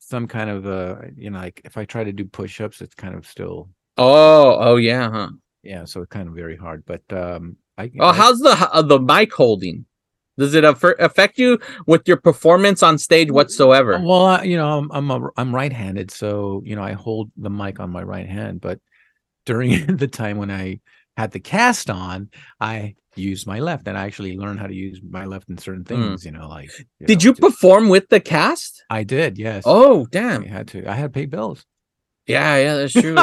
some 0.00 0.26
kind 0.26 0.50
of, 0.50 0.66
uh, 0.66 0.96
you 1.16 1.30
know, 1.30 1.38
like 1.38 1.60
if 1.64 1.76
I 1.76 1.84
try 1.84 2.02
to 2.04 2.12
do 2.12 2.24
push-ups, 2.24 2.80
it's 2.80 2.94
kind 2.94 3.14
of 3.14 3.26
still, 3.26 3.68
Oh, 3.96 4.56
oh 4.58 4.76
yeah, 4.76 5.10
huh? 5.10 5.28
yeah, 5.62 5.84
so 5.84 6.02
it's 6.02 6.10
kind 6.10 6.28
of 6.28 6.34
very 6.34 6.56
hard. 6.56 6.84
But 6.84 7.02
um, 7.12 7.56
I, 7.78 7.90
Oh, 8.00 8.08
I- 8.08 8.14
how's 8.14 8.40
the 8.40 8.50
uh, 8.72 8.82
the 8.82 8.98
mic 8.98 9.32
holding? 9.32 9.86
Does 10.36 10.54
it 10.54 10.64
affect 10.64 11.38
you 11.38 11.58
with 11.86 12.08
your 12.08 12.16
performance 12.16 12.82
on 12.82 12.98
stage 12.98 13.30
whatsoever? 13.30 14.00
Well, 14.02 14.26
I, 14.26 14.42
you 14.42 14.56
know, 14.56 14.78
I'm 14.78 14.90
I'm 14.92 15.10
a, 15.10 15.28
I'm 15.36 15.54
right-handed, 15.54 16.10
so 16.10 16.60
you 16.64 16.74
know 16.76 16.82
I 16.82 16.92
hold 16.92 17.30
the 17.36 17.50
mic 17.50 17.78
on 17.80 17.90
my 17.90 18.02
right 18.02 18.28
hand. 18.28 18.60
But 18.60 18.80
during 19.46 19.96
the 19.96 20.08
time 20.08 20.38
when 20.38 20.50
I 20.50 20.80
had 21.16 21.30
the 21.30 21.38
cast 21.40 21.88
on, 21.90 22.30
I 22.60 22.96
used 23.14 23.46
my 23.46 23.60
left, 23.60 23.86
and 23.86 23.96
I 23.96 24.04
actually 24.06 24.36
learned 24.36 24.58
how 24.58 24.66
to 24.66 24.74
use 24.74 25.00
my 25.08 25.24
left 25.24 25.48
in 25.48 25.56
certain 25.58 25.84
things. 25.84 26.24
You 26.24 26.32
know, 26.32 26.48
like 26.48 26.70
Hmm. 26.76 27.06
Did 27.06 27.18
know, 27.20 27.24
you 27.26 27.30
just- 27.32 27.40
perform 27.40 27.88
with 27.88 28.08
the 28.08 28.18
cast? 28.20 28.82
I 28.90 29.04
did, 29.04 29.38
yes. 29.38 29.62
Oh, 29.66 30.02
I 30.02 30.06
damn. 30.10 30.42
had 30.42 30.66
to. 30.68 30.84
I 30.90 30.94
had 30.94 31.04
to 31.14 31.16
pay 31.20 31.26
bills. 31.26 31.64
Yeah, 32.26 32.56
yeah, 32.56 32.74
that's 32.76 32.92
true. 32.94 33.14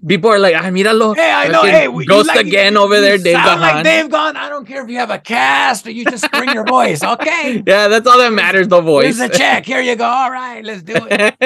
People 0.08 0.30
are 0.30 0.38
like, 0.38 0.54
"Ay, 0.54 0.70
míralo. 0.70 1.14
Hey, 1.14 1.30
I 1.30 1.48
know. 1.48 1.62
Hey, 1.62 1.88
we- 1.88 2.06
ghost 2.06 2.28
like- 2.28 2.46
again 2.46 2.72
you- 2.72 2.78
over 2.80 2.94
you 2.96 3.00
there, 3.02 3.18
Dave 3.18 3.36
sound 3.36 3.60
like 3.60 3.84
Dave 3.84 4.06
Gahan. 4.08 4.34
I 4.36 4.48
don't 4.48 4.66
care 4.66 4.82
if 4.82 4.88
you 4.88 4.96
have 4.96 5.10
a 5.10 5.18
cast 5.18 5.86
or 5.86 5.90
you 5.90 6.04
just 6.06 6.30
bring 6.32 6.50
your 6.52 6.64
voice. 6.64 7.02
Okay. 7.04 7.62
Yeah, 7.66 7.88
that's 7.88 8.06
all 8.06 8.16
that 8.18 8.32
matters. 8.32 8.66
The 8.68 8.80
voice. 8.80 9.18
Here's 9.18 9.30
the 9.30 9.36
check. 9.36 9.66
Here 9.66 9.80
you 9.82 9.94
go. 9.94 10.04
All 10.06 10.30
right, 10.30 10.64
let's 10.64 10.82
do 10.82 10.94
it. 10.96 11.36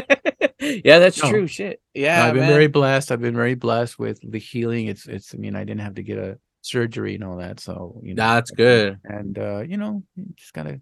yeah, 0.85 0.98
that's 1.00 1.20
No. 1.22 1.31
true. 1.31 1.46
Shit. 1.48 1.81
No, 1.96 2.03
Yeah, 2.03 2.24
I've 2.27 2.35
been 2.35 2.42
man. 2.44 2.50
very 2.53 2.68
blessed. 2.68 3.11
I've 3.11 3.20
been 3.20 3.35
very 3.35 3.55
blessed 3.57 3.98
with 3.98 4.20
the 4.22 4.38
healing. 4.38 4.87
It's 4.87 5.07
it's 5.07 5.35
I 5.35 5.38
mean, 5.38 5.57
I 5.57 5.64
didn't 5.64 5.81
have 5.81 5.96
to 5.96 6.03
get 6.03 6.18
a 6.18 6.38
surgery 6.62 7.16
and 7.16 7.24
all 7.24 7.38
that. 7.38 7.59
So 7.61 8.00
you 8.05 8.14
know 8.14 8.22
That's 8.22 8.50
good. 8.53 8.98
And 9.05 9.37
uh, 9.38 9.61
you 9.66 9.77
know, 9.79 10.05
you 10.16 10.27
just 10.37 10.53
gotta 10.55 10.81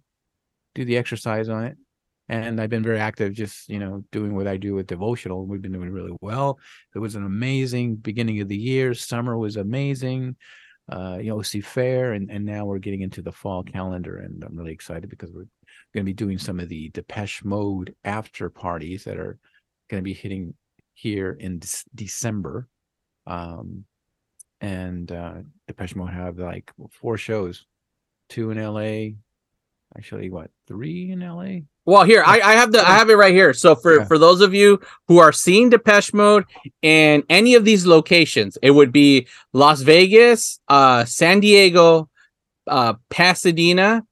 do 0.74 0.84
the 0.84 0.98
exercise 0.98 1.48
on 1.48 1.64
it. 1.64 1.76
And 2.28 2.60
I've 2.60 2.70
been 2.70 2.82
very 2.82 3.00
active, 3.00 3.34
just 3.34 3.68
you 3.68 3.78
know, 3.78 4.04
doing 4.12 4.34
what 4.34 4.46
I 4.46 4.56
do 4.56 4.74
with 4.74 4.86
devotional. 4.86 5.44
We've 5.44 5.60
been 5.60 5.72
doing 5.72 5.90
really 5.90 6.16
well. 6.20 6.58
It 6.94 6.98
was 6.98 7.14
an 7.14 7.26
amazing 7.26 7.96
beginning 7.96 8.40
of 8.40 8.48
the 8.48 8.56
year. 8.56 8.94
Summer 8.94 9.36
was 9.36 9.56
amazing. 9.56 10.36
Uh, 10.90 11.18
you 11.20 11.30
know, 11.30 11.42
see 11.42 11.60
fair, 11.60 12.12
and 12.12 12.30
and 12.30 12.44
now 12.44 12.64
we're 12.64 12.78
getting 12.78 13.02
into 13.02 13.22
the 13.22 13.32
fall 13.32 13.62
calendar, 13.62 14.18
and 14.18 14.42
I'm 14.44 14.56
really 14.56 14.72
excited 14.72 15.10
because 15.10 15.30
we're 15.30 15.46
going 15.94 16.04
to 16.04 16.10
be 16.10 16.12
doing 16.12 16.38
some 16.38 16.58
of 16.60 16.68
the 16.68 16.88
Depeche 16.90 17.44
Mode 17.44 17.94
after 18.04 18.48
parties 18.48 19.04
that 19.04 19.18
are 19.18 19.38
going 19.90 20.00
to 20.00 20.04
be 20.04 20.14
hitting 20.14 20.54
here 20.94 21.32
in 21.32 21.60
Dec- 21.60 21.84
December. 21.94 22.68
Um, 23.26 23.84
and 24.60 25.10
uh, 25.10 25.34
Depeche 25.66 25.96
Mode 25.96 26.10
have 26.10 26.38
like 26.38 26.72
four 26.90 27.16
shows, 27.16 27.66
two 28.28 28.50
in 28.50 28.62
LA, 28.62 29.16
actually 29.96 30.30
what 30.30 30.50
three 30.66 31.10
in 31.10 31.20
LA? 31.20 31.60
Well, 31.84 32.04
here 32.04 32.22
I, 32.24 32.40
I 32.40 32.52
have 32.52 32.72
the 32.72 32.80
I 32.80 32.92
have 32.96 33.10
it 33.10 33.16
right 33.16 33.34
here. 33.34 33.52
So 33.52 33.74
for 33.74 33.98
Yeah. 33.98 34.04
for 34.04 34.18
those 34.18 34.40
of 34.40 34.54
you 34.54 34.80
who 35.08 35.18
are 35.18 35.32
seeing 35.32 35.68
Depeche 35.70 36.12
Mode 36.14 36.44
in 36.82 37.24
any 37.28 37.54
of 37.54 37.64
these 37.64 37.86
locations, 37.86 38.56
it 38.62 38.70
would 38.70 38.92
be 38.92 39.26
Las 39.52 39.80
Vegas, 39.82 40.60
uh, 40.68 41.04
San 41.04 41.40
Diego, 41.40 42.08
uh, 42.68 42.94
Pasadena. 43.10 44.04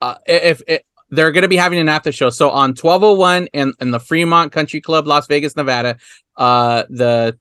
Uh, 0.00 0.16
if, 0.26 0.60
if 0.66 0.82
they're 1.10 1.30
going 1.32 1.42
to 1.42 1.48
be 1.48 1.56
having 1.56 1.78
an 1.78 1.88
after 1.88 2.12
show, 2.12 2.28
so 2.30 2.50
on 2.50 2.74
twelve 2.74 3.02
oh 3.02 3.14
one 3.14 3.48
and 3.54 3.72
in 3.80 3.90
the 3.90 4.00
Fremont 4.00 4.52
Country 4.52 4.80
Club, 4.80 5.06
Las 5.06 5.26
Vegas, 5.28 5.56
Nevada, 5.56 5.96
uh, 6.36 6.84
the 6.90 7.38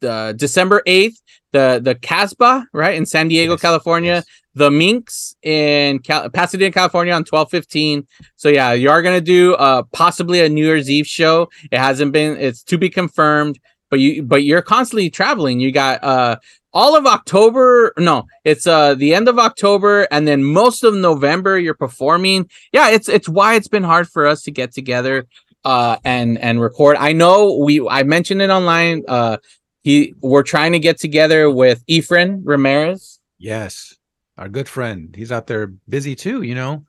the 0.00 0.34
December 0.36 0.82
eighth, 0.86 1.20
the 1.52 1.80
the 1.82 1.94
Casbah 1.94 2.66
right 2.72 2.94
in 2.96 3.06
San 3.06 3.28
Diego, 3.28 3.52
Yes, 3.52 3.62
California, 3.62 4.14
yes. 4.16 4.24
The 4.54 4.70
Minx 4.70 5.34
in 5.42 5.98
Cal- 5.98 6.30
Pasadena, 6.30 6.72
California 6.72 7.12
on 7.12 7.24
twelve 7.24 7.50
fifteen. 7.50 8.06
So 8.36 8.48
yeah, 8.48 8.72
you 8.72 8.90
are 8.90 9.02
gonna 9.02 9.20
do 9.20 9.54
uh 9.54 9.82
possibly 9.92 10.40
a 10.40 10.48
New 10.48 10.64
Year's 10.64 10.90
Eve 10.90 11.06
show. 11.06 11.48
It 11.70 11.78
hasn't 11.78 12.12
been 12.12 12.36
it's 12.38 12.62
to 12.64 12.78
be 12.78 12.88
confirmed, 12.88 13.58
but 13.90 14.00
you 14.00 14.22
but 14.22 14.44
you're 14.44 14.62
constantly 14.62 15.10
traveling. 15.10 15.60
You 15.60 15.72
got 15.72 16.02
uh 16.04 16.36
all 16.72 16.96
of 16.96 17.06
October, 17.06 17.92
no, 17.98 18.26
it's 18.44 18.66
uh 18.66 18.94
the 18.94 19.14
end 19.14 19.28
of 19.28 19.38
October 19.38 20.08
and 20.10 20.26
then 20.26 20.42
most 20.42 20.84
of 20.84 20.94
November 20.94 21.58
you're 21.58 21.74
performing. 21.74 22.48
Yeah, 22.72 22.90
it's 22.90 23.08
it's 23.08 23.28
why 23.28 23.54
it's 23.54 23.68
been 23.68 23.84
hard 23.84 24.08
for 24.08 24.26
us 24.26 24.42
to 24.42 24.50
get 24.50 24.72
together 24.72 25.26
uh 25.64 25.96
and 26.04 26.38
and 26.38 26.60
record. 26.60 26.96
I 26.98 27.12
know 27.12 27.58
we 27.58 27.86
I 27.88 28.02
mentioned 28.02 28.42
it 28.42 28.50
online. 28.50 29.02
Uh 29.08 29.38
he 29.82 30.14
we're 30.20 30.42
trying 30.42 30.72
to 30.72 30.78
get 30.78 30.98
together 30.98 31.50
with 31.50 31.84
Efren 31.86 32.40
Ramirez. 32.44 33.20
Yes, 33.38 33.93
our 34.38 34.48
good 34.48 34.68
friend. 34.68 35.14
He's 35.16 35.32
out 35.32 35.46
there 35.46 35.68
busy 35.88 36.14
too. 36.14 36.42
You 36.42 36.54
know, 36.54 36.84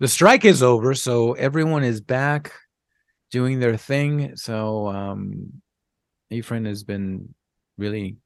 the 0.00 0.08
strike 0.08 0.44
is 0.44 0.62
over, 0.62 0.94
so 0.94 1.32
everyone 1.34 1.84
is 1.84 2.00
back 2.00 2.52
doing 3.30 3.60
their 3.60 3.76
thing. 3.76 4.36
So, 4.36 4.88
um, 4.88 5.52
Efren 6.32 6.66
has 6.66 6.82
been 6.84 7.34
really 7.76 8.16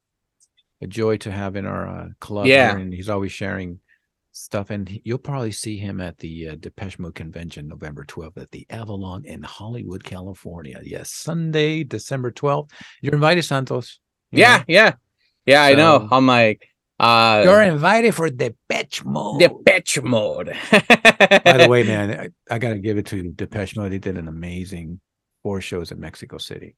a 0.81 0.87
joy 0.87 1.17
to 1.17 1.31
have 1.31 1.55
in 1.55 1.65
our 1.65 1.87
uh, 1.87 2.07
club. 2.19 2.45
Yeah. 2.47 2.75
and 2.75 2.93
he's 2.93 3.09
always 3.09 3.31
sharing 3.31 3.79
stuff. 4.33 4.69
And 4.71 4.89
he- 4.89 5.01
you'll 5.05 5.17
probably 5.19 5.51
see 5.51 5.77
him 5.77 6.01
at 6.01 6.17
the 6.17 6.49
uh, 6.49 6.55
Depeche 6.55 6.99
Mode 6.99 7.15
convention, 7.15 7.67
November 7.67 8.03
12th, 8.03 8.37
at 8.41 8.51
the 8.51 8.65
Avalon 8.69 9.23
in 9.25 9.43
Hollywood, 9.43 10.03
California. 10.03 10.79
Yes, 10.83 11.13
Sunday, 11.13 11.83
December 11.83 12.31
12th. 12.31 12.71
You're 13.01 13.13
invited, 13.13 13.43
Santos. 13.43 13.99
you 14.31 14.39
Yeah, 14.39 14.57
know. 14.57 14.63
yeah. 14.67 14.93
Yeah, 15.45 15.63
I 15.63 15.73
know. 15.75 16.07
So- 16.09 16.15
I'm 16.15 16.27
like 16.27 16.67
uh 17.03 17.41
You're 17.43 17.61
invited 17.63 18.15
for 18.15 18.29
the 18.29 18.49
Depeche 18.49 19.03
Mode. 19.03 19.39
Depeche 19.39 20.01
Mode. 20.01 20.55
By 20.71 21.57
the 21.57 21.67
way, 21.69 21.83
man, 21.83 22.31
I, 22.49 22.55
I 22.55 22.59
got 22.59 22.69
to 22.69 22.79
give 22.79 22.97
it 22.97 23.05
to 23.07 23.31
Depeche 23.31 23.75
Mode. 23.75 23.91
They 23.91 23.97
did 23.99 24.17
an 24.17 24.27
amazing 24.27 24.99
four 25.43 25.59
shows 25.61 25.91
in 25.91 25.99
Mexico 25.99 26.37
City. 26.37 26.75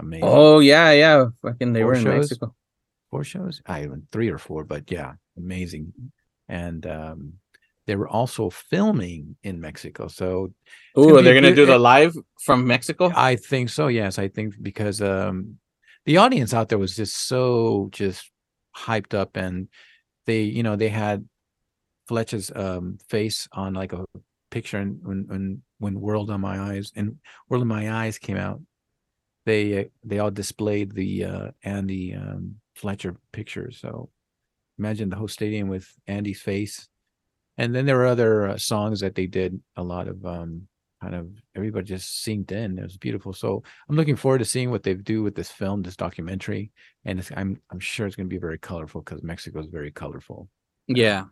Amazing. 0.00 0.24
Oh 0.26 0.58
yeah, 0.58 0.90
yeah. 0.92 1.26
Fucking 1.42 1.72
they 1.72 1.80
Four 1.80 1.86
were 1.88 1.94
in 1.94 2.02
shows? 2.02 2.30
Mexico. 2.30 2.54
four 3.10 3.24
shows? 3.24 3.62
I 3.66 3.84
even 3.84 4.06
three 4.10 4.28
or 4.30 4.38
four, 4.38 4.64
but 4.64 4.90
yeah, 4.90 5.12
amazing. 5.36 5.92
and 6.48 6.84
um, 6.86 7.34
they 7.86 7.96
were 7.96 8.08
also 8.08 8.50
filming 8.50 9.36
in 9.42 9.60
Mexico. 9.60 10.08
So 10.08 10.52
oh, 10.96 11.22
they're 11.22 11.34
gonna 11.34 11.54
do 11.54 11.66
the 11.66 11.78
live 11.78 12.16
from 12.40 12.66
Mexico. 12.66 13.12
I 13.14 13.36
think 13.36 13.68
so. 13.68 13.88
Yes, 13.88 14.18
I 14.18 14.28
think 14.28 14.54
because 14.62 15.00
um, 15.00 15.58
the 16.06 16.16
audience 16.16 16.52
out 16.54 16.68
there 16.68 16.78
was 16.78 16.96
just 16.96 17.28
so 17.28 17.88
just 17.92 18.30
hyped 18.76 19.14
up, 19.14 19.36
and 19.36 19.68
they, 20.26 20.42
you 20.42 20.62
know, 20.62 20.76
they 20.76 20.88
had 20.88 21.28
Fletcher's 22.08 22.50
um, 22.54 22.98
face 23.08 23.48
on 23.52 23.74
like 23.74 23.92
a 23.92 24.04
picture, 24.50 24.78
and 24.78 24.98
when 25.02 25.24
when 25.28 25.62
when 25.78 26.00
World 26.00 26.30
in 26.30 26.40
My 26.40 26.58
Eyes 26.58 26.92
and 26.96 27.16
World 27.48 27.62
in 27.62 27.68
My 27.68 27.90
Eyes 27.90 28.18
came 28.18 28.36
out, 28.36 28.60
they 29.46 29.80
uh, 29.80 29.84
they 30.04 30.18
all 30.18 30.30
displayed 30.30 30.92
the 30.92 31.24
uh, 31.24 31.50
Andy 31.62 32.14
um, 32.14 32.56
Fletcher 32.74 33.16
picture. 33.32 33.70
So 33.70 34.10
imagine 34.78 35.10
the 35.10 35.16
whole 35.16 35.28
stadium 35.28 35.68
with 35.68 35.90
Andy's 36.06 36.40
face, 36.40 36.88
and 37.58 37.74
then 37.74 37.86
there 37.86 37.96
were 37.96 38.06
other 38.06 38.48
uh, 38.48 38.58
songs 38.58 39.00
that 39.00 39.14
they 39.14 39.26
did 39.26 39.60
a 39.76 39.82
lot 39.82 40.08
of. 40.08 40.24
Um, 40.24 40.68
kind 41.04 41.14
of 41.14 41.28
everybody 41.54 41.84
just 41.84 42.24
synced 42.24 42.52
in. 42.52 42.78
It 42.78 42.82
was 42.82 42.96
beautiful. 42.96 43.32
So 43.32 43.62
I'm 43.88 43.96
looking 43.96 44.16
forward 44.16 44.38
to 44.38 44.44
seeing 44.44 44.70
what 44.70 44.82
they 44.82 44.94
do 44.94 45.22
with 45.22 45.34
this 45.34 45.50
film, 45.50 45.82
this 45.82 45.96
documentary, 45.96 46.72
and 47.04 47.18
it's, 47.18 47.30
I'm 47.36 47.60
I'm 47.70 47.80
sure 47.80 48.06
it's 48.06 48.16
going 48.16 48.28
to 48.28 48.34
be 48.34 48.40
very 48.40 48.58
colorful 48.58 49.02
because 49.02 49.22
Mexico 49.22 49.60
is 49.60 49.66
very 49.66 49.90
colorful. 49.90 50.48
Yeah. 50.86 51.24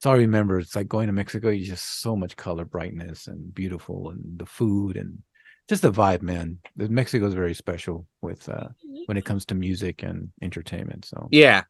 So 0.00 0.10
I 0.12 0.16
remember 0.16 0.58
it's 0.60 0.76
like 0.76 0.88
going 0.88 1.06
to 1.06 1.12
Mexico. 1.12 1.48
You 1.48 1.64
just 1.64 2.00
so 2.02 2.14
much 2.14 2.36
color, 2.36 2.64
brightness, 2.64 3.26
and 3.26 3.52
beautiful, 3.54 4.10
and 4.10 4.38
the 4.38 4.46
food 4.46 4.96
and 4.96 5.18
just 5.68 5.82
the 5.82 5.92
vibe, 5.92 6.22
man. 6.22 6.58
Mexico 6.76 7.26
is 7.26 7.34
very 7.34 7.54
special 7.54 8.06
with 8.22 8.48
uh, 8.48 8.68
when 9.06 9.16
it 9.16 9.24
comes 9.24 9.44
to 9.46 9.54
music 9.54 10.02
and 10.02 10.30
entertainment. 10.42 11.04
So 11.04 11.28
Yeah. 11.30 11.62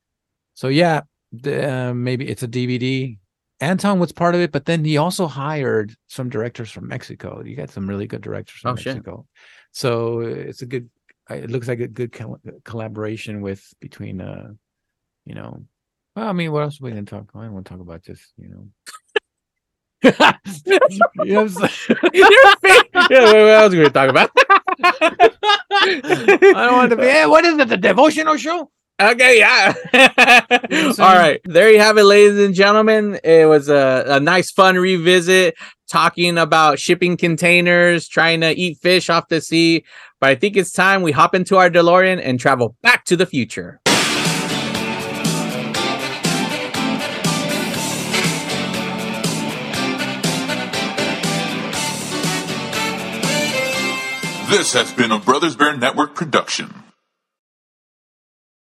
so 0.55 0.69
yeah, 0.69 1.03
the, 1.33 1.73
uh, 1.73 1.95
maybe 1.95 2.29
it's 2.29 2.43
a 2.43 2.49
DVD. 2.49 3.19
Anton 3.61 3.99
was 3.99 4.13
part 4.13 4.35
of 4.35 4.41
it, 4.41 4.53
but 4.53 4.67
then 4.67 4.85
he 4.85 4.97
also 4.99 5.27
hired 5.27 5.95
some 6.09 6.29
directors 6.29 6.71
from 6.71 6.87
Mexico. 6.89 7.43
You 7.45 7.57
got 7.57 7.71
some 7.71 7.89
really 7.89 8.07
good 8.07 8.21
directors 8.23 8.61
from 8.61 8.73
Oh, 8.73 8.77
shit. 8.77 8.95
Mexico. 8.95 9.27
So 9.73 10.21
it's 10.21 10.63
a 10.63 10.67
good. 10.67 10.89
uh, 11.31 11.35
It 11.35 11.51
looks 11.51 11.67
like 11.69 11.81
a 11.81 11.89
good 11.89 12.13
col- 12.13 12.41
collaboration 12.65 13.41
with 13.41 13.63
between, 13.81 14.21
uh, 14.21 14.51
you 15.25 15.35
know. 15.35 15.65
Well, 16.15 16.29
I 16.29 16.33
mean, 16.33 16.53
what 16.53 16.63
else 16.63 16.81
are 16.81 16.85
we 16.85 16.91
gonna 16.91 17.03
talk? 17.03 17.31
I 17.35 17.43
don't 17.43 17.53
want 17.53 17.67
to 17.67 17.71
talk 17.71 17.81
about 17.81 18.05
this, 18.05 18.33
you 18.37 18.49
know. 18.49 18.69
you 20.65 20.79
know? 20.79 21.25
Your 21.25 21.49
face. 21.49 22.83
Yeah, 23.11 23.25
what 23.25 23.35
what 23.35 23.59
else 23.59 23.75
are 23.75 23.77
we 23.77 23.83
gonna 23.83 23.91
talk 23.91 24.11
about? 24.11 24.31
I 24.81 26.53
don't 26.55 26.73
want 26.77 26.91
to 26.91 26.97
be. 26.97 27.03
Hey, 27.03 27.27
what 27.27 27.45
is 27.45 27.59
it? 27.59 27.69
The 27.69 27.77
devotional 27.77 28.37
show? 28.37 28.71
Okay, 29.01 29.39
yeah. 29.39 29.75
what 29.93 30.17
I'm 30.73 30.87
All 30.87 30.93
saying? 30.93 31.19
right. 31.19 31.41
There 31.45 31.71
you 31.71 31.79
have 31.79 31.99
it, 31.99 32.05
ladies 32.05 32.39
and 32.45 32.53
gentlemen. 32.53 33.21
It 33.23 33.49
was 33.49 33.69
a, 33.69 34.05
a 34.09 34.21
nice, 34.21 34.51
fun 34.51 34.75
revisit 34.77 35.55
talking 35.89 36.37
about 36.37 36.81
shipping 36.81 37.17
containers, 37.17 38.09
trying 38.09 38.41
to 38.41 38.51
eat 38.51 38.79
fish 38.79 39.09
off 39.09 39.29
the 39.29 39.41
sea. 39.41 39.85
But 40.21 40.31
I 40.31 40.35
think 40.35 40.57
it's 40.57 40.73
time 40.73 41.03
we 41.03 41.13
hop 41.13 41.35
into 41.35 41.57
our 41.57 41.71
DeLorean 41.71 42.21
and 42.23 42.41
travel 42.41 42.77
back 42.83 43.05
to 43.05 43.17
the 43.17 43.25
future. 43.25 43.81
This 54.51 54.73
has 54.73 54.93
been 54.95 55.13
a 55.13 55.19
Brothers 55.19 55.57
Bear 55.57 55.77
Network 55.77 56.15
production. 56.15 56.73